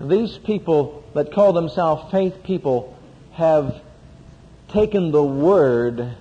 these 0.00 0.36
people 0.38 1.04
that 1.14 1.32
call 1.32 1.52
themselves 1.52 2.10
faith 2.10 2.42
people 2.42 2.98
have 3.32 3.80
taken 4.68 5.12
the 5.12 5.22
Word 5.22 6.14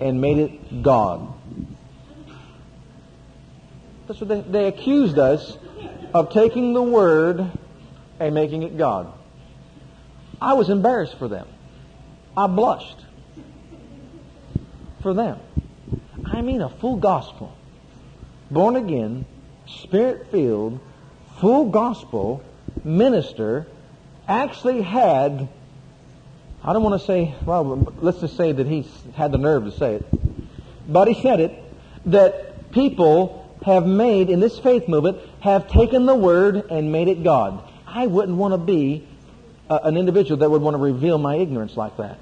and 0.00 0.20
made 0.20 0.38
it 0.38 0.82
God. 0.82 1.34
That's 4.06 4.20
what 4.20 4.28
they, 4.28 4.40
they 4.40 4.66
accused 4.66 5.18
us 5.18 5.56
of 6.14 6.30
taking 6.30 6.72
the 6.72 6.82
Word 6.82 7.50
and 8.20 8.34
making 8.34 8.62
it 8.62 8.76
God. 8.76 9.12
I 10.40 10.54
was 10.54 10.70
embarrassed 10.70 11.18
for 11.18 11.28
them. 11.28 11.46
I 12.36 12.46
blushed 12.46 13.04
for 15.02 15.14
them. 15.14 15.40
I 16.24 16.42
mean 16.42 16.60
a 16.60 16.68
full 16.68 16.96
gospel. 16.96 17.56
Born 18.50 18.76
again, 18.76 19.26
spirit 19.66 20.30
filled, 20.30 20.80
full 21.40 21.70
gospel 21.70 22.42
minister 22.84 23.66
actually 24.26 24.82
had, 24.82 25.48
I 26.62 26.72
don't 26.72 26.82
want 26.82 27.00
to 27.00 27.06
say, 27.06 27.34
well, 27.44 27.92
let's 28.00 28.20
just 28.20 28.36
say 28.36 28.52
that 28.52 28.66
he 28.66 28.86
had 29.14 29.32
the 29.32 29.38
nerve 29.38 29.64
to 29.64 29.72
say 29.72 29.94
it, 29.96 30.06
but 30.88 31.08
he 31.08 31.20
said 31.22 31.40
it, 31.40 31.64
that 32.06 32.70
people 32.72 33.56
have 33.64 33.86
made, 33.86 34.30
in 34.30 34.40
this 34.40 34.58
faith 34.58 34.88
movement, 34.88 35.18
have 35.40 35.68
taken 35.68 36.06
the 36.06 36.14
word 36.14 36.70
and 36.70 36.92
made 36.92 37.08
it 37.08 37.24
God. 37.24 37.67
I 37.94 38.06
wouldn't 38.06 38.36
want 38.36 38.52
to 38.52 38.58
be 38.58 39.06
uh, 39.70 39.80
an 39.82 39.96
individual 39.96 40.38
that 40.38 40.50
would 40.50 40.62
want 40.62 40.74
to 40.74 40.82
reveal 40.82 41.18
my 41.18 41.36
ignorance 41.36 41.76
like 41.76 41.96
that. 41.96 42.18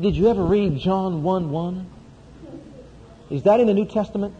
Did 0.00 0.16
you 0.16 0.28
ever 0.28 0.42
read 0.42 0.78
John 0.78 1.22
1 1.22 1.50
1? 1.50 1.86
Is 3.30 3.42
that 3.44 3.60
in 3.60 3.66
the 3.66 3.74
New 3.74 3.86
Testament? 3.86 4.34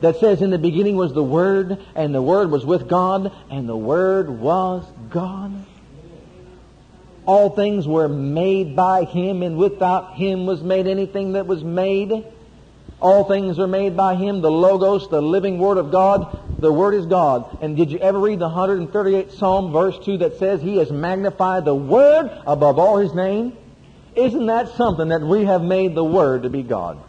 That 0.00 0.18
says, 0.18 0.42
In 0.42 0.50
the 0.50 0.58
beginning 0.58 0.96
was 0.96 1.12
the 1.12 1.22
Word, 1.22 1.78
and 1.94 2.14
the 2.14 2.22
Word 2.22 2.50
was 2.50 2.64
with 2.64 2.88
God, 2.88 3.32
and 3.50 3.68
the 3.68 3.76
Word 3.76 4.28
was 4.28 4.84
God. 5.10 5.52
All 7.24 7.50
things 7.50 7.86
were 7.86 8.08
made 8.08 8.74
by 8.74 9.04
Him, 9.04 9.42
and 9.42 9.56
without 9.56 10.14
Him 10.14 10.46
was 10.46 10.62
made 10.62 10.86
anything 10.86 11.32
that 11.32 11.46
was 11.46 11.62
made. 11.62 12.24
All 13.02 13.24
things 13.24 13.58
are 13.58 13.66
made 13.66 13.96
by 13.96 14.14
Him, 14.14 14.42
the 14.42 14.50
Logos, 14.50 15.08
the 15.08 15.20
living 15.20 15.58
Word 15.58 15.76
of 15.76 15.90
God. 15.90 16.38
The 16.60 16.72
Word 16.72 16.94
is 16.94 17.04
God. 17.06 17.58
And 17.60 17.76
did 17.76 17.90
you 17.90 17.98
ever 17.98 18.20
read 18.20 18.38
the 18.38 18.48
138th 18.48 19.32
Psalm, 19.32 19.72
verse 19.72 19.98
2, 20.04 20.18
that 20.18 20.38
says 20.38 20.62
He 20.62 20.76
has 20.76 20.92
magnified 20.92 21.64
the 21.64 21.74
Word 21.74 22.30
above 22.46 22.78
all 22.78 22.98
His 22.98 23.12
name? 23.12 23.56
Isn't 24.14 24.46
that 24.46 24.68
something 24.76 25.08
that 25.08 25.20
we 25.20 25.44
have 25.44 25.62
made 25.62 25.96
the 25.96 26.04
Word 26.04 26.44
to 26.44 26.50
be 26.50 26.62
God? 26.62 27.02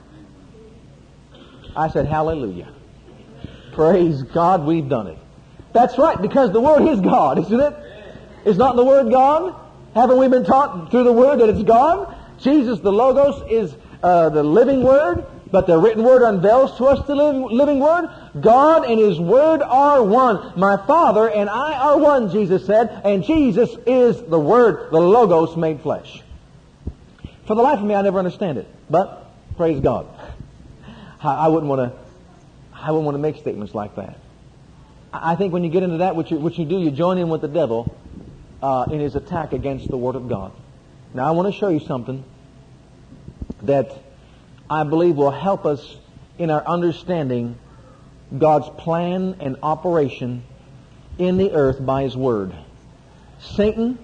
I 1.76 1.90
said, 1.90 2.08
Hallelujah. 2.08 2.74
Praise 3.74 4.24
God, 4.24 4.66
we've 4.66 4.90
done 4.90 5.08
it. 5.08 5.20
That's 5.74 5.98
right, 6.00 6.20
because 6.20 6.52
the 6.52 6.60
Word 6.60 6.88
is 6.88 7.02
God, 7.02 7.38
isn't 7.38 7.60
it? 7.60 7.76
Is 8.46 8.58
not 8.58 8.76
the 8.76 8.84
Word 8.84 9.12
God? 9.12 9.56
Haven't 9.94 10.18
we 10.18 10.28
been 10.28 10.44
taught 10.44 10.90
through 10.90 11.04
the 11.04 11.14
Word 11.14 11.40
that 11.40 11.50
it's 11.50 11.62
God? 11.62 12.16
Jesus, 12.40 12.80
the 12.80 12.92
Logos, 12.92 13.44
is 13.52 13.76
uh, 14.02 14.30
the 14.30 14.44
living 14.44 14.82
Word, 14.82 15.26
but 15.54 15.68
the 15.68 15.78
written 15.78 16.04
Word 16.04 16.24
unveils 16.24 16.76
to 16.80 16.86
us 16.86 17.06
the 17.06 17.14
living, 17.14 17.80
Word. 17.80 18.10
God 18.42 18.90
and 18.90 19.00
His 19.00 19.20
Word 19.20 19.62
are 19.62 20.04
one. 20.04 20.60
My 20.60 20.78
Father 20.78 21.30
and 21.30 21.48
I 21.48 21.74
are 21.78 22.00
one, 22.00 22.32
Jesus 22.32 22.66
said, 22.66 23.04
and 23.06 23.24
Jesus 23.24 23.70
is 23.86 24.20
the 24.20 24.40
Word, 24.40 24.92
the 24.92 25.00
Logos 25.00 25.56
made 25.56 25.82
flesh. 25.82 26.24
For 27.46 27.54
the 27.54 27.62
life 27.62 27.78
of 27.78 27.86
me, 27.86 27.94
I 27.94 28.02
never 28.02 28.18
understand 28.18 28.58
it, 28.58 28.68
but 28.90 29.32
praise 29.56 29.80
God. 29.80 30.08
I 31.22 31.50
wouldn't 31.50 31.70
want 31.70 31.94
to. 31.94 32.00
I 32.74 32.90
wouldn't 32.90 33.06
want 33.06 33.16
to 33.16 33.22
make 33.22 33.38
statements 33.38 33.76
like 33.76 33.96
that. 33.98 34.18
I 35.14 35.36
think 35.36 35.54
when 35.54 35.64
you 35.64 35.70
get 35.70 35.84
into 35.84 35.98
that, 35.98 36.16
what 36.16 36.32
you, 36.32 36.38
what 36.38 36.58
you 36.58 36.66
do, 36.66 36.80
you 36.80 36.90
join 36.90 37.20
in 37.20 37.30
with 37.30 37.42
the 37.42 37.48
devil 37.48 37.96
uh, 38.64 38.88
in 38.90 39.00
his 39.00 39.16
attack 39.16 39.54
against 39.54 39.88
the 39.88 39.98
Word 39.98 40.16
of 40.16 40.28
God. 40.28 40.52
Now, 41.14 41.28
I 41.28 41.32
want 41.32 41.54
to 41.54 41.60
show 41.60 41.70
you 41.70 41.80
something 41.80 42.24
that 43.62 44.03
I 44.74 44.84
believe 44.84 45.18
will 45.18 45.30
help 45.30 45.68
us 45.68 45.98
in 46.40 46.50
our 46.50 46.66
understanding 46.66 47.60
God's 48.36 48.70
plan 48.70 49.36
and 49.40 49.58
operation 49.62 50.44
in 51.20 51.38
the 51.38 51.52
earth 51.52 51.86
by 51.86 52.02
His 52.02 52.18
Word. 52.18 52.56
Satan, 53.40 54.00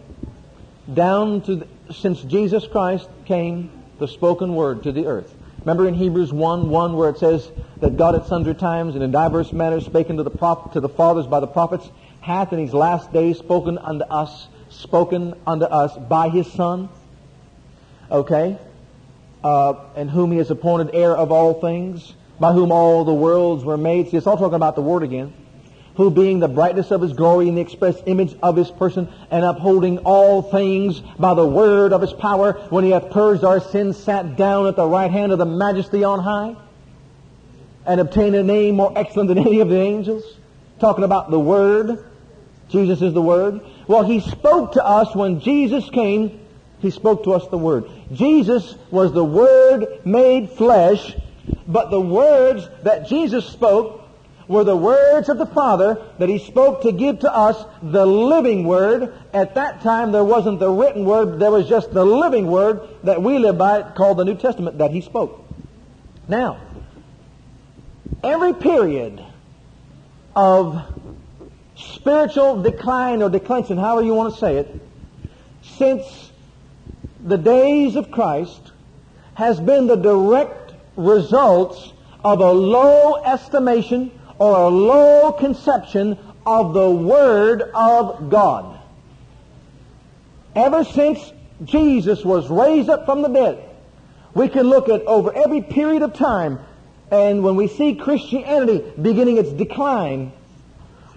down 0.94 1.42
to 1.42 1.56
the, 1.56 1.68
since 1.92 2.22
Jesus 2.22 2.68
Christ 2.68 3.10
came, 3.26 3.72
the 3.98 4.08
spoken 4.08 4.54
Word 4.54 4.84
to 4.84 4.92
the 4.92 5.08
earth. 5.08 5.34
Remember 5.62 5.88
in 5.88 5.96
Hebrews 5.96 6.32
1, 6.32 6.70
1 6.70 6.96
where 6.96 7.10
it 7.10 7.18
says 7.18 7.50
that 7.78 7.98
God 7.98 8.14
at 8.14 8.28
sundry 8.28 8.54
times 8.54 8.94
and 8.94 9.04
in 9.04 9.10
diverse 9.10 9.52
manners 9.52 9.88
spake 9.88 10.12
unto 10.12 10.22
the, 10.22 10.30
prophet, 10.30 10.74
to 10.74 10.82
the 10.82 10.88
fathers 10.88 11.26
by 11.26 11.40
the 11.40 11.48
prophets, 11.48 11.90
hath 12.22 12.54
in 12.54 12.60
these 12.60 12.76
last 12.76 13.12
days 13.12 13.40
spoken 13.40 13.80
unto 13.80 14.06
us, 14.06 14.48
spoken 14.70 15.34
unto 15.48 15.66
us 15.66 15.98
by 15.98 16.30
his 16.30 16.46
Son. 16.54 16.90
Okay? 18.12 18.60
Uh, 19.44 19.74
and 19.96 20.10
whom 20.10 20.32
he 20.32 20.38
has 20.38 20.52
appointed 20.52 20.94
heir 20.94 21.16
of 21.16 21.32
all 21.32 21.62
things, 21.62 22.14
by 22.40 22.52
whom 22.52 22.72
all 22.72 23.06
the 23.06 23.14
worlds 23.14 23.64
were 23.64 23.78
made. 23.78 24.10
See, 24.10 24.18
it's 24.18 24.28
all 24.28 24.38
talking 24.38 24.56
about 24.56 24.76
the 24.76 24.82
Word 24.82 25.04
again 25.04 25.34
who 26.00 26.10
being 26.10 26.40
the 26.40 26.48
brightness 26.48 26.92
of 26.92 27.02
his 27.02 27.12
glory 27.12 27.50
and 27.50 27.58
the 27.58 27.62
express 27.62 28.02
image 28.06 28.34
of 28.42 28.56
his 28.56 28.72
person, 28.72 29.10
and 29.30 29.44
upholding 29.44 29.98
all 29.98 30.42
things 30.42 31.02
by 31.20 31.34
the 31.34 31.46
word 31.46 31.92
of 31.92 32.00
his 32.00 32.14
power, 32.14 32.54
when 32.70 32.86
he 32.86 32.92
hath 32.92 33.10
purged 33.12 33.44
our 33.44 33.60
sins, 33.60 33.98
sat 33.98 34.38
down 34.38 34.66
at 34.68 34.78
the 34.78 34.88
right 34.88 35.12
hand 35.12 35.34
of 35.34 35.40
the 35.40 35.46
majesty 35.46 36.06
on 36.06 36.22
high, 36.22 36.56
and 37.86 38.00
obtained 38.00 38.34
a 38.34 38.42
name 38.42 38.76
more 38.76 38.94
excellent 38.96 39.28
than 39.28 39.40
any 39.40 39.60
of 39.60 39.68
the 39.68 39.76
angels. 39.76 40.24
Talking 40.80 41.04
about 41.04 41.32
the 41.32 41.40
word. 41.40 42.10
Jesus 42.70 43.02
is 43.02 43.14
the 43.14 43.22
word. 43.22 43.60
Well, 43.86 44.04
he 44.04 44.22
spoke 44.22 44.74
to 44.74 44.86
us 44.86 45.14
when 45.14 45.42
Jesus 45.42 45.90
came. 45.90 46.40
He 46.80 46.92
spoke 46.92 47.24
to 47.26 47.34
us 47.34 47.48
the 47.48 47.58
word. 47.58 47.90
Jesus 48.12 48.76
was 48.90 49.12
the 49.14 49.24
word 49.24 50.02
made 50.06 50.52
flesh, 50.52 51.16
but 51.68 51.92
the 51.92 52.02
words 52.02 52.68
that 52.84 53.08
Jesus 53.08 53.46
spoke 53.46 54.00
were 54.50 54.64
the 54.64 54.76
words 54.76 55.30
of 55.30 55.38
the 55.38 55.46
Father 55.46 56.04
that 56.18 56.28
He 56.28 56.40
spoke 56.40 56.82
to 56.82 56.92
give 56.92 57.20
to 57.20 57.34
us 57.34 57.64
the 57.84 58.06
living 58.06 58.66
Word. 58.66 59.14
At 59.32 59.56
that 59.56 59.82
time, 59.82 60.12
there 60.12 60.24
wasn't 60.24 60.60
the 60.60 60.72
written 60.72 61.06
Word, 61.06 61.40
there 61.40 61.52
was 61.52 61.70
just 61.70 61.94
the 61.94 62.04
living 62.04 62.48
Word 62.48 62.82
that 63.04 63.22
we 63.22 63.38
live 63.38 63.58
by, 63.58 63.84
called 63.84 64.18
the 64.18 64.26
New 64.26 64.36
Testament, 64.36 64.80
that 64.80 64.92
He 64.92 65.02
spoke. 65.02 65.46
Now, 66.28 66.60
every 68.24 68.54
period 68.54 69.24
of 70.36 70.82
spiritual 71.76 72.64
decline 72.64 73.22
or 73.22 73.30
declension, 73.30 73.78
however 73.78 74.04
you 74.04 74.16
want 74.16 74.34
to 74.34 74.40
say 74.40 74.58
it, 74.58 74.76
since 75.62 76.29
the 77.24 77.38
days 77.38 77.96
of 77.96 78.12
Christ 78.12 78.72
has 79.36 79.60
been 79.60 79.88
the 79.88 79.96
direct 79.96 80.74
results 80.96 81.94
of 82.24 82.42
a 82.42 82.52
low 82.52 83.16
estimation 83.24 84.12
or 84.38 84.58
a 84.58 84.68
low 84.68 85.32
conception 85.34 86.18
of 86.46 86.74
the 86.74 86.90
Word 86.90 87.62
of 87.74 88.30
God. 88.30 88.80
Ever 90.56 90.84
since 90.84 91.20
Jesus 91.64 92.24
was 92.24 92.50
raised 92.50 92.90
up 92.90 93.06
from 93.06 93.22
the 93.22 93.28
dead, 93.28 93.70
we 94.34 94.48
can 94.48 94.68
look 94.68 94.90
at 94.90 95.02
over 95.04 95.34
every 95.34 95.62
period 95.62 96.02
of 96.02 96.14
time, 96.14 96.60
and 97.12 97.44
when 97.44 97.56
we 97.56 97.68
see 97.68 97.96
Christianity 97.96 98.84
beginning 99.02 99.38
its 99.38 99.52
decline, 99.52 100.32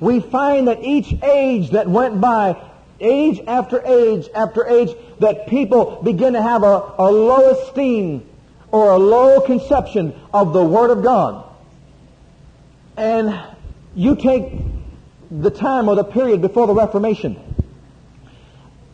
we 0.01 0.21
find 0.21 0.69
that 0.69 0.83
each 0.83 1.13
age 1.23 1.71
that 1.71 1.89
went 1.89 2.21
by, 2.21 2.61
age 3.03 3.41
after 3.47 3.83
age 3.85 4.29
after 4.35 4.67
age, 4.67 4.97
that 5.19 5.49
people 5.49 6.01
begin 6.03 6.33
to 6.33 6.43
have 6.43 6.63
a, 6.63 6.95
a 6.99 7.11
low 7.11 7.51
esteem 7.51 8.27
or 8.71 8.93
a 8.93 8.99
low 8.99 9.41
conception 9.41 10.15
of 10.33 10.53
the 10.53 10.65
Word 10.65 10.91
of 10.91 11.03
God. 11.03 11.45
And 12.97 13.41
you 13.95 14.17
take 14.17 14.53
the 15.31 15.51
time 15.51 15.89
or 15.89 15.95
the 15.95 16.05
period 16.05 16.41
before 16.41 16.67
the 16.67 16.75
Reformation. 16.75 17.39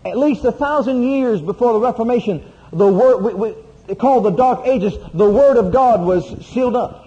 At 0.04 0.16
least 0.16 0.44
a 0.44 0.52
thousand 0.52 1.02
years 1.02 1.40
before 1.40 1.72
the 1.74 1.80
Reformation, 1.80 2.44
the 2.72 2.86
word, 2.86 3.18
we, 3.18 3.34
we, 3.34 3.54
the 3.86 4.34
Dark 4.36 4.66
Ages, 4.66 4.94
the 5.14 5.28
Word 5.28 5.56
of 5.56 5.72
God 5.72 6.00
was 6.00 6.46
sealed 6.46 6.76
up 6.76 7.06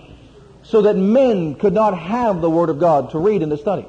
so 0.63 0.81
that 0.83 0.95
men 0.95 1.55
could 1.55 1.73
not 1.73 1.97
have 1.97 2.41
the 2.41 2.49
Word 2.49 2.69
of 2.69 2.79
God 2.79 3.11
to 3.11 3.19
read 3.19 3.41
and 3.41 3.51
to 3.51 3.57
study. 3.57 3.85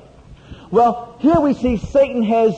Well, 0.70 1.16
here 1.20 1.38
we 1.38 1.54
see 1.54 1.76
Satan 1.76 2.22
has 2.22 2.54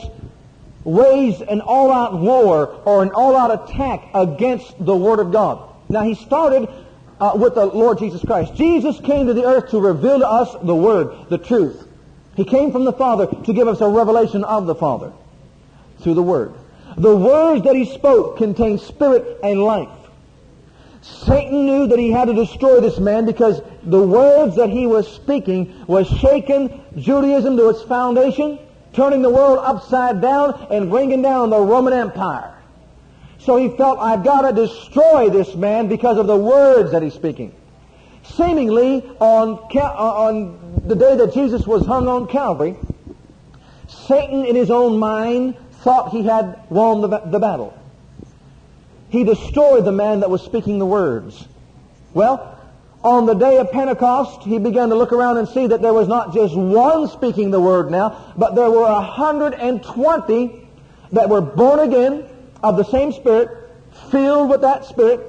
waged 0.85 1.41
an 1.41 1.59
all-out 1.59 2.17
war 2.17 2.81
or 2.85 3.03
an 3.03 3.11
all-out 3.11 3.69
attack 3.69 4.07
against 4.13 4.73
the 4.83 4.95
Word 4.95 5.19
of 5.19 5.33
God. 5.33 5.69
Now, 5.89 6.03
he 6.03 6.15
started 6.15 6.69
uh, 7.19 7.33
with 7.35 7.55
the 7.55 7.65
Lord 7.65 7.99
Jesus 7.99 8.21
Christ. 8.23 8.55
Jesus 8.55 8.99
came 9.01 9.27
to 9.27 9.33
the 9.33 9.45
earth 9.45 9.71
to 9.71 9.79
reveal 9.81 10.19
to 10.19 10.27
us 10.27 10.55
the 10.63 10.75
Word, 10.75 11.29
the 11.29 11.37
truth. 11.37 11.87
He 12.35 12.45
came 12.45 12.71
from 12.71 12.85
the 12.85 12.93
Father 12.93 13.27
to 13.27 13.53
give 13.53 13.67
us 13.67 13.81
a 13.81 13.89
revelation 13.89 14.43
of 14.43 14.67
the 14.67 14.75
Father 14.75 15.11
through 15.99 16.13
the 16.13 16.23
Word. 16.23 16.53
The 16.97 17.15
words 17.15 17.63
that 17.63 17.75
he 17.75 17.85
spoke 17.85 18.37
contained 18.37 18.79
spirit 18.79 19.39
and 19.43 19.61
life. 19.61 19.89
Satan 21.01 21.65
knew 21.65 21.87
that 21.87 21.99
he 21.99 22.11
had 22.11 22.25
to 22.25 22.33
destroy 22.33 22.79
this 22.79 22.99
man 22.99 23.25
because 23.25 23.61
the 23.83 24.01
words 24.01 24.55
that 24.55 24.69
he 24.69 24.87
was 24.87 25.11
speaking 25.11 25.85
was 25.87 26.07
shaking 26.07 26.83
Judaism 26.97 27.57
to 27.57 27.69
its 27.69 27.83
foundation, 27.83 28.59
turning 28.95 29.21
the 29.21 29.29
world 29.29 29.59
upside 29.59 30.21
down, 30.21 30.67
and 30.71 30.89
bringing 30.89 31.21
down 31.21 31.49
the 31.49 31.59
Roman 31.59 31.93
Empire. 31.93 32.53
So 33.39 33.57
he 33.57 33.69
felt, 33.77 33.99
I've 33.99 34.23
got 34.23 34.49
to 34.49 34.53
destroy 34.53 35.29
this 35.29 35.53
man 35.55 35.87
because 35.87 36.17
of 36.17 36.25
the 36.25 36.37
words 36.37 36.91
that 36.91 37.03
he's 37.03 37.13
speaking. 37.13 37.53
Seemingly, 38.23 39.03
on, 39.19 39.59
uh, 39.75 39.79
on 39.79 40.81
the 40.87 40.95
day 40.95 41.15
that 41.17 41.33
Jesus 41.33 41.67
was 41.67 41.85
hung 41.85 42.07
on 42.07 42.27
Calvary, 42.27 42.75
Satan 43.87 44.45
in 44.45 44.55
his 44.55 44.71
own 44.71 44.97
mind 44.97 45.55
thought 45.83 46.09
he 46.09 46.23
had 46.23 46.59
won 46.71 47.01
the, 47.01 47.07
the 47.07 47.39
battle. 47.39 47.77
He 49.09 49.23
destroyed 49.23 49.85
the 49.85 49.91
man 49.91 50.21
that 50.21 50.29
was 50.29 50.41
speaking 50.41 50.79
the 50.79 50.85
words. 50.85 51.47
Well, 52.13 52.54
on 53.05 53.27
the 53.27 53.35
day 53.35 53.57
of 53.57 53.71
Pentecost, 53.71 54.41
he 54.41 54.57
began 54.57 54.89
to 54.89 54.95
look 54.95 55.13
around 55.13 55.37
and 55.37 55.47
see 55.47 55.67
that 55.67 55.79
there 55.79 55.93
was 55.93 56.07
not 56.07 56.33
just 56.33 56.55
one 56.55 57.07
speaking 57.07 57.51
the 57.51 57.61
word 57.61 57.91
now, 57.91 58.33
but 58.35 58.55
there 58.55 58.71
were 58.71 58.81
120 58.81 60.67
that 61.11 61.29
were 61.29 61.41
born 61.41 61.79
again 61.79 62.27
of 62.63 62.77
the 62.77 62.83
same 62.83 63.11
Spirit, 63.11 63.49
filled 64.09 64.49
with 64.49 64.61
that 64.61 64.85
Spirit, 64.85 65.21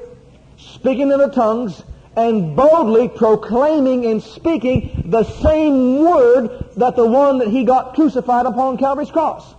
speaking 0.56 1.10
in 1.10 1.18
the 1.18 1.28
tongues, 1.28 1.84
and 2.16 2.56
boldly 2.56 3.10
proclaiming 3.10 4.06
and 4.06 4.22
speaking 4.22 5.02
the 5.04 5.24
same 5.24 5.98
word 6.02 6.72
that 6.76 6.96
the 6.96 7.06
one 7.06 7.40
that 7.40 7.48
he 7.48 7.64
got 7.64 7.94
crucified 7.94 8.46
upon 8.46 8.78
Calvary's 8.78 9.10
cross. 9.10 9.54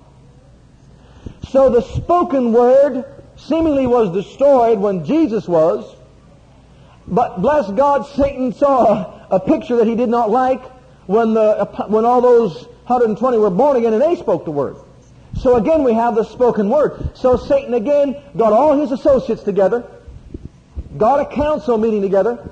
So 1.43 1.69
the 1.69 1.81
spoken 1.81 2.51
word 2.51 3.05
seemingly 3.35 3.85
was 3.85 4.11
destroyed 4.11 4.79
when 4.79 5.05
Jesus 5.05 5.47
was, 5.47 5.96
but 7.07 7.41
bless 7.41 7.71
God, 7.71 8.05
Satan 8.15 8.53
saw 8.53 9.27
a, 9.29 9.39
picture 9.39 9.77
that 9.77 9.87
he 9.87 9.95
did 9.95 10.09
not 10.09 10.29
like 10.29 10.61
when, 11.07 11.33
the, 11.33 11.65
when 11.87 12.03
all 12.03 12.21
those 12.21 12.65
120 12.87 13.37
were 13.37 13.49
born 13.49 13.77
again 13.77 13.93
and 13.93 14.01
they 14.01 14.15
spoke 14.15 14.43
the 14.43 14.51
word. 14.51 14.75
So 15.39 15.55
again 15.55 15.83
we 15.83 15.93
have 15.93 16.15
the 16.15 16.23
spoken 16.23 16.69
word. 16.69 17.15
So 17.15 17.37
Satan 17.37 17.73
again 17.73 18.21
got 18.35 18.51
all 18.51 18.77
his 18.77 18.91
associates 18.91 19.43
together, 19.43 19.85
got 20.97 21.19
a 21.21 21.25
council 21.25 21.77
meeting 21.77 22.01
together, 22.01 22.49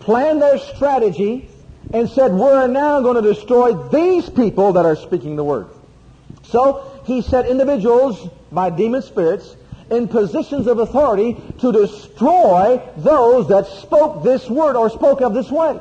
planned 0.00 0.42
their 0.42 0.58
strategy, 0.58 1.48
and 1.94 2.08
said, 2.10 2.32
we're 2.32 2.66
now 2.66 3.00
going 3.00 3.22
to 3.22 3.34
destroy 3.34 3.72
these 3.88 4.28
people 4.28 4.74
that 4.74 4.84
are 4.84 4.96
speaking 4.96 5.36
the 5.36 5.44
word. 5.44 5.68
So 6.44 7.02
he 7.04 7.22
set 7.22 7.46
individuals 7.46 8.28
by 8.52 8.70
demon 8.70 9.00
spirits 9.02 9.56
in 9.90 10.08
positions 10.08 10.66
of 10.66 10.78
authority 10.78 11.36
to 11.60 11.72
destroy 11.72 12.80
those 12.96 13.48
that 13.48 13.66
spoke 13.66 14.22
this 14.22 14.48
word 14.48 14.76
or 14.76 14.90
spoke 14.90 15.20
of 15.20 15.34
this 15.34 15.50
way. 15.50 15.80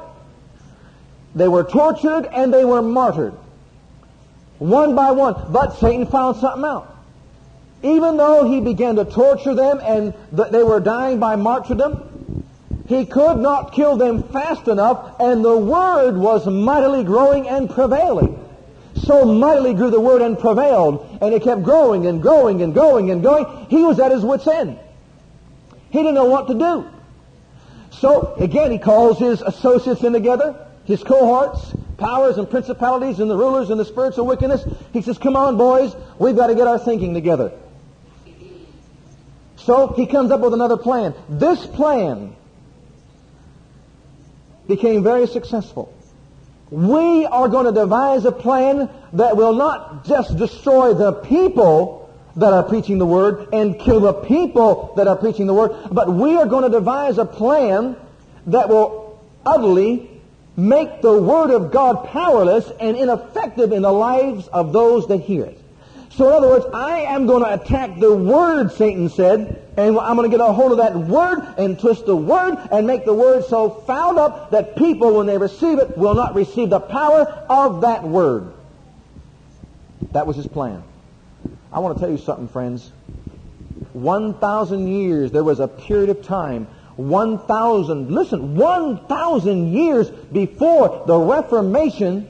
They 1.35 1.47
were 1.47 1.63
tortured 1.63 2.25
and 2.25 2.53
they 2.53 2.65
were 2.65 2.81
martyred 2.81 3.33
one 4.59 4.95
by 4.95 5.11
one. 5.11 5.35
But 5.49 5.77
Satan 5.77 6.07
found 6.07 6.37
something 6.37 6.63
out. 6.63 6.93
Even 7.83 8.17
though 8.17 8.49
he 8.49 8.59
began 8.59 8.95
to 8.95 9.05
torture 9.05 9.53
them 9.53 9.79
and 9.83 10.13
they 10.31 10.63
were 10.63 10.79
dying 10.79 11.19
by 11.19 11.35
martyrdom, 11.35 12.03
he 12.87 13.05
could 13.05 13.37
not 13.37 13.73
kill 13.73 13.97
them 13.97 14.23
fast 14.23 14.67
enough, 14.67 15.19
and 15.19 15.43
the 15.43 15.57
word 15.57 16.17
was 16.17 16.47
mightily 16.47 17.03
growing 17.03 17.47
and 17.47 17.69
prevailing. 17.69 18.46
So 19.03 19.25
mightily 19.25 19.73
grew 19.73 19.89
the 19.89 19.99
word 19.99 20.21
and 20.21 20.37
prevailed, 20.37 21.19
and 21.21 21.33
it 21.33 21.43
kept 21.43 21.63
growing 21.63 22.07
and 22.07 22.21
growing 22.21 22.61
and 22.61 22.73
growing 22.73 23.11
and 23.11 23.21
going. 23.21 23.67
He 23.69 23.83
was 23.83 23.99
at 23.99 24.11
his 24.11 24.23
wit's 24.23 24.47
end. 24.47 24.79
He 25.89 25.99
didn't 25.99 26.15
know 26.15 26.25
what 26.25 26.47
to 26.47 26.53
do. 26.53 26.89
So 27.91 28.35
again, 28.35 28.71
he 28.71 28.79
calls 28.79 29.17
his 29.17 29.41
associates 29.41 30.03
in 30.03 30.13
together, 30.13 30.67
his 30.85 31.03
cohorts, 31.03 31.73
powers 31.97 32.37
and 32.37 32.49
principalities 32.49 33.19
and 33.19 33.29
the 33.29 33.35
rulers 33.35 33.69
and 33.69 33.79
the 33.79 33.85
spiritual 33.85 34.25
wickedness. 34.25 34.63
He 34.93 35.01
says, 35.01 35.17
come 35.17 35.35
on, 35.35 35.57
boys, 35.57 35.95
we've 36.19 36.35
got 36.35 36.47
to 36.47 36.55
get 36.55 36.67
our 36.67 36.79
thinking 36.79 37.13
together. 37.13 37.51
So 39.57 39.93
he 39.93 40.05
comes 40.05 40.31
up 40.31 40.39
with 40.39 40.53
another 40.53 40.77
plan. 40.77 41.13
This 41.27 41.65
plan 41.65 42.35
became 44.67 45.03
very 45.03 45.27
successful. 45.27 45.93
We 46.69 47.25
are 47.25 47.47
going 47.47 47.65
to 47.65 47.71
devise 47.71 48.25
a 48.25 48.31
plan 48.31 48.89
that 49.13 49.37
will 49.37 49.53
not 49.53 50.05
just 50.05 50.37
destroy 50.37 50.93
the 50.93 51.13
people 51.13 52.09
that 52.35 52.53
are 52.53 52.63
preaching 52.63 52.97
the 52.97 53.05
Word 53.05 53.53
and 53.53 53.79
kill 53.79 54.01
the 54.01 54.13
people 54.13 54.93
that 54.97 55.07
are 55.07 55.15
preaching 55.15 55.47
the 55.47 55.53
Word, 55.53 55.71
but 55.91 56.11
we 56.11 56.35
are 56.35 56.45
going 56.45 56.63
to 56.63 56.69
devise 56.69 57.17
a 57.17 57.25
plan 57.25 57.95
that 58.47 58.69
will 58.69 59.19
utterly 59.45 60.09
make 60.55 61.01
the 61.01 61.19
Word 61.19 61.51
of 61.51 61.71
God 61.71 62.05
powerless 62.05 62.69
and 62.79 62.97
ineffective 62.97 63.71
in 63.71 63.81
the 63.83 63.91
lives 63.91 64.47
of 64.47 64.73
those 64.73 65.07
that 65.07 65.17
hear 65.17 65.45
it. 65.45 65.61
So 66.17 66.27
in 66.27 66.33
other 66.33 66.49
words, 66.49 66.65
I 66.73 67.01
am 67.01 67.27
going 67.27 67.43
to 67.43 67.53
attack 67.53 67.99
the 67.99 68.11
Word, 68.11 68.71
Satan 68.71 69.07
said, 69.09 69.71
and 69.77 69.99
I'm 69.99 70.15
going 70.15 70.29
to 70.29 70.35
get 70.35 70.43
a 70.43 70.51
hold 70.51 70.71
of 70.71 70.79
that 70.79 70.95
Word 70.95 71.39
and 71.59 71.79
twist 71.79 72.07
the 72.07 72.15
Word 72.15 72.57
and 72.71 72.87
make 72.87 73.05
the 73.05 73.13
Word 73.13 73.45
so 73.45 73.69
fouled 73.69 74.17
up 74.17 74.49
that 74.49 74.75
people, 74.75 75.13
when 75.13 75.27
they 75.27 75.37
receive 75.37 75.77
it, 75.77 75.95
will 75.95 76.15
not 76.15 76.33
receive 76.33 76.71
the 76.71 76.79
power 76.79 77.21
of 77.47 77.81
that 77.81 78.03
Word. 78.03 78.51
That 80.13 80.25
was 80.25 80.35
his 80.35 80.47
plan. 80.47 80.81
I 81.71 81.79
want 81.79 81.95
to 81.95 82.03
tell 82.03 82.09
you 82.09 82.17
something, 82.17 82.47
friends. 82.47 82.91
1,000 83.93 84.87
years, 84.87 85.31
there 85.31 85.43
was 85.43 85.59
a 85.59 85.67
period 85.67 86.09
of 86.09 86.23
time 86.23 86.67
1,000, 86.95 88.09
listen, 88.09 88.55
1,000 88.55 89.71
years 89.71 90.09
before 90.09 91.03
the 91.05 91.15
Reformation, 91.15 92.27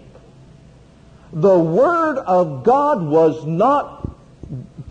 the 1.33 1.57
Word 1.57 2.17
of 2.17 2.63
God 2.63 3.01
was 3.01 3.45
not 3.45 4.09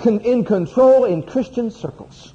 in 0.05 0.45
control 0.45 1.05
in 1.05 1.23
Christian 1.23 1.71
circles. 1.71 2.35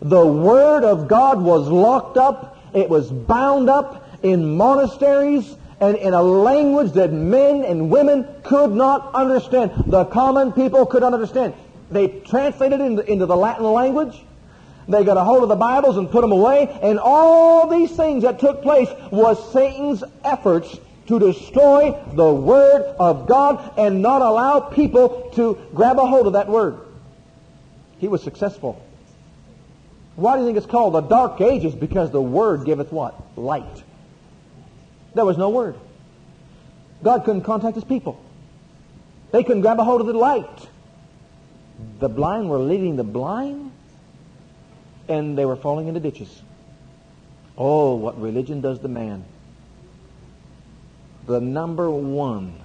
The 0.00 0.24
Word 0.26 0.84
of 0.84 1.08
God 1.08 1.40
was 1.40 1.68
locked 1.68 2.16
up, 2.16 2.58
it 2.74 2.88
was 2.88 3.10
bound 3.10 3.68
up 3.68 4.08
in 4.22 4.56
monasteries 4.56 5.56
and 5.80 5.96
in 5.96 6.14
a 6.14 6.22
language 6.22 6.92
that 6.92 7.12
men 7.12 7.64
and 7.64 7.90
women 7.90 8.26
could 8.42 8.72
not 8.72 9.14
understand. 9.14 9.72
The 9.86 10.04
common 10.06 10.52
people 10.52 10.86
could 10.86 11.02
not 11.02 11.14
understand. 11.14 11.54
They 11.90 12.08
translated 12.08 12.80
it 12.80 13.08
into 13.08 13.26
the 13.26 13.36
Latin 13.36 13.64
language 13.64 14.22
they 14.90 15.04
got 15.04 15.16
a 15.16 15.24
hold 15.24 15.42
of 15.44 15.48
the 15.48 15.56
Bibles 15.56 15.96
and 15.96 16.10
put 16.10 16.20
them 16.20 16.32
away. 16.32 16.68
And 16.82 16.98
all 16.98 17.68
these 17.68 17.90
things 17.92 18.22
that 18.24 18.40
took 18.40 18.62
place 18.62 18.88
was 19.10 19.52
Satan's 19.52 20.02
efforts 20.24 20.78
to 21.10 21.18
destroy 21.18 21.92
the 22.14 22.32
Word 22.32 22.82
of 23.00 23.26
God 23.26 23.74
and 23.76 24.00
not 24.00 24.22
allow 24.22 24.60
people 24.60 25.30
to 25.34 25.58
grab 25.74 25.98
a 25.98 26.06
hold 26.06 26.28
of 26.28 26.34
that 26.34 26.48
Word. 26.48 26.78
He 27.98 28.06
was 28.06 28.22
successful. 28.22 28.80
Why 30.14 30.36
do 30.36 30.42
you 30.42 30.46
think 30.46 30.56
it's 30.56 30.66
called 30.66 30.94
the 30.94 31.00
Dark 31.00 31.40
Ages? 31.40 31.74
Because 31.74 32.12
the 32.12 32.22
Word 32.22 32.64
giveth 32.64 32.92
what? 32.92 33.36
Light. 33.36 33.82
There 35.14 35.24
was 35.24 35.36
no 35.36 35.48
Word. 35.48 35.74
God 37.02 37.24
couldn't 37.24 37.42
contact 37.42 37.74
His 37.74 37.84
people. 37.84 38.22
They 39.32 39.42
couldn't 39.42 39.62
grab 39.62 39.80
a 39.80 39.84
hold 39.84 40.00
of 40.00 40.06
the 40.06 40.12
light. 40.12 40.68
The 41.98 42.08
blind 42.08 42.48
were 42.48 42.58
leading 42.60 42.94
the 42.94 43.04
blind 43.04 43.72
and 45.08 45.36
they 45.36 45.44
were 45.44 45.56
falling 45.56 45.88
into 45.88 45.98
ditches. 45.98 46.42
Oh, 47.58 47.96
what 47.96 48.20
religion 48.20 48.60
does 48.60 48.78
to 48.78 48.88
man. 48.88 49.24
The 51.30 51.40
number 51.40 51.88
one 51.88 52.60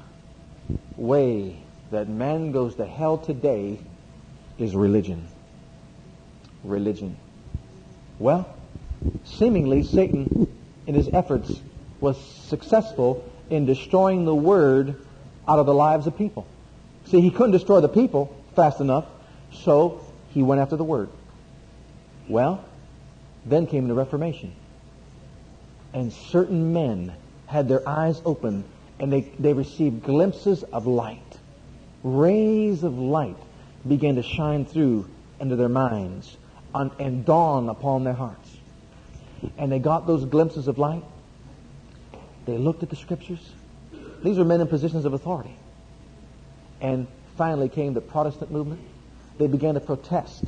way 0.98 1.56
that 1.92 2.10
man 2.10 2.52
goes 2.52 2.74
to 2.78 2.86
hell 2.88 3.20
today 3.20 3.78
is 4.58 4.76
religion. 4.76 5.28
Religion. 6.64 7.16
Well, 8.18 8.50
seemingly 9.24 9.84
Satan, 9.84 10.52
in 10.88 10.96
his 10.96 11.08
efforts, 11.14 11.62
was 12.00 12.20
successful 12.20 13.32
in 13.52 13.68
destroying 13.68 14.26
the 14.26 14.34
Word 14.34 15.00
out 15.48 15.60
of 15.60 15.68
the 15.68 15.76
lives 15.76 16.08
of 16.08 16.18
people. 16.18 16.48
See, 17.06 17.22
he 17.22 17.30
couldn't 17.30 17.52
destroy 17.52 17.82
the 17.82 17.88
people 17.88 18.36
fast 18.56 18.82
enough, 18.82 19.06
so 19.54 20.04
he 20.30 20.42
went 20.42 20.60
after 20.60 20.76
the 20.76 20.84
Word. 20.84 21.10
Well, 22.28 22.66
then 23.46 23.68
came 23.68 23.88
the 23.88 23.94
Reformation. 23.94 24.56
And 25.94 26.12
certain 26.12 26.74
men 26.74 27.14
had 27.48 27.68
their 27.68 27.88
eyes 27.88 28.22
open 28.26 28.64
and 29.00 29.12
they, 29.12 29.22
they 29.40 29.54
received 29.54 30.04
glimpses 30.04 30.64
of 30.64 30.88
light. 30.88 31.22
Rays 32.04 32.84
of 32.84 32.98
light 32.98 33.38
began 33.88 34.16
to 34.16 34.24
shine 34.24 34.66
through 34.66 35.08
into 35.40 35.56
their 35.56 35.70
minds 35.70 36.38
on, 36.74 36.92
and 37.00 37.26
dawn 37.26 37.70
upon 37.70 38.04
their 38.04 38.14
hearts. 38.14 38.58
And 39.58 39.72
they 39.72 39.80
got 39.80 40.08
those 40.08 40.26
glimpses 40.26 40.68
of 40.68 40.78
light. 40.78 41.04
They 42.46 42.58
looked 42.58 42.84
at 42.84 42.90
the 42.90 42.96
scriptures. 42.96 43.54
These 44.24 44.38
were 44.38 44.46
men 44.46 44.62
in 44.62 44.68
positions 44.68 45.06
of 45.06 45.14
authority. 45.14 45.56
And 46.82 47.08
finally 47.38 47.70
came 47.70 47.94
the 47.94 48.02
Protestant 48.02 48.52
movement. 48.52 48.82
They 49.38 49.48
began 49.48 49.74
to 49.74 49.80
protest. 49.80 50.44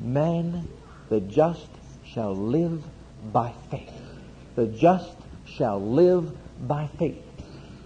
Man, 0.00 0.68
the 1.08 1.20
just 1.20 1.68
shall 2.04 2.34
live 2.34 2.82
by 3.32 3.52
faith. 3.70 3.92
The 4.54 4.66
just 4.66 5.16
shall 5.56 5.80
live 5.80 6.32
by 6.66 6.88
faith. 6.98 7.24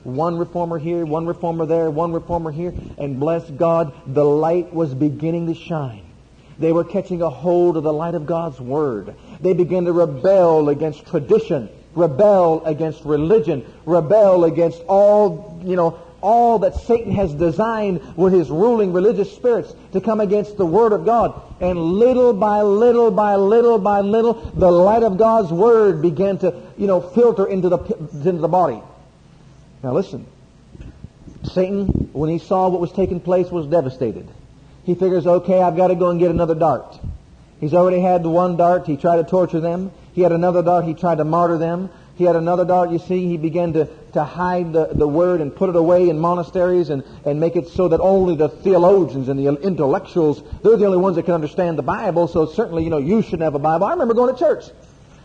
One 0.02 0.36
reformer 0.36 0.78
here, 0.78 1.06
one 1.06 1.26
reformer 1.26 1.64
there, 1.64 1.90
one 1.90 2.12
reformer 2.12 2.52
here, 2.52 2.74
and 2.98 3.18
bless 3.18 3.48
God, 3.50 3.92
the 4.06 4.24
light 4.24 4.74
was 4.74 4.92
beginning 4.94 5.46
to 5.46 5.54
shine. 5.54 6.02
They 6.58 6.72
were 6.72 6.84
catching 6.84 7.22
a 7.22 7.30
hold 7.30 7.76
of 7.76 7.82
the 7.82 7.92
light 7.92 8.14
of 8.14 8.26
God's 8.26 8.60
Word. 8.60 9.14
They 9.40 9.54
began 9.54 9.84
to 9.86 9.92
rebel 9.92 10.68
against 10.68 11.06
tradition, 11.06 11.68
rebel 11.94 12.64
against 12.64 13.04
religion, 13.04 13.64
rebel 13.86 14.44
against 14.44 14.82
all, 14.86 15.60
you 15.64 15.74
know, 15.74 15.98
all 16.24 16.60
that 16.60 16.74
Satan 16.74 17.12
has 17.12 17.34
designed 17.34 18.16
with 18.16 18.32
his 18.32 18.48
ruling 18.48 18.92
religious 18.92 19.30
spirits 19.32 19.74
to 19.92 20.00
come 20.00 20.20
against 20.20 20.56
the 20.56 20.64
Word 20.64 20.92
of 20.92 21.04
God. 21.04 21.40
And 21.60 21.78
little 21.78 22.32
by 22.32 22.62
little 22.62 23.10
by 23.10 23.36
little 23.36 23.78
by 23.78 24.00
little, 24.00 24.34
the 24.34 24.70
light 24.70 25.02
of 25.02 25.18
God's 25.18 25.52
Word 25.52 26.00
began 26.00 26.38
to, 26.38 26.62
you 26.78 26.86
know, 26.86 27.00
filter 27.00 27.46
into 27.46 27.68
the, 27.68 27.78
into 28.12 28.40
the 28.40 28.48
body. 28.48 28.80
Now 29.82 29.92
listen. 29.92 30.26
Satan, 31.44 31.86
when 32.12 32.30
he 32.30 32.38
saw 32.38 32.68
what 32.68 32.80
was 32.80 32.90
taking 32.92 33.20
place, 33.20 33.50
was 33.50 33.66
devastated. 33.66 34.26
He 34.84 34.94
figures, 34.94 35.26
okay, 35.26 35.60
I've 35.60 35.76
got 35.76 35.88
to 35.88 35.94
go 35.94 36.10
and 36.10 36.18
get 36.18 36.30
another 36.30 36.54
dart. 36.54 36.98
He's 37.60 37.74
already 37.74 38.00
had 38.00 38.24
one 38.24 38.56
dart. 38.56 38.86
He 38.86 38.96
tried 38.96 39.16
to 39.16 39.24
torture 39.24 39.60
them. 39.60 39.92
He 40.12 40.22
had 40.22 40.32
another 40.32 40.62
dart. 40.62 40.84
He 40.84 40.94
tried 40.94 41.18
to 41.18 41.24
martyr 41.24 41.58
them. 41.58 41.90
He 42.16 42.24
had 42.24 42.36
another 42.36 42.64
dart, 42.64 42.90
you 42.90 42.98
see. 42.98 43.26
He 43.26 43.36
began 43.36 43.72
to, 43.74 43.88
to 44.14 44.24
hide 44.24 44.72
the, 44.72 44.86
the 44.86 45.06
word 45.06 45.40
and 45.40 45.54
put 45.54 45.68
it 45.68 45.76
away 45.76 46.08
in 46.08 46.18
monasteries 46.18 46.90
and, 46.90 47.04
and 47.24 47.38
make 47.38 47.54
it 47.56 47.68
so 47.68 47.88
that 47.88 48.00
only 48.00 48.34
the 48.34 48.48
theologians 48.48 49.28
and 49.28 49.38
the 49.38 49.46
intellectuals, 49.62 50.42
they're 50.62 50.76
the 50.76 50.86
only 50.86 50.98
ones 50.98 51.16
that 51.16 51.24
can 51.24 51.34
understand 51.34 51.78
the 51.78 51.82
Bible. 51.82 52.26
So 52.26 52.46
certainly, 52.46 52.84
you 52.84 52.90
know, 52.90 52.98
you 52.98 53.22
shouldn't 53.22 53.42
have 53.42 53.54
a 53.54 53.58
Bible. 53.58 53.86
I 53.86 53.90
remember 53.90 54.14
going 54.14 54.34
to 54.34 54.38
church. 54.38 54.64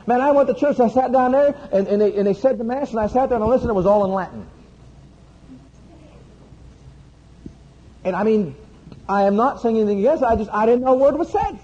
Man, 0.05 0.21
I 0.21 0.31
went 0.31 0.47
to 0.49 0.53
church. 0.53 0.79
I 0.79 0.89
sat 0.89 1.11
down 1.11 1.31
there 1.31 1.55
and, 1.71 1.87
and, 1.87 2.01
they, 2.01 2.15
and 2.15 2.27
they 2.27 2.33
said 2.33 2.57
the 2.57 2.63
Mass 2.63 2.91
and 2.91 2.99
I 2.99 3.07
sat 3.07 3.29
there 3.29 3.37
and 3.37 3.47
listened. 3.47 3.69
It 3.69 3.73
was 3.73 3.85
all 3.85 4.05
in 4.05 4.11
Latin. 4.11 4.47
And 8.03 8.15
I 8.15 8.23
mean, 8.23 8.55
I 9.07 9.23
am 9.23 9.35
not 9.35 9.61
saying 9.61 9.77
anything 9.77 9.99
against 9.99 10.23
it. 10.23 10.25
I 10.25 10.35
just, 10.35 10.49
I 10.51 10.65
didn't 10.65 10.81
know 10.81 10.93
a 10.93 10.97
word 10.97 11.17
was 11.17 11.31
said. 11.31 11.59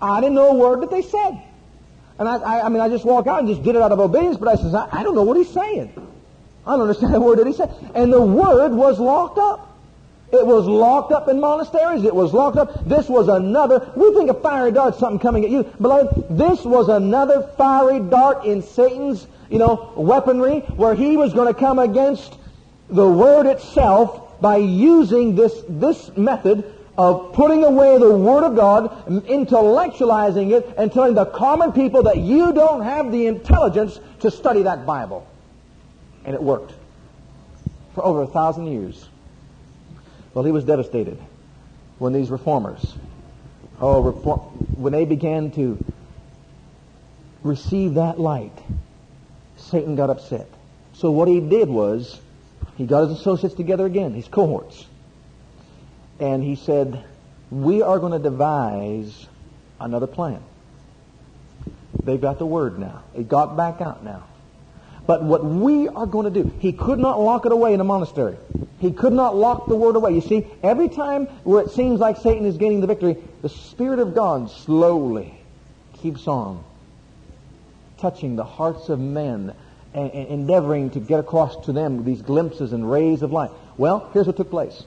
I 0.00 0.20
didn't 0.20 0.34
know 0.34 0.50
a 0.50 0.54
word 0.54 0.82
that 0.82 0.90
they 0.90 1.02
said. 1.02 1.42
And 2.18 2.28
I, 2.28 2.36
I, 2.36 2.66
I 2.66 2.68
mean, 2.68 2.80
I 2.80 2.88
just 2.88 3.04
walk 3.04 3.26
out 3.26 3.40
and 3.40 3.48
just 3.48 3.62
did 3.62 3.74
it 3.74 3.82
out 3.82 3.90
of 3.90 3.98
obedience, 3.98 4.36
but 4.36 4.48
I 4.48 4.54
says, 4.54 4.74
I, 4.74 4.88
I 4.92 5.02
don't 5.02 5.14
know 5.14 5.22
what 5.22 5.36
he's 5.36 5.50
saying. 5.50 5.92
I 6.66 6.72
don't 6.72 6.82
understand 6.82 7.14
a 7.14 7.20
word 7.20 7.38
that 7.38 7.46
he 7.46 7.52
said. 7.52 7.70
And 7.94 8.12
the 8.12 8.22
word 8.22 8.72
was 8.72 8.98
locked 8.98 9.38
up. 9.38 9.68
It 10.32 10.46
was 10.46 10.66
locked 10.66 11.12
up 11.12 11.28
in 11.28 11.40
monasteries. 11.40 12.04
It 12.04 12.14
was 12.14 12.32
locked 12.32 12.56
up. 12.56 12.88
This 12.88 13.06
was 13.06 13.28
another, 13.28 13.92
we 13.94 14.14
think 14.14 14.30
a 14.30 14.34
fiery 14.34 14.72
dart, 14.72 14.96
something 14.96 15.18
coming 15.18 15.44
at 15.44 15.50
you. 15.50 15.64
Beloved, 15.78 16.38
this 16.38 16.64
was 16.64 16.88
another 16.88 17.50
fiery 17.58 18.00
dart 18.00 18.46
in 18.46 18.62
Satan's, 18.62 19.26
you 19.50 19.58
know, 19.58 19.92
weaponry 19.94 20.60
where 20.76 20.94
he 20.94 21.18
was 21.18 21.34
going 21.34 21.52
to 21.52 21.58
come 21.58 21.78
against 21.78 22.38
the 22.88 23.06
word 23.06 23.46
itself 23.46 24.40
by 24.40 24.56
using 24.56 25.34
this, 25.34 25.54
this 25.68 26.16
method 26.16 26.64
of 26.96 27.32
putting 27.32 27.64
away 27.64 27.98
the 27.98 28.12
Word 28.12 28.44
of 28.44 28.54
God, 28.54 29.06
intellectualizing 29.06 30.52
it, 30.52 30.74
and 30.76 30.92
telling 30.92 31.14
the 31.14 31.24
common 31.24 31.72
people 31.72 32.02
that 32.02 32.18
you 32.18 32.52
don't 32.52 32.82
have 32.82 33.10
the 33.10 33.26
intelligence 33.26 33.98
to 34.20 34.30
study 34.30 34.64
that 34.64 34.84
Bible. 34.84 35.26
And 36.24 36.34
it 36.34 36.42
worked 36.42 36.72
for 37.94 38.04
over 38.04 38.22
a 38.22 38.26
thousand 38.26 38.66
years. 38.66 39.08
Well, 40.34 40.44
he 40.44 40.52
was 40.52 40.64
devastated 40.64 41.18
when 41.98 42.12
these 42.12 42.30
reformers, 42.30 42.94
oh, 43.80 44.00
reform, 44.00 44.40
when 44.74 44.92
they 44.92 45.04
began 45.04 45.50
to 45.52 45.84
receive 47.42 47.94
that 47.94 48.18
light, 48.18 48.56
Satan 49.56 49.96
got 49.96 50.10
upset. 50.10 50.48
So 50.94 51.10
what 51.10 51.28
he 51.28 51.40
did 51.40 51.68
was, 51.68 52.20
he 52.76 52.86
got 52.86 53.08
his 53.08 53.18
associates 53.18 53.54
together 53.54 53.84
again, 53.84 54.14
his 54.14 54.28
cohorts. 54.28 54.86
And 56.18 56.42
he 56.42 56.56
said, 56.56 57.04
we 57.50 57.82
are 57.82 57.98
going 57.98 58.12
to 58.12 58.18
devise 58.18 59.26
another 59.78 60.06
plan. 60.06 60.42
They've 62.04 62.20
got 62.20 62.38
the 62.38 62.46
word 62.46 62.78
now. 62.78 63.02
It 63.14 63.28
got 63.28 63.56
back 63.56 63.80
out 63.80 64.02
now. 64.04 64.24
But 65.06 65.24
what 65.24 65.44
we 65.44 65.88
are 65.88 66.06
going 66.06 66.32
to 66.32 66.42
do, 66.42 66.50
he 66.58 66.72
could 66.72 66.98
not 66.98 67.20
lock 67.20 67.46
it 67.46 67.52
away 67.52 67.74
in 67.74 67.80
a 67.80 67.84
monastery. 67.84 68.36
He 68.78 68.92
could 68.92 69.12
not 69.12 69.36
lock 69.36 69.68
the 69.68 69.76
word 69.76 69.96
away. 69.96 70.12
You 70.12 70.20
see, 70.20 70.46
every 70.62 70.88
time 70.88 71.26
where 71.44 71.62
it 71.62 71.70
seems 71.70 72.00
like 72.00 72.16
Satan 72.16 72.46
is 72.46 72.56
gaining 72.56 72.80
the 72.80 72.86
victory, 72.86 73.16
the 73.40 73.48
Spirit 73.48 73.98
of 74.00 74.14
God 74.14 74.50
slowly 74.50 75.34
keeps 75.94 76.26
on 76.26 76.64
touching 77.98 78.34
the 78.34 78.44
hearts 78.44 78.88
of 78.88 78.98
men 78.98 79.54
and, 79.94 80.10
and 80.10 80.28
endeavoring 80.28 80.90
to 80.90 81.00
get 81.00 81.20
across 81.20 81.64
to 81.66 81.72
them 81.72 82.04
these 82.04 82.22
glimpses 82.22 82.72
and 82.72 82.90
rays 82.90 83.22
of 83.22 83.30
light. 83.32 83.50
Well, 83.76 84.10
here's 84.12 84.26
what 84.26 84.36
took 84.36 84.50
place. 84.50 84.84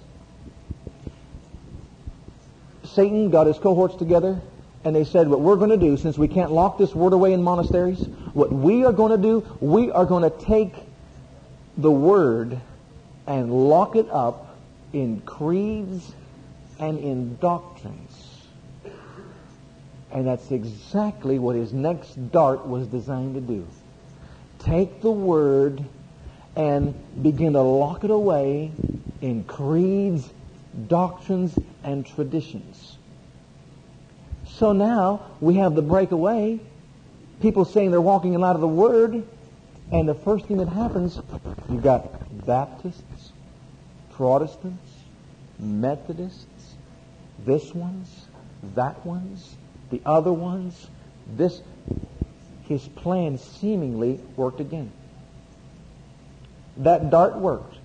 Satan 2.84 3.30
got 3.30 3.47
his 3.47 3.57
cohorts 3.57 3.95
together 3.95 4.41
and 4.86 4.95
they 4.95 5.03
said, 5.03 5.27
what 5.27 5.41
we're 5.41 5.55
going 5.55 5.71
to 5.71 5.77
do, 5.77 5.97
since 5.97 6.15
we 6.15 6.27
can't 6.27 6.51
lock 6.51 6.77
this 6.77 6.93
word 6.93 7.13
away 7.13 7.33
in 7.33 7.41
monasteries, 7.41 8.05
what 8.33 8.51
we 8.53 8.86
are 8.86 8.93
going 8.93 9.11
to 9.11 9.17
do, 9.17 9.43
we 9.59 9.89
are 9.89 10.05
going 10.05 10.21
to 10.21 10.45
take 10.45 10.75
the 11.75 11.89
word 11.89 12.61
and 13.25 13.51
lock 13.51 13.95
it 13.95 14.07
up 14.11 14.55
in 14.93 15.21
creeds 15.21 16.13
and 16.77 16.99
in 16.99 17.36
doctrines. 17.38 18.45
And 20.11 20.27
that's 20.27 20.51
exactly 20.51 21.39
what 21.39 21.55
his 21.55 21.73
next 21.73 22.31
dart 22.31 22.67
was 22.67 22.86
designed 22.86 23.33
to 23.33 23.41
do. 23.41 23.67
Take 24.59 25.01
the 25.01 25.11
word 25.11 25.83
and 26.55 26.93
begin 27.23 27.53
to 27.53 27.61
lock 27.61 28.03
it 28.03 28.11
away 28.11 28.71
in 29.19 29.45
creeds, 29.45 30.29
doctrines, 30.88 31.57
and 31.83 32.05
traditions. 32.05 32.84
So 34.58 34.72
now 34.72 35.32
we 35.41 35.56
have 35.56 35.76
the 35.76 35.82
breakaway. 35.82 36.60
People 37.41 37.66
saying 37.66 37.91
they're 37.91 37.99
walking 37.99 38.34
in 38.34 38.41
light 38.41 38.56
of 38.56 38.62
the 38.62 38.68
Word. 38.68 39.28
And 39.91 40.08
the 40.08 40.16
first 40.16 40.45
thing 40.45 40.58
that 40.58 40.70
happens, 40.70 41.20
you've 41.70 41.84
got 41.84 42.45
Baptists, 42.45 43.34
Protestants, 44.14 44.91
Methodists, 45.60 46.76
this 47.45 47.74
ones, 47.74 48.28
that 48.76 49.06
ones, 49.06 49.56
the 49.89 50.01
other 50.06 50.34
ones, 50.34 50.88
this. 51.28 51.62
His 52.64 52.88
plan 52.88 53.38
seemingly 53.38 54.20
worked 54.36 54.60
again. 54.60 54.91
That 56.78 57.12
dart 57.12 57.36
worked. 57.36 57.76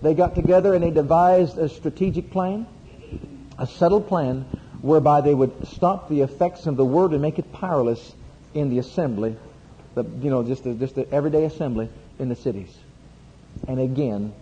They 0.00 0.14
got 0.14 0.34
together 0.34 0.74
and 0.74 0.82
they 0.82 0.90
devised 0.90 1.58
a 1.58 1.68
strategic 1.68 2.30
plan, 2.30 2.66
a 3.58 3.66
settled 3.66 4.08
plan 4.08 4.46
whereby 4.82 5.20
they 5.20 5.34
would 5.34 5.66
stop 5.68 6.08
the 6.08 6.20
effects 6.20 6.66
of 6.66 6.76
the 6.76 6.84
word 6.84 7.12
and 7.12 7.22
make 7.22 7.38
it 7.38 7.52
powerless 7.52 8.14
in 8.52 8.68
the 8.68 8.78
assembly, 8.78 9.36
the, 9.94 10.04
you 10.20 10.28
know, 10.30 10.42
just 10.42 10.64
the, 10.64 10.74
just 10.74 10.94
the 10.94 11.10
everyday 11.12 11.44
assembly 11.44 11.88
in 12.18 12.28
the 12.28 12.36
cities. 12.36 12.76
And 13.66 13.80
again, 13.80 14.34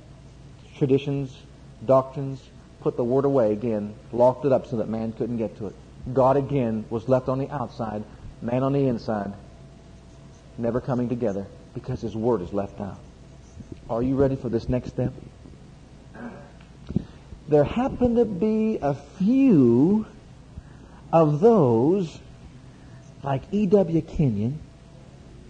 traditions, 0.78 1.36
doctrines, 1.84 2.42
put 2.80 2.96
the 2.96 3.04
word 3.04 3.26
away 3.26 3.52
again, 3.52 3.94
locked 4.12 4.44
it 4.46 4.52
up 4.52 4.66
so 4.66 4.78
that 4.78 4.88
man 4.88 5.12
couldn't 5.12 5.36
get 5.36 5.56
to 5.58 5.66
it. 5.66 5.74
God 6.12 6.36
again 6.36 6.86
was 6.88 7.08
left 7.08 7.28
on 7.28 7.38
the 7.38 7.50
outside, 7.50 8.02
man 8.40 8.62
on 8.62 8.72
the 8.72 8.86
inside, 8.86 9.32
never 10.56 10.80
coming 10.80 11.08
together 11.08 11.46
because 11.74 12.00
his 12.00 12.16
word 12.16 12.40
is 12.40 12.52
left 12.52 12.80
out. 12.80 12.98
Are 13.90 14.02
you 14.02 14.16
ready 14.16 14.36
for 14.36 14.48
this 14.48 14.68
next 14.68 14.88
step? 14.88 15.12
there 17.50 17.64
happened 17.64 18.16
to 18.16 18.24
be 18.24 18.78
a 18.80 18.94
few 18.94 20.06
of 21.12 21.40
those 21.40 22.18
like 23.22 23.42
E.W. 23.52 24.00
Kenyon, 24.02 24.58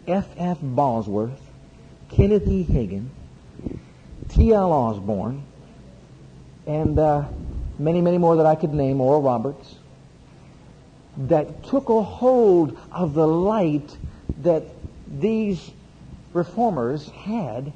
F.F. 0.06 0.58
Bosworth, 0.60 1.40
Kenneth 2.10 2.48
E. 2.48 2.64
Hagin, 2.64 3.08
T.L. 4.28 4.72
Osborn, 4.72 5.44
and 6.66 6.98
uh, 6.98 7.24
many, 7.78 8.00
many 8.00 8.18
more 8.18 8.36
that 8.36 8.46
I 8.46 8.54
could 8.54 8.74
name, 8.74 9.00
Oral 9.00 9.22
Roberts, 9.22 9.76
that 11.16 11.64
took 11.64 11.88
a 11.88 12.02
hold 12.02 12.78
of 12.90 13.14
the 13.14 13.26
light 13.26 13.96
that 14.42 14.64
these 15.08 15.70
reformers 16.32 17.08
had, 17.10 17.72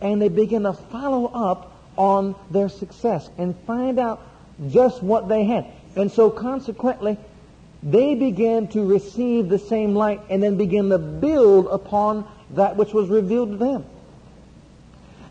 and 0.00 0.20
they 0.20 0.28
began 0.28 0.62
to 0.62 0.72
follow 0.72 1.26
up 1.26 1.72
on 1.96 2.34
their 2.50 2.68
success 2.68 3.28
and 3.38 3.56
find 3.66 3.98
out 3.98 4.22
just 4.68 5.02
what 5.02 5.28
they 5.28 5.44
had. 5.44 5.66
And 5.96 6.12
so 6.12 6.30
consequently, 6.30 7.18
they 7.82 8.14
began 8.14 8.68
to 8.68 8.84
receive 8.84 9.48
the 9.48 9.58
same 9.58 9.94
light 9.94 10.20
and 10.28 10.42
then 10.42 10.56
begin 10.56 10.90
to 10.90 10.98
build 10.98 11.66
upon 11.68 12.26
that 12.50 12.76
which 12.76 12.92
was 12.92 13.08
revealed 13.08 13.52
to 13.52 13.56
them. 13.56 13.84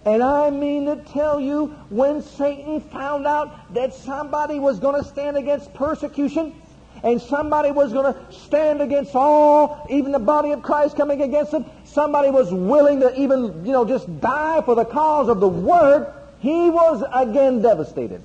And 0.06 0.22
I 0.22 0.52
mean 0.52 0.86
to 0.86 0.98
tell 0.98 1.40
you, 1.40 1.68
when 1.90 2.22
Satan 2.22 2.80
found 2.80 3.26
out 3.26 3.74
that 3.74 3.94
somebody 3.94 4.60
was 4.60 4.80
going 4.80 5.02
to 5.02 5.08
stand 5.08 5.36
against 5.38 5.74
persecution, 5.74 6.54
and 7.04 7.22
somebody 7.22 7.72
was 7.72 7.94
going 7.94 8.14
to 8.14 8.34
stand 8.34 8.82
against 8.82 9.16
all, 9.16 9.86
even 9.90 10.12
the 10.12 10.20
body 10.20 10.52
of 10.52 10.64
Christ 10.64 10.96
coming 10.96 11.22
against 11.22 11.52
them, 11.52 11.66
somebody 11.84 12.30
was 12.30 12.52
willing 12.52 13.00
to 13.02 13.20
even, 13.20 13.66
you 13.66 13.72
know, 13.72 13.86
just 13.86 14.22
die 14.22 14.62
for 14.62 14.76
the 14.76 14.86
cause 14.86 15.28
of 15.28 15.40
the 15.40 15.48
Word, 15.48 16.12
he 16.40 16.70
was 16.70 17.04
again 17.14 17.62
devastated. 17.62 18.22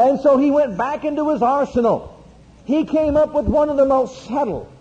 And 0.00 0.18
so 0.20 0.38
he 0.38 0.50
went 0.50 0.78
back 0.78 1.04
into 1.04 1.28
his 1.28 1.42
arsenal. 1.42 2.24
He 2.64 2.86
came 2.86 3.18
up 3.18 3.34
with 3.34 3.44
one 3.44 3.68
of 3.68 3.76
the 3.76 3.84
most 3.84 4.24
subtle. 4.24 4.72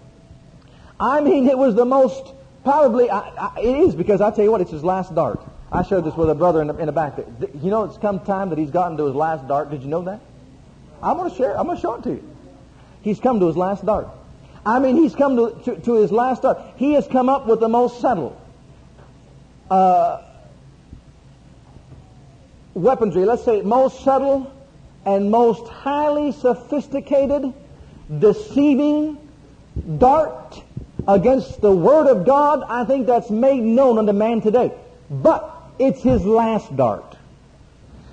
I 0.97 1.19
mean, 1.19 1.49
it 1.49 1.57
was 1.57 1.75
the 1.75 1.83
most, 1.83 2.33
probably, 2.63 3.09
I, 3.09 3.19
I, 3.19 3.59
it 3.59 3.79
is 3.81 3.95
because 3.95 4.21
I 4.21 4.31
tell 4.31 4.45
you 4.45 4.51
what, 4.51 4.61
it's 4.61 4.71
his 4.71 4.83
last 4.83 5.13
dart. 5.13 5.41
I 5.73 5.83
showed 5.83 6.05
this 6.05 6.15
with 6.15 6.29
a 6.29 6.35
brother 6.35 6.61
in 6.61 6.67
the, 6.67 6.77
in 6.77 6.85
the 6.85 6.93
back. 6.93 7.17
You 7.17 7.69
know, 7.69 7.83
it's 7.83 7.97
come 7.97 8.21
time 8.21 8.49
that 8.49 8.57
he's 8.57 8.69
gotten 8.69 8.95
to 8.95 9.07
his 9.07 9.15
last 9.15 9.45
dart. 9.45 9.69
Did 9.71 9.81
you 9.81 9.89
know 9.89 10.03
that? 10.03 10.21
I'm 11.03 11.17
going 11.17 11.29
to 11.29 11.35
share. 11.35 11.57
I'm 11.59 11.65
going 11.65 11.77
to 11.77 11.81
show 11.81 11.95
it 11.95 12.03
to 12.03 12.11
you. 12.11 12.35
He's 13.01 13.19
come 13.19 13.41
to 13.41 13.47
his 13.47 13.57
last 13.57 13.85
dart. 13.85 14.07
I 14.65 14.79
mean, 14.79 14.95
he's 14.95 15.15
come 15.15 15.35
to, 15.35 15.61
to, 15.65 15.81
to 15.81 15.93
his 15.95 16.13
last 16.13 16.43
dart. 16.43 16.59
He 16.77 16.93
has 16.93 17.05
come 17.07 17.27
up 17.27 17.45
with 17.45 17.59
the 17.59 17.69
most 17.69 17.99
subtle 17.99 18.39
uh, 19.69 20.21
weaponry. 22.73 23.25
Let's 23.25 23.43
say 23.43 23.61
most 23.61 24.01
subtle 24.05 24.53
and 25.05 25.31
most 25.31 25.67
highly 25.67 26.31
sophisticated, 26.31 27.53
deceiving 28.17 29.17
dart 29.97 30.61
against 31.07 31.61
the 31.61 31.71
Word 31.71 32.07
of 32.07 32.25
God. 32.25 32.63
I 32.67 32.85
think 32.85 33.07
that's 33.07 33.29
made 33.29 33.63
known 33.63 33.97
unto 33.97 34.13
man 34.13 34.41
today. 34.41 34.71
But 35.09 35.55
it's 35.79 36.01
his 36.01 36.25
last 36.25 36.75
dart. 36.75 37.17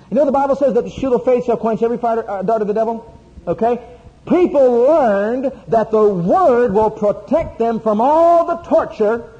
You 0.09 0.15
know 0.15 0.25
the 0.25 0.31
Bible 0.31 0.55
says 0.55 0.73
that 0.75 0.83
the 0.83 0.89
shield 0.89 1.13
of 1.13 1.25
faith 1.25 1.45
shall 1.45 1.57
quench 1.57 1.83
every 1.83 1.97
fire, 1.97 2.27
uh, 2.29 2.41
dart 2.41 2.61
of 2.61 2.67
the 2.67 2.73
devil? 2.73 3.13
Okay? 3.45 3.81
People 4.27 4.83
learned 4.83 5.51
that 5.67 5.91
the 5.91 6.07
Word 6.07 6.73
will 6.73 6.89
protect 6.89 7.59
them 7.59 7.79
from 7.79 8.01
all 8.01 8.45
the 8.45 8.57
torture. 8.69 9.33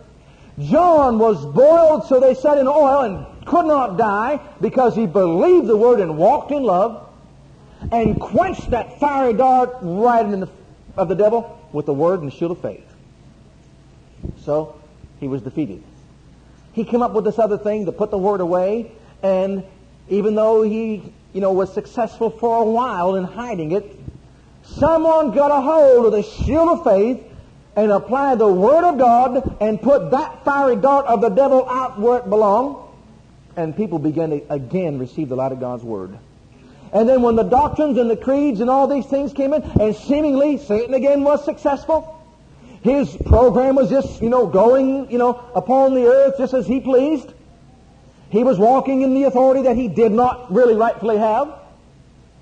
John 0.60 1.20
was 1.20 1.46
boiled 1.46 2.06
so 2.08 2.20
they 2.20 2.34
set 2.34 2.58
in 2.58 2.68
oil 2.68 3.02
and 3.02 3.46
could 3.46 3.66
not 3.66 3.98
die 3.98 4.40
because 4.60 4.96
he 4.96 5.06
believed 5.06 5.68
the 5.68 5.78
Word 5.78 6.00
and 6.00 6.18
walked 6.18 6.52
in 6.52 6.64
love 6.64 7.07
and 7.92 8.20
quenched 8.20 8.72
that 8.72 9.00
fiery 9.00 9.34
dart 9.34 9.78
right 9.82 10.26
in 10.26 10.40
the, 10.40 10.50
of 10.96 11.08
the 11.08 11.16
devil 11.16 11.60
with 11.72 11.86
the 11.86 11.94
Word 11.94 12.22
and 12.22 12.32
the 12.32 12.36
shield 12.36 12.52
of 12.52 12.62
faith. 12.62 12.86
So 14.40 14.80
he 15.20 15.28
was 15.28 15.42
defeated 15.42 15.84
he 16.78 16.84
came 16.84 17.02
up 17.02 17.14
with 17.14 17.26
this 17.26 17.40
other 17.40 17.58
thing 17.58 17.88
to 17.88 17.92
put 17.92 18.12
the 18.12 18.20
word 18.20 18.40
away, 18.40 18.92
and 19.24 19.64
even 20.10 20.36
though 20.36 20.62
he, 20.62 21.12
you 21.34 21.42
know, 21.42 21.52
was 21.52 21.74
successful 21.74 22.30
for 22.30 22.62
a 22.62 22.64
while 22.64 23.16
in 23.16 23.24
hiding 23.24 23.72
it, 23.72 23.98
someone 24.64 25.32
got 25.32 25.50
a 25.50 25.60
hold 25.60 26.06
of 26.06 26.12
the 26.12 26.22
shield 26.22 26.70
of 26.70 26.84
faith 26.84 27.24
and 27.76 27.92
applied 27.92 28.38
the 28.38 28.48
word 28.48 28.88
of 28.88 29.00
God 29.00 29.58
and 29.60 29.82
put 29.82 30.12
that 30.12 30.46
fiery 30.46 30.76
dart 30.76 31.08
of 31.08 31.20
the 31.20 31.30
devil 31.30 31.68
out 31.68 32.00
where 32.00 32.20
it 32.20 32.30
belonged, 32.30 32.78
and 33.56 33.76
people 33.76 33.98
began 33.98 34.30
to 34.30 34.54
again 34.54 35.00
receive 35.00 35.30
the 35.30 35.36
light 35.36 35.52
of 35.52 35.60
God's 35.60 35.84
word. 35.84 36.20
And 36.94 37.08
then 37.08 37.22
when 37.22 37.36
the 37.36 37.44
doctrines 37.44 37.98
and 37.98 38.10
the 38.10 38.18
creeds 38.18 38.62
and 38.62 38.70
all 38.70 38.88
these 38.88 39.06
things 39.06 39.34
came 39.34 39.54
in, 39.54 39.64
and 39.64 39.96
seemingly 39.96 40.58
Satan 40.58 40.94
again 40.94 41.24
was 41.24 41.44
successful, 41.44 42.14
his 42.82 43.16
program 43.26 43.76
was 43.76 43.90
just, 43.90 44.22
you 44.22 44.30
know, 44.30 44.48
going, 44.48 45.12
you 45.12 45.18
know, 45.18 45.44
upon 45.54 45.94
the 45.94 46.06
earth 46.06 46.36
just 46.38 46.54
as 46.54 46.66
he 46.66 46.80
pleased. 46.80 47.34
He 48.30 48.44
was 48.44 48.58
walking 48.58 49.02
in 49.02 49.14
the 49.14 49.24
authority 49.24 49.64
that 49.64 49.76
he 49.76 49.88
did 49.88 50.12
not 50.12 50.54
really 50.54 50.76
rightfully 50.76 51.18
have. 51.18 51.54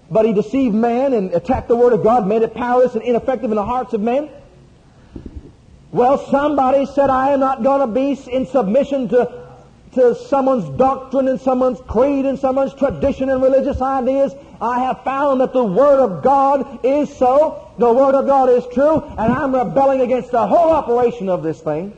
But 0.10 0.26
he 0.26 0.34
deceived 0.34 0.76
man 0.76 1.14
and 1.14 1.34
attacked 1.34 1.68
the 1.68 1.76
Word 1.76 1.94
of 1.94 2.04
God, 2.04 2.28
made 2.28 2.44
it 2.44 2.54
powerless 2.54 2.94
and 2.94 3.04
ineffective 3.04 3.50
in 3.50 3.56
the 3.56 3.66
hearts 3.66 3.94
of 3.94 4.02
men. 4.02 4.30
Well, 5.92 6.18
somebody 6.30 6.86
said, 6.86 7.10
I 7.10 7.32
am 7.32 7.40
not 7.40 7.64
going 7.64 7.82
to 7.82 7.88
be 7.88 8.12
in 8.30 8.46
submission 8.46 9.10
to 9.10 9.45
to 9.96 10.16
someone's 10.16 10.70
doctrine 10.78 11.28
and 11.28 11.40
someone's 11.42 11.80
creed 11.88 12.26
and 12.26 12.38
someone's 12.38 12.74
tradition 12.74 13.30
and 13.30 13.42
religious 13.42 13.82
ideas. 13.82 14.34
I 14.62 14.80
have 14.82 15.04
found 15.04 15.42
that 15.42 15.52
the 15.52 15.64
Word 15.64 16.00
of 16.00 16.24
God 16.24 16.86
is 16.86 17.16
so. 17.18 17.74
The 17.78 17.92
Word 17.92 18.16
of 18.16 18.26
God 18.26 18.50
is 18.50 18.66
true, 18.74 19.02
and 19.02 19.34
I'm 19.34 19.54
rebelling 19.54 20.02
against 20.02 20.32
the 20.32 20.46
whole 20.48 20.72
operation 20.72 21.28
of 21.28 21.44
this 21.44 21.60
thing. 21.60 21.98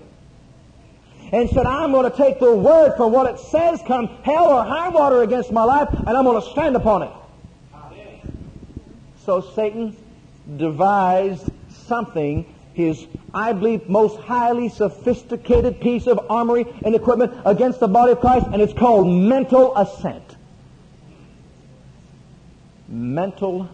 And 1.31 1.49
said, 1.49 1.65
I'm 1.65 1.91
going 1.91 2.09
to 2.09 2.17
take 2.17 2.39
the 2.39 2.55
Word 2.55 2.95
for 2.95 3.07
what 3.09 3.29
it 3.29 3.39
says, 3.39 3.81
come 3.85 4.07
hell 4.23 4.45
or 4.45 4.63
high 4.63 4.89
water 4.89 5.21
against 5.21 5.51
my 5.51 5.63
life, 5.63 5.89
and 5.91 6.09
I'm 6.17 6.23
going 6.23 6.41
to 6.41 6.49
stand 6.49 6.75
upon 6.75 7.03
it. 7.03 7.11
So 9.25 9.41
Satan 9.41 9.95
devised 10.55 11.51
something 11.85 12.55
his, 12.73 13.05
I 13.37 13.53
believe, 13.53 13.87
most 13.87 14.19
highly 14.21 14.67
sophisticated 14.67 15.79
piece 15.79 16.07
of 16.07 16.19
armory 16.27 16.65
and 16.83 16.95
equipment 16.95 17.33
against 17.45 17.79
the 17.79 17.87
body 17.87 18.13
of 18.13 18.19
Christ, 18.19 18.47
and 18.51 18.59
it's 18.63 18.73
called 18.73 19.07
mental 19.07 19.77
assent. 19.77 20.35
Mental 22.87 23.69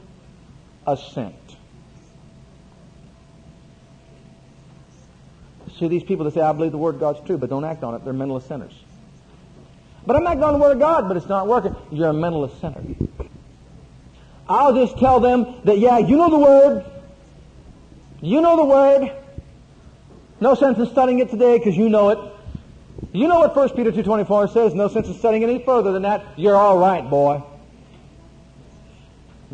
assent. 0.85 1.33
See 5.79 5.87
these 5.87 6.03
people 6.03 6.25
that 6.25 6.33
say, 6.33 6.41
I 6.41 6.51
believe 6.51 6.73
the 6.73 6.77
Word 6.77 6.95
of 6.95 6.99
God's 6.99 7.25
true, 7.25 7.37
but 7.37 7.49
don't 7.49 7.63
act 7.63 7.85
on 7.85 7.95
it, 7.95 8.03
they're 8.03 8.11
mental 8.11 8.41
assenters. 8.41 8.73
But 10.05 10.17
I'm 10.17 10.27
acting 10.27 10.43
on 10.43 10.53
the 10.53 10.59
Word 10.59 10.73
of 10.73 10.79
God, 10.79 11.07
but 11.07 11.15
it's 11.15 11.29
not 11.29 11.47
working. 11.47 11.73
You're 11.89 12.09
a 12.09 12.13
mental 12.13 12.45
assenter. 12.49 12.83
I'll 14.49 14.75
just 14.75 14.97
tell 14.99 15.21
them 15.21 15.61
that, 15.63 15.79
yeah, 15.79 15.99
you 15.99 16.17
know 16.17 16.29
the 16.29 16.39
Word, 16.39 16.85
you 18.21 18.41
know 18.41 18.57
the 18.57 18.65
Word. 18.65 19.22
No 20.43 20.55
sense 20.55 20.77
in 20.77 20.87
studying 20.87 21.19
it 21.19 21.29
today 21.29 21.57
because 21.57 21.77
you 21.77 21.87
know 21.87 22.09
it. 22.09 22.19
You 23.13 23.29
know 23.29 23.39
what 23.39 23.55
1 23.55 23.69
Peter 23.77 23.93
2.24 23.93 24.51
says. 24.51 24.73
No 24.73 24.89
sense 24.89 25.07
in 25.07 25.13
studying 25.13 25.41
any 25.41 25.63
further 25.63 25.93
than 25.93 26.01
that. 26.01 26.25
You're 26.35 26.57
all 26.57 26.77
right, 26.77 27.09
boy. 27.09 27.41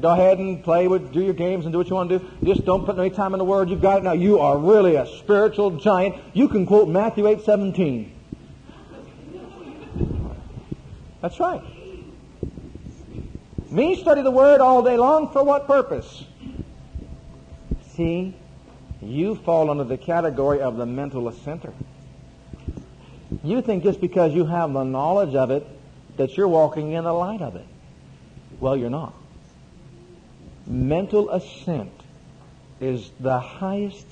Go 0.02 0.10
ahead 0.10 0.40
and 0.40 0.64
play 0.64 0.88
with, 0.88 1.14
do 1.14 1.22
your 1.22 1.36
games 1.36 1.66
and 1.66 1.72
do 1.72 1.78
what 1.78 1.90
you 1.90 1.96
want 1.96 2.10
to 2.10 2.18
do. 2.18 2.28
Just 2.44 2.66
don't 2.66 2.88
put 2.88 2.98
any 2.98 3.12
time 3.12 3.36
in 3.36 3.38
the 3.38 3.46
Word. 3.46 3.70
You've 3.70 3.84
got 3.84 4.00
it 4.00 4.04
now. 4.04 4.14
You 4.14 4.40
are 4.40 4.58
really 4.58 4.96
a 4.96 5.06
spiritual 5.06 5.78
giant. 5.78 6.16
You 6.34 6.48
can 6.48 6.66
quote 6.66 6.90
Matthew 6.90 7.26
8.17. 7.26 8.10
That's 11.22 11.40
right. 11.40 11.62
Me 13.70 13.96
study 13.96 14.24
the 14.24 14.32
Word 14.32 14.60
all 14.60 14.82
day 14.82 14.98
long 14.98 15.32
for 15.32 15.44
what 15.44 15.68
purpose? 15.68 16.24
See, 17.92 18.34
you 19.02 19.36
fall 19.36 19.70
under 19.70 19.84
the 19.84 19.98
category 19.98 20.62
of 20.62 20.78
the 20.78 20.86
mental 20.86 21.24
assenter. 21.32 21.74
You 23.44 23.62
think 23.62 23.84
just 23.84 24.02
because 24.02 24.34
you 24.34 24.46
have 24.46 24.74
the 24.74 24.84
knowledge 24.84 25.36
of 25.36 25.52
it 25.52 25.66
that 26.18 26.36
you're 26.36 26.48
walking 26.48 26.92
in 26.92 27.04
the 27.04 27.14
light 27.14 27.42
of 27.42 27.56
it. 27.56 27.66
Well, 28.60 28.76
you're 28.76 28.90
not. 28.90 29.14
Mental 30.68 31.30
assent 31.30 31.92
is 32.80 33.10
the 33.20 33.40
highest 33.40 34.06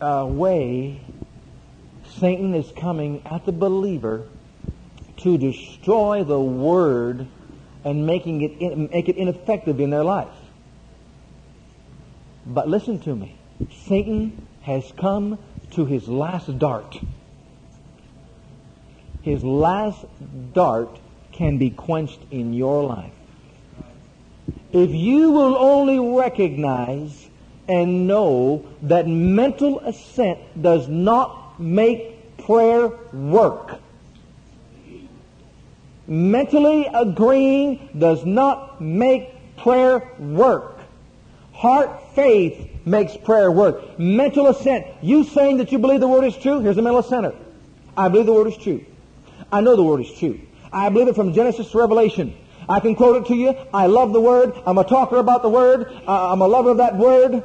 uh, 0.00 0.26
way 0.28 1.00
Satan 2.18 2.54
is 2.54 2.70
coming 2.72 3.22
at 3.26 3.44
the 3.44 3.52
believer 3.52 4.26
to 5.18 5.36
destroy 5.36 6.24
the 6.24 6.40
word 6.40 7.26
and 7.84 8.06
making 8.06 8.42
it 8.42 8.76
make 8.76 9.08
it 9.08 9.16
ineffective 9.16 9.80
in 9.80 9.90
their 9.90 10.04
life. 10.04 10.28
But 12.46 12.68
listen 12.68 13.00
to 13.00 13.14
me. 13.14 13.36
Satan 13.86 14.46
has 14.62 14.92
come 14.96 15.38
to 15.72 15.84
his 15.84 16.08
last 16.08 16.58
dart. 16.58 16.98
His 19.22 19.44
last 19.44 20.04
dart 20.52 20.98
can 21.32 21.58
be 21.58 21.70
quenched 21.70 22.20
in 22.30 22.54
your 22.54 22.84
life. 22.84 23.12
If 24.72 24.90
you 24.90 25.32
will 25.32 25.56
only 25.56 25.98
recognize 25.98 27.28
and 27.68 28.06
know 28.06 28.64
that 28.82 29.06
mental 29.06 29.80
assent 29.80 30.38
does 30.60 30.88
not 30.88 31.60
make 31.60 32.38
prayer 32.38 32.88
work. 33.12 33.78
Mentally 36.06 36.88
agreeing 36.92 37.88
does 37.96 38.24
not 38.24 38.80
make 38.80 39.56
prayer 39.56 40.08
work. 40.18 40.79
Heart 41.60 42.14
faith 42.14 42.86
makes 42.86 43.14
prayer 43.18 43.52
work. 43.52 43.98
Mental 43.98 44.46
assent. 44.46 44.86
You 45.02 45.24
saying 45.24 45.58
that 45.58 45.70
you 45.70 45.78
believe 45.78 46.00
the 46.00 46.08
Word 46.08 46.24
is 46.24 46.34
true? 46.34 46.60
Here's 46.60 46.78
a 46.78 46.82
mental 46.82 47.02
assenter. 47.02 47.36
I 47.94 48.08
believe 48.08 48.24
the 48.24 48.32
Word 48.32 48.46
is 48.46 48.56
true. 48.56 48.82
I 49.52 49.60
know 49.60 49.76
the 49.76 49.84
Word 49.84 50.00
is 50.00 50.10
true. 50.10 50.40
I 50.72 50.88
believe 50.88 51.08
it 51.08 51.14
from 51.14 51.34
Genesis 51.34 51.70
to 51.70 51.78
Revelation. 51.78 52.34
I 52.66 52.80
can 52.80 52.94
quote 52.96 53.22
it 53.22 53.28
to 53.28 53.34
you. 53.34 53.54
I 53.74 53.88
love 53.88 54.14
the 54.14 54.22
Word. 54.22 54.54
I'm 54.64 54.78
a 54.78 54.84
talker 54.84 55.16
about 55.16 55.42
the 55.42 55.50
Word. 55.50 55.92
I'm 56.08 56.40
a 56.40 56.48
lover 56.48 56.70
of 56.70 56.78
that 56.78 56.96
Word. 56.96 57.42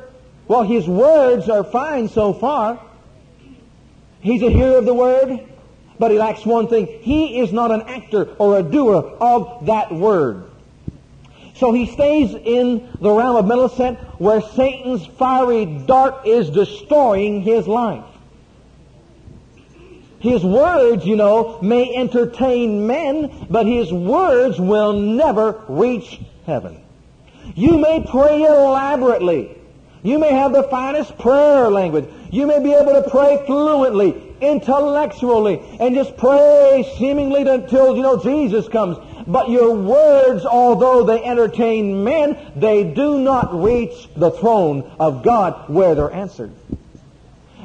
Well, 0.47 0.63
his 0.63 0.88
words 0.88 1.49
are 1.49 1.66
fine 1.66 2.07
so 2.07 2.32
far. 2.32 2.80
He's 4.22 4.43
a 4.43 4.49
hearer 4.49 4.78
of 4.78 4.86
the 4.86 4.93
Word, 4.93 5.45
but 5.99 6.11
he 6.11 6.18
lacks 6.18 6.45
one 6.45 6.70
thing. 6.70 6.88
He 7.01 7.41
is 7.41 7.51
not 7.51 7.70
an 7.70 7.82
actor 7.82 8.34
or 8.39 8.59
a 8.59 8.63
doer 8.63 9.18
of 9.20 9.66
that 9.66 9.91
Word. 9.91 10.51
So 11.56 11.72
he 11.72 11.86
stays 11.88 12.34
in 12.34 12.89
the 12.99 13.12
realm 13.12 13.38
of 13.38 13.72
assent 13.72 13.97
where 14.20 14.41
Satan's 14.41 15.06
fiery 15.06 15.66
dart 15.66 16.28
is 16.28 16.49
destroying 16.49 17.41
his 17.41 17.68
life. 17.68 18.03
His 20.20 20.43
words, 20.43 21.06
you 21.06 21.16
know, 21.16 21.60
may 21.62 21.95
entertain 21.95 22.88
men, 22.88 23.47
but 23.49 23.68
his 23.68 23.93
words 23.93 24.60
will 24.60 24.93
never 24.93 25.64
reach 25.68 26.20
heaven. 26.45 26.82
You 27.56 27.78
may 27.78 28.06
pray 28.10 28.43
elaborately. 28.43 29.56
You 30.03 30.20
may 30.20 30.34
have 30.34 30.51
the 30.51 30.64
finest 30.64 31.18
prayer 31.18 31.70
language. 31.70 32.06
You 32.32 32.47
may 32.47 32.60
be 32.60 32.74
able 32.74 33.01
to 33.01 33.10
pray 33.10 33.43
fluently, 33.45 34.36
intellectually, 34.41 35.62
and 35.80 35.95
just 35.95 36.18
pray 36.18 36.91
seemingly 36.97 37.41
until, 37.47 37.95
you 37.95 38.01
know, 38.01 38.18
Jesus 38.18 38.68
comes. 38.68 38.97
But 39.28 39.49
your 39.49 39.73
words, 39.73 40.45
although 40.45 41.03
they 41.03 41.23
entertain 41.23 42.03
men, 42.03 42.38
they 42.55 42.84
do 42.84 43.19
not 43.19 43.63
reach 43.63 44.07
the 44.15 44.32
throne 44.32 44.91
of 44.99 45.23
God 45.23 45.69
where 45.69 45.95
they're 45.95 46.11
answered. 46.11 46.53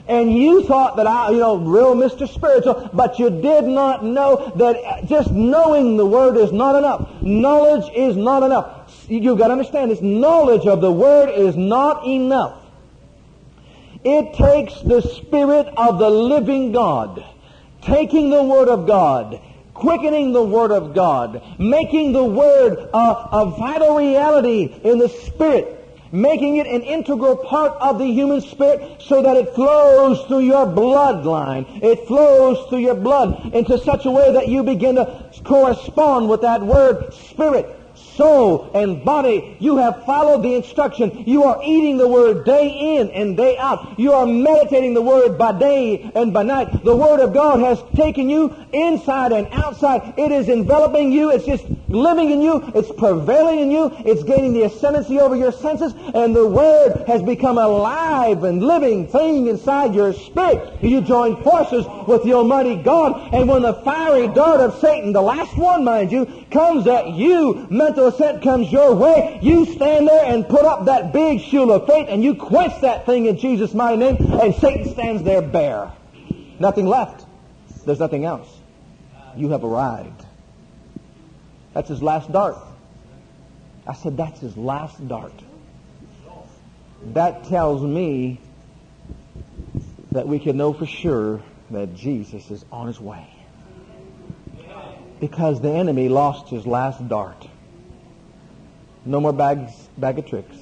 And 0.09 0.37
you 0.37 0.65
thought 0.65 0.97
that 0.97 1.07
I, 1.07 1.31
you 1.31 1.39
know, 1.39 1.57
real 1.57 1.95
Mr. 1.95 2.27
Spiritual, 2.29 2.91
but 2.93 3.21
you 3.21 3.31
did 3.31 3.65
not 3.65 4.05
know 4.05 4.53
that 4.57 5.07
just 5.07 5.31
knowing 5.31 5.97
the 5.97 6.07
Word 6.07 6.37
is 6.37 6.51
not 6.51 6.75
enough. 6.75 7.23
Knowledge 7.23 7.93
is 7.95 8.17
not 8.17 8.43
enough. 8.43 9.07
You've 9.09 9.39
got 9.39 9.49
to 9.49 9.53
understand 9.53 9.91
this. 9.91 10.01
Knowledge 10.01 10.67
of 10.67 10.81
the 10.81 10.91
Word 10.91 11.29
is 11.29 11.57
not 11.57 12.07
enough. 12.07 12.57
It 14.03 14.35
takes 14.35 14.81
the 14.81 15.03
Spirit 15.03 15.69
of 15.77 15.99
the 15.99 16.11
living 16.11 16.73
God, 16.73 17.25
taking 17.83 18.31
the 18.31 18.43
Word 18.43 18.69
of 18.69 18.87
God, 18.87 19.41
quickening 19.81 20.33
the 20.33 20.43
Word 20.43 20.71
of 20.71 20.95
God, 20.95 21.43
making 21.59 22.13
the 22.13 22.25
Word 22.25 22.79
a, 22.93 22.99
a 23.33 23.55
vital 23.59 23.97
reality 23.97 24.75
in 24.85 24.99
the 24.99 25.09
Spirit, 25.09 25.77
making 26.13 26.57
it 26.57 26.67
an 26.67 26.83
integral 26.83 27.37
part 27.37 27.73
of 27.81 27.99
the 27.99 28.07
human 28.07 28.41
spirit 28.41 29.01
so 29.01 29.23
that 29.23 29.37
it 29.37 29.55
flows 29.55 30.25
through 30.27 30.41
your 30.41 30.67
bloodline. 30.67 31.83
It 31.83 32.07
flows 32.07 32.69
through 32.69 32.81
your 32.81 32.97
blood 32.97 33.55
into 33.55 33.79
such 33.79 34.07
a 34.07 34.11
way 34.11 34.33
that 34.33 34.49
you 34.49 34.63
begin 34.63 34.97
to 34.97 35.31
correspond 35.45 36.29
with 36.29 36.41
that 36.43 36.63
word 36.63 37.15
spirit 37.15 37.80
soul 38.21 38.71
and 38.75 39.05
body. 39.05 39.57
You 39.59 39.79
have 39.79 40.05
followed 40.05 40.43
the 40.43 40.55
instruction. 40.55 41.25
You 41.27 41.45
are 41.45 41.61
eating 41.65 41.97
the 41.97 42.09
Word 42.09 42.45
day 42.45 42.99
in 42.99 43.11
and 43.11 43.37
day 43.37 43.57
out. 43.57 43.99
You 43.99 44.13
are 44.13 44.27
meditating 44.27 44.95
the 44.95 45.03
Word 45.03 45.39
by 45.39 45.59
day 45.59 46.11
and 46.15 46.33
by 46.33 46.43
night. 46.43 46.85
The 46.85 46.97
Word 46.97 47.21
of 47.21 47.33
God 47.33 47.61
has 47.61 47.83
taken 47.95 48.29
you 48.29 48.55
inside 48.73 49.33
and 49.33 49.49
outside. 49.53 50.15
It 50.19 50.33
is 50.33 50.49
enveloping 50.49 51.13
you. 51.13 51.31
It's 51.31 51.47
just 51.47 51.65
living 51.91 52.31
in 52.31 52.41
you. 52.41 52.71
It's 52.75 52.91
prevailing 52.93 53.59
in 53.61 53.71
you. 53.71 53.91
It's 54.05 54.23
gaining 54.23 54.53
the 54.53 54.63
ascendancy 54.63 55.19
over 55.19 55.37
your 55.37 55.53
senses. 55.53 55.93
And 56.15 56.35
the 56.35 56.47
Word 56.47 57.05
has 57.07 57.23
become 57.23 57.59
a 57.59 57.67
live 57.67 58.45
and 58.45 58.63
living 58.63 59.09
thing 59.09 59.49
inside 59.49 59.95
your 59.95 60.13
spirit. 60.13 60.83
You 60.83 61.01
join 61.01 61.43
forces 61.43 61.85
with 62.07 62.23
the 62.23 62.35
Almighty 62.35 62.77
God. 62.77 63.35
And 63.35 63.49
when 63.49 63.63
the 63.63 63.75
fiery 63.75 64.29
dart 64.29 64.61
of 64.61 64.79
Satan, 64.79 65.13
the 65.13 65.23
last 65.23 65.57
one, 65.57 65.85
mind 65.85 66.13
you, 66.13 66.27
comes 66.51 66.87
at 66.87 67.09
you, 67.11 67.67
mental 67.71 68.10
assent 68.15 68.43
comes 68.43 68.71
your 68.71 68.95
way, 68.95 69.39
you 69.43 69.67
stand 69.67 70.07
there 70.07 70.25
and 70.27 70.49
put 70.49 70.65
up 70.65 70.87
that 70.87 71.13
big 71.13 71.41
shield 71.41 71.71
of 71.71 71.87
faith 71.87 72.07
and 72.09 72.23
you 72.23 72.35
quench 72.35 72.81
that 72.83 73.07
thing 73.07 73.27
in 73.27 73.39
Jesus' 73.39 73.75
mighty 73.75 73.97
name, 73.97 74.17
and 74.17 74.55
Satan 74.55 74.85
stands 74.93 75.23
there 75.23 75.43
bare. 75.43 75.93
Nothing 76.59 76.87
left. 76.87 77.27
There's 77.87 77.99
nothing 77.99 78.25
else. 78.25 78.49
You 79.37 79.51
have 79.51 79.65
arrived. 79.65 80.25
That's 81.73 81.89
his 81.89 82.03
last 82.03 82.31
dart. 82.31 82.59
I 83.87 83.95
said, 83.95 84.17
that's 84.17 84.41
his 84.41 84.57
last 84.57 85.07
dart. 85.09 85.43
That 87.15 87.45
tells 87.45 87.83
me 87.83 88.41
that 90.13 90.29
we 90.29 90.39
can 90.39 90.57
know 90.57 90.73
for 90.73 90.87
sure 90.87 91.43
that 91.71 91.95
Jesus 91.95 92.51
is 92.51 92.65
on 92.71 92.89
his 92.89 93.01
way. 93.01 93.27
Because 95.21 95.61
the 95.61 95.71
enemy 95.71 96.09
lost 96.09 96.49
his 96.49 96.67
last 96.67 97.07
dart. 97.09 97.47
No 99.05 99.21
more 99.21 99.33
bags, 99.33 99.73
bag 99.97 100.19
of 100.19 100.27
tricks. 100.27 100.57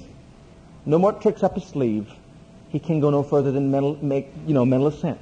No 0.87 0.99
more 0.99 1.13
tricks 1.13 1.43
up 1.43 1.55
his 1.55 1.65
sleeve. 1.65 2.11
He 2.69 2.79
can 2.79 3.01
go 3.01 3.11
no 3.11 3.23
further 3.23 3.51
than 3.51 3.71
mental, 3.71 3.99
make, 4.03 4.31
you 4.47 4.55
know, 4.55 4.65
mental 4.65 4.89
assent. 4.89 5.19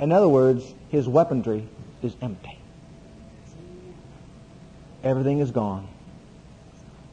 In 0.00 0.12
other 0.12 0.28
words, 0.28 0.74
his 0.88 1.06
weaponry 1.06 1.68
is 2.02 2.16
empty. 2.22 2.58
Everything 5.04 5.40
is 5.40 5.50
gone. 5.50 5.88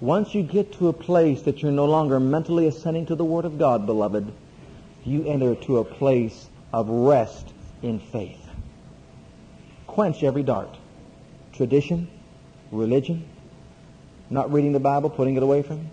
Once 0.02 0.34
you 0.34 0.44
get 0.44 0.72
to 0.74 0.88
a 0.88 0.94
place 0.94 1.42
that 1.42 1.62
you're 1.62 1.72
no 1.72 1.86
longer 1.86 2.20
mentally 2.20 2.68
assenting 2.68 3.06
to 3.08 3.16
the 3.16 3.26
Word 3.26 3.46
of 3.46 3.58
God, 3.58 3.86
beloved, 3.86 4.32
you 5.04 5.26
enter 5.26 5.56
to 5.56 5.80
a 5.80 5.84
place 5.84 6.48
of 6.72 6.88
rest 6.88 7.52
in 7.82 8.00
faith. 8.00 8.40
Quench 9.88 10.24
every 10.24 10.44
dart. 10.44 10.78
Tradition, 11.52 12.08
religion, 12.72 13.28
not 14.30 14.52
reading 14.52 14.74
the 14.74 14.80
Bible, 14.80 15.10
putting 15.10 15.36
it 15.36 15.44
away 15.44 15.62
from 15.64 15.78
you, 15.78 15.90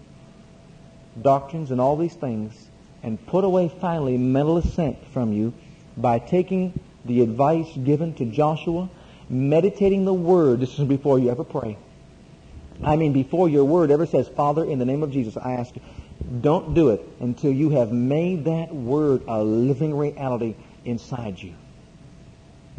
doctrines 1.22 1.70
and 1.70 1.80
all 1.80 1.96
these 1.96 2.14
things, 2.14 2.68
and 3.02 3.24
put 3.26 3.44
away 3.44 3.68
finally 3.80 4.18
mental 4.18 4.58
assent 4.58 4.98
from 5.12 5.32
you 5.32 5.54
by 5.96 6.18
taking 6.18 6.78
the 7.04 7.22
advice 7.22 7.68
given 7.84 8.14
to 8.14 8.24
Joshua, 8.24 8.90
meditating 9.28 10.04
the 10.04 10.14
Word. 10.14 10.60
This 10.60 10.78
is 10.78 10.86
before 10.86 11.18
you 11.18 11.30
ever 11.30 11.44
pray. 11.44 11.78
I 12.82 12.96
mean, 12.96 13.12
before 13.12 13.48
your 13.48 13.64
Word 13.64 13.90
ever 13.90 14.06
says, 14.06 14.28
Father, 14.28 14.64
in 14.64 14.78
the 14.78 14.84
name 14.84 15.02
of 15.02 15.10
Jesus, 15.10 15.36
I 15.36 15.52
ask 15.52 15.74
you, 15.74 15.82
don't 16.40 16.74
do 16.74 16.90
it 16.90 17.06
until 17.20 17.52
you 17.52 17.70
have 17.70 17.92
made 17.92 18.44
that 18.46 18.74
Word 18.74 19.22
a 19.28 19.42
living 19.42 19.96
reality 19.96 20.56
inside 20.84 21.40
you. 21.40 21.54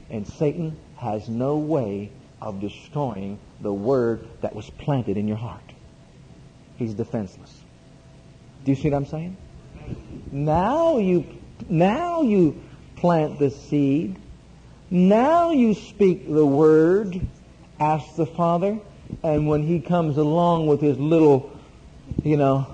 And 0.10 0.28
Satan 0.28 0.78
has 0.98 1.28
no 1.28 1.58
way 1.58 2.12
of 2.42 2.62
destroying 2.62 3.40
the 3.62 3.74
word 3.74 4.28
that 4.42 4.56
was 4.56 4.70
planted 4.70 5.18
in 5.18 5.28
your 5.28 5.38
heart. 5.38 5.64
He's 6.78 6.94
defenseless. 6.94 7.54
Do 8.64 8.72
you 8.72 8.76
see 8.76 8.90
what 8.90 8.98
I'm 8.98 9.06
saying? 9.06 9.38
Now 10.32 10.98
you, 10.98 11.26
now 11.70 12.22
you 12.22 12.62
plant 12.98 13.40
the 13.40 13.50
seed. 13.50 14.18
Now 14.90 15.52
you 15.52 15.74
speak 15.74 16.32
the 16.32 16.46
word. 16.46 17.20
Ask 17.80 18.16
the 18.16 18.26
Father. 18.26 18.80
And 19.24 19.48
when 19.48 19.64
he 19.64 19.80
comes 19.80 20.18
along 20.18 20.68
with 20.68 20.82
his 20.82 21.00
little, 21.00 21.58
you 22.24 22.38
know, 22.38 22.68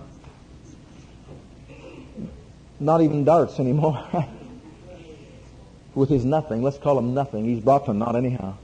not 2.79 3.01
even 3.01 3.23
darts 3.23 3.59
anymore, 3.59 4.05
with 5.95 6.09
his 6.09 6.25
nothing, 6.25 6.63
let's 6.63 6.77
call 6.77 6.97
him 6.97 7.13
nothing. 7.13 7.45
He's 7.45 7.63
brought 7.63 7.85
to 7.85 7.93
naught 7.93 8.15
anyhow 8.15 8.57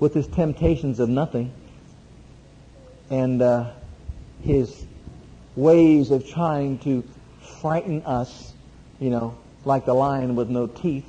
with 0.00 0.14
his 0.14 0.26
temptations 0.28 1.00
of 1.00 1.08
nothing 1.08 1.54
and 3.10 3.42
uh, 3.42 3.72
his 4.40 4.86
ways 5.56 6.10
of 6.10 6.26
trying 6.28 6.78
to 6.80 7.04
frighten 7.60 8.02
us, 8.04 8.54
you 8.98 9.10
know, 9.10 9.38
like 9.64 9.84
the 9.84 9.94
lion 9.94 10.36
with 10.36 10.48
no 10.48 10.66
teeth. 10.66 11.06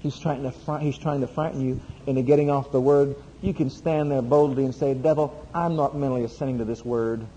He's 0.00 0.18
trying 0.18 0.42
to 0.44 0.52
fr- 0.52 0.78
he's 0.78 0.98
trying 0.98 1.20
to 1.20 1.26
frighten 1.28 1.60
you 1.60 1.80
into 2.06 2.22
getting 2.22 2.50
off 2.50 2.72
the 2.72 2.80
word. 2.80 3.16
You 3.42 3.54
can 3.54 3.70
stand 3.70 4.10
there 4.10 4.22
boldly 4.22 4.64
and 4.64 4.74
say, 4.74 4.94
"Devil, 4.94 5.48
I'm 5.54 5.76
not 5.76 5.96
mentally 5.96 6.24
assenting 6.24 6.58
to 6.58 6.64
this 6.64 6.84
word. 6.84 7.28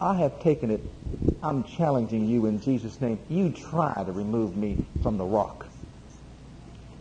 I 0.00 0.16
have 0.16 0.40
taken 0.40 0.70
it. 0.70 0.84
I'm 1.42 1.64
challenging 1.64 2.26
you 2.26 2.46
in 2.46 2.60
Jesus' 2.60 3.00
name. 3.00 3.18
You 3.28 3.50
try 3.50 4.02
to 4.04 4.12
remove 4.12 4.56
me 4.56 4.78
from 5.02 5.16
the 5.18 5.24
rock." 5.24 5.66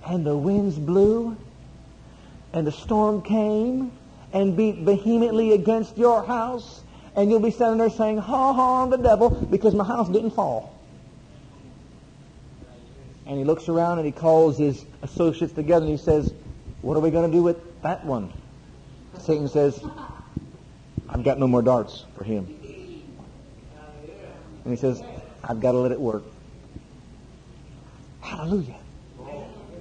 And 0.06 0.26
the 0.26 0.38
winds 0.38 0.80
blew, 0.80 1.38
and 2.54 2.66
the 2.66 2.72
storm 2.72 3.22
came 3.22 3.92
and 4.32 4.56
beat 4.56 4.78
vehemently 4.78 5.54
against 5.54 5.98
your 5.98 6.24
house, 6.24 6.84
and 7.16 7.30
you'll 7.30 7.40
be 7.40 7.52
standing 7.52 7.78
there 7.78 7.90
saying, 7.90 8.18
ha 8.18 8.54
ha, 8.54 8.86
the 8.88 8.98
devil, 8.98 9.30
because 9.30 9.76
my 9.76 9.84
house 9.84 10.10
didn't 10.10 10.32
fall. 10.32 10.70
And 13.26 13.38
he 13.38 13.44
looks 13.44 13.70
around 13.70 14.00
and 14.00 14.06
he 14.06 14.12
calls 14.12 14.58
his 14.58 14.86
associates 15.02 15.54
together 15.54 15.86
and 15.86 15.98
he 15.98 16.04
says, 16.04 16.34
what 16.82 16.98
are 16.98 17.00
we 17.00 17.10
going 17.10 17.30
to 17.30 17.36
do 17.36 17.42
with 17.42 17.82
that 17.82 18.06
one? 18.06 18.34
Satan 19.20 19.48
says, 19.48 19.82
I've 21.08 21.24
got 21.24 21.40
no 21.40 21.48
more 21.48 21.62
darts 21.62 22.06
for 22.18 22.24
him. 22.24 22.46
And 24.66 24.74
he 24.74 24.76
says, 24.76 25.02
I've 25.44 25.62
got 25.62 25.72
to 25.74 25.78
let 25.78 25.92
it 25.92 26.00
work. 26.00 26.24
Hallelujah. 28.20 28.80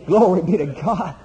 Glory 0.06 0.42
be 0.42 0.56
to 0.58 0.66
God. 0.66 1.16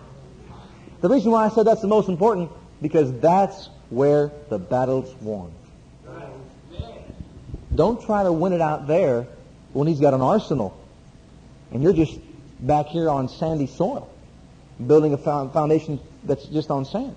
The 1.08 1.14
reason 1.14 1.32
why 1.32 1.46
I 1.46 1.50
said 1.50 1.66
that's 1.66 1.80
the 1.80 1.88
most 1.88 2.10
important, 2.10 2.52
because 2.82 3.18
that's 3.22 3.70
where 3.90 4.30
the 4.50 4.60
battle's 4.60 5.16
won. 5.22 5.54
Don't 7.74 8.06
try 8.06 8.24
to 8.24 8.34
win 8.34 8.52
it 8.52 8.60
out 8.60 8.88
there 8.88 9.26
when 9.72 9.88
he's 9.88 10.02
got 10.02 10.14
an 10.14 10.20
arsenal. 10.20 10.78
And 11.72 11.82
you're 11.82 11.94
just 11.94 12.20
back 12.60 12.88
here 12.88 13.10
on 13.10 13.30
sandy 13.30 13.68
soil, 13.68 14.10
building 14.86 15.14
a 15.14 15.18
foundation 15.18 16.02
that's 16.26 16.44
just 16.48 16.70
on 16.70 16.84
sand. 16.84 17.16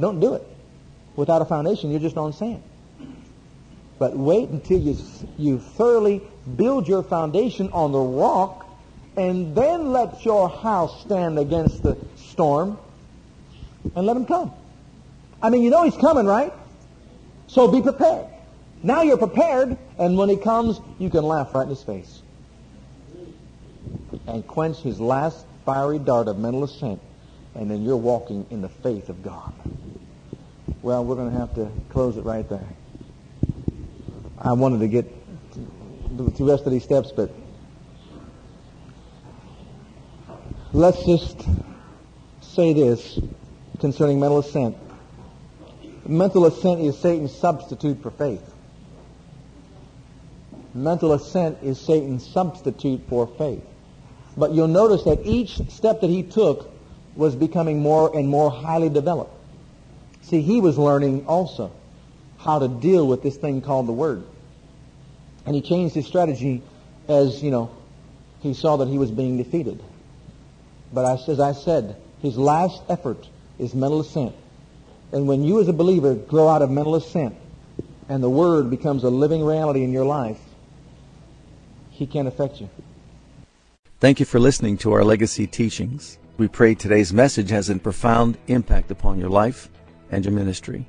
Don't 0.00 0.18
do 0.18 0.34
it. 0.34 0.44
Without 1.14 1.40
a 1.40 1.44
foundation, 1.44 1.92
you're 1.92 2.00
just 2.00 2.16
on 2.16 2.32
sand. 2.32 2.64
But 4.00 4.16
wait 4.16 4.48
until 4.48 4.80
you, 4.80 4.96
you 5.38 5.60
thoroughly 5.60 6.20
build 6.56 6.88
your 6.88 7.04
foundation 7.04 7.70
on 7.70 7.92
the 7.92 8.00
rock 8.00 8.66
and 9.16 9.54
then 9.54 9.92
let 9.92 10.24
your 10.24 10.48
house 10.48 11.02
stand 11.02 11.38
against 11.38 11.82
the 11.84 11.96
storm 12.42 12.76
and 13.94 14.04
let 14.04 14.16
him 14.16 14.26
come. 14.26 14.52
I 15.40 15.50
mean, 15.50 15.62
you 15.62 15.70
know 15.70 15.84
he's 15.84 15.96
coming, 15.96 16.26
right? 16.26 16.52
So 17.46 17.68
be 17.68 17.80
prepared. 17.80 18.26
Now 18.82 19.02
you're 19.02 19.16
prepared, 19.16 19.78
and 19.96 20.18
when 20.18 20.28
he 20.28 20.36
comes, 20.36 20.80
you 20.98 21.08
can 21.08 21.22
laugh 21.22 21.54
right 21.54 21.62
in 21.62 21.68
his 21.68 21.84
face 21.84 22.22
and 24.26 24.44
quench 24.44 24.78
his 24.78 24.98
last 24.98 25.46
fiery 25.64 26.00
dart 26.00 26.26
of 26.26 26.36
mental 26.36 26.64
assent, 26.64 27.00
and 27.54 27.70
then 27.70 27.82
you're 27.82 27.96
walking 27.96 28.44
in 28.50 28.60
the 28.60 28.68
faith 28.68 29.08
of 29.08 29.22
God. 29.22 29.52
Well, 30.82 31.04
we're 31.04 31.14
going 31.14 31.30
to 31.30 31.38
have 31.38 31.54
to 31.54 31.70
close 31.90 32.16
it 32.16 32.24
right 32.24 32.48
there. 32.48 32.68
I 34.36 34.52
wanted 34.54 34.80
to 34.80 34.88
get 34.88 35.06
to 35.54 36.30
the 36.30 36.44
rest 36.44 36.66
of 36.66 36.72
these 36.72 36.82
steps, 36.82 37.12
but 37.12 37.30
let's 40.72 41.04
just 41.04 41.46
say 42.54 42.74
this 42.74 43.18
concerning 43.80 44.20
mental 44.20 44.38
assent. 44.38 44.76
Mental 46.06 46.44
assent 46.44 46.82
is 46.82 46.98
Satan's 46.98 47.34
substitute 47.34 48.02
for 48.02 48.10
faith. 48.10 48.42
Mental 50.74 51.14
assent 51.14 51.58
is 51.62 51.80
Satan's 51.80 52.26
substitute 52.26 53.00
for 53.08 53.26
faith. 53.38 53.64
But 54.36 54.52
you'll 54.52 54.68
notice 54.68 55.04
that 55.04 55.20
each 55.24 55.56
step 55.70 56.02
that 56.02 56.10
he 56.10 56.22
took 56.22 56.70
was 57.16 57.34
becoming 57.34 57.80
more 57.80 58.14
and 58.14 58.28
more 58.28 58.50
highly 58.50 58.90
developed. 58.90 59.34
See, 60.22 60.42
he 60.42 60.60
was 60.60 60.76
learning 60.76 61.26
also 61.26 61.72
how 62.38 62.58
to 62.58 62.68
deal 62.68 63.06
with 63.06 63.22
this 63.22 63.36
thing 63.36 63.62
called 63.62 63.86
the 63.86 63.92
Word. 63.92 64.24
And 65.46 65.54
he 65.54 65.62
changed 65.62 65.94
his 65.94 66.06
strategy 66.06 66.62
as, 67.08 67.42
you 67.42 67.50
know, 67.50 67.70
he 68.40 68.52
saw 68.52 68.76
that 68.76 68.88
he 68.88 68.98
was 68.98 69.10
being 69.10 69.38
defeated. 69.38 69.82
But 70.92 71.28
as 71.28 71.40
I 71.40 71.52
said, 71.52 71.96
his 72.22 72.38
last 72.38 72.82
effort 72.88 73.28
is 73.58 73.74
mental 73.74 74.00
assent. 74.00 74.34
And 75.12 75.28
when 75.28 75.42
you 75.42 75.60
as 75.60 75.68
a 75.68 75.72
believer 75.72 76.14
grow 76.14 76.48
out 76.48 76.62
of 76.62 76.70
mental 76.70 76.94
assent 76.94 77.34
and 78.08 78.22
the 78.22 78.30
Word 78.30 78.70
becomes 78.70 79.04
a 79.04 79.10
living 79.10 79.44
reality 79.44 79.82
in 79.84 79.92
your 79.92 80.04
life, 80.04 80.38
he 81.90 82.06
can't 82.06 82.28
affect 82.28 82.60
you. 82.60 82.70
Thank 84.00 84.20
you 84.20 84.26
for 84.26 84.40
listening 84.40 84.78
to 84.78 84.92
our 84.92 85.04
legacy 85.04 85.46
teachings. 85.46 86.18
We 86.38 86.48
pray 86.48 86.74
today's 86.74 87.12
message 87.12 87.50
has 87.50 87.68
a 87.68 87.78
profound 87.78 88.38
impact 88.46 88.90
upon 88.90 89.18
your 89.18 89.28
life 89.28 89.68
and 90.10 90.24
your 90.24 90.32
ministry. 90.32 90.86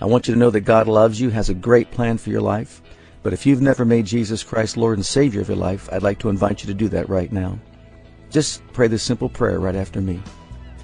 I 0.00 0.06
want 0.06 0.26
you 0.26 0.34
to 0.34 0.40
know 0.40 0.50
that 0.50 0.60
God 0.60 0.88
loves 0.88 1.20
you, 1.20 1.30
has 1.30 1.50
a 1.50 1.54
great 1.54 1.90
plan 1.90 2.18
for 2.18 2.30
your 2.30 2.40
life. 2.40 2.82
But 3.22 3.32
if 3.32 3.46
you've 3.46 3.62
never 3.62 3.84
made 3.84 4.06
Jesus 4.06 4.42
Christ 4.42 4.76
Lord 4.76 4.98
and 4.98 5.06
Savior 5.06 5.40
of 5.40 5.48
your 5.48 5.56
life, 5.56 5.88
I'd 5.92 6.02
like 6.02 6.18
to 6.20 6.28
invite 6.28 6.62
you 6.62 6.66
to 6.68 6.74
do 6.74 6.88
that 6.88 7.08
right 7.08 7.30
now. 7.30 7.58
Just 8.30 8.66
pray 8.72 8.88
this 8.88 9.02
simple 9.02 9.28
prayer 9.28 9.60
right 9.60 9.76
after 9.76 10.00
me. 10.00 10.20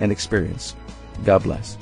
and 0.00 0.12
experience. 0.12 0.74
God 1.24 1.42
bless. 1.44 1.78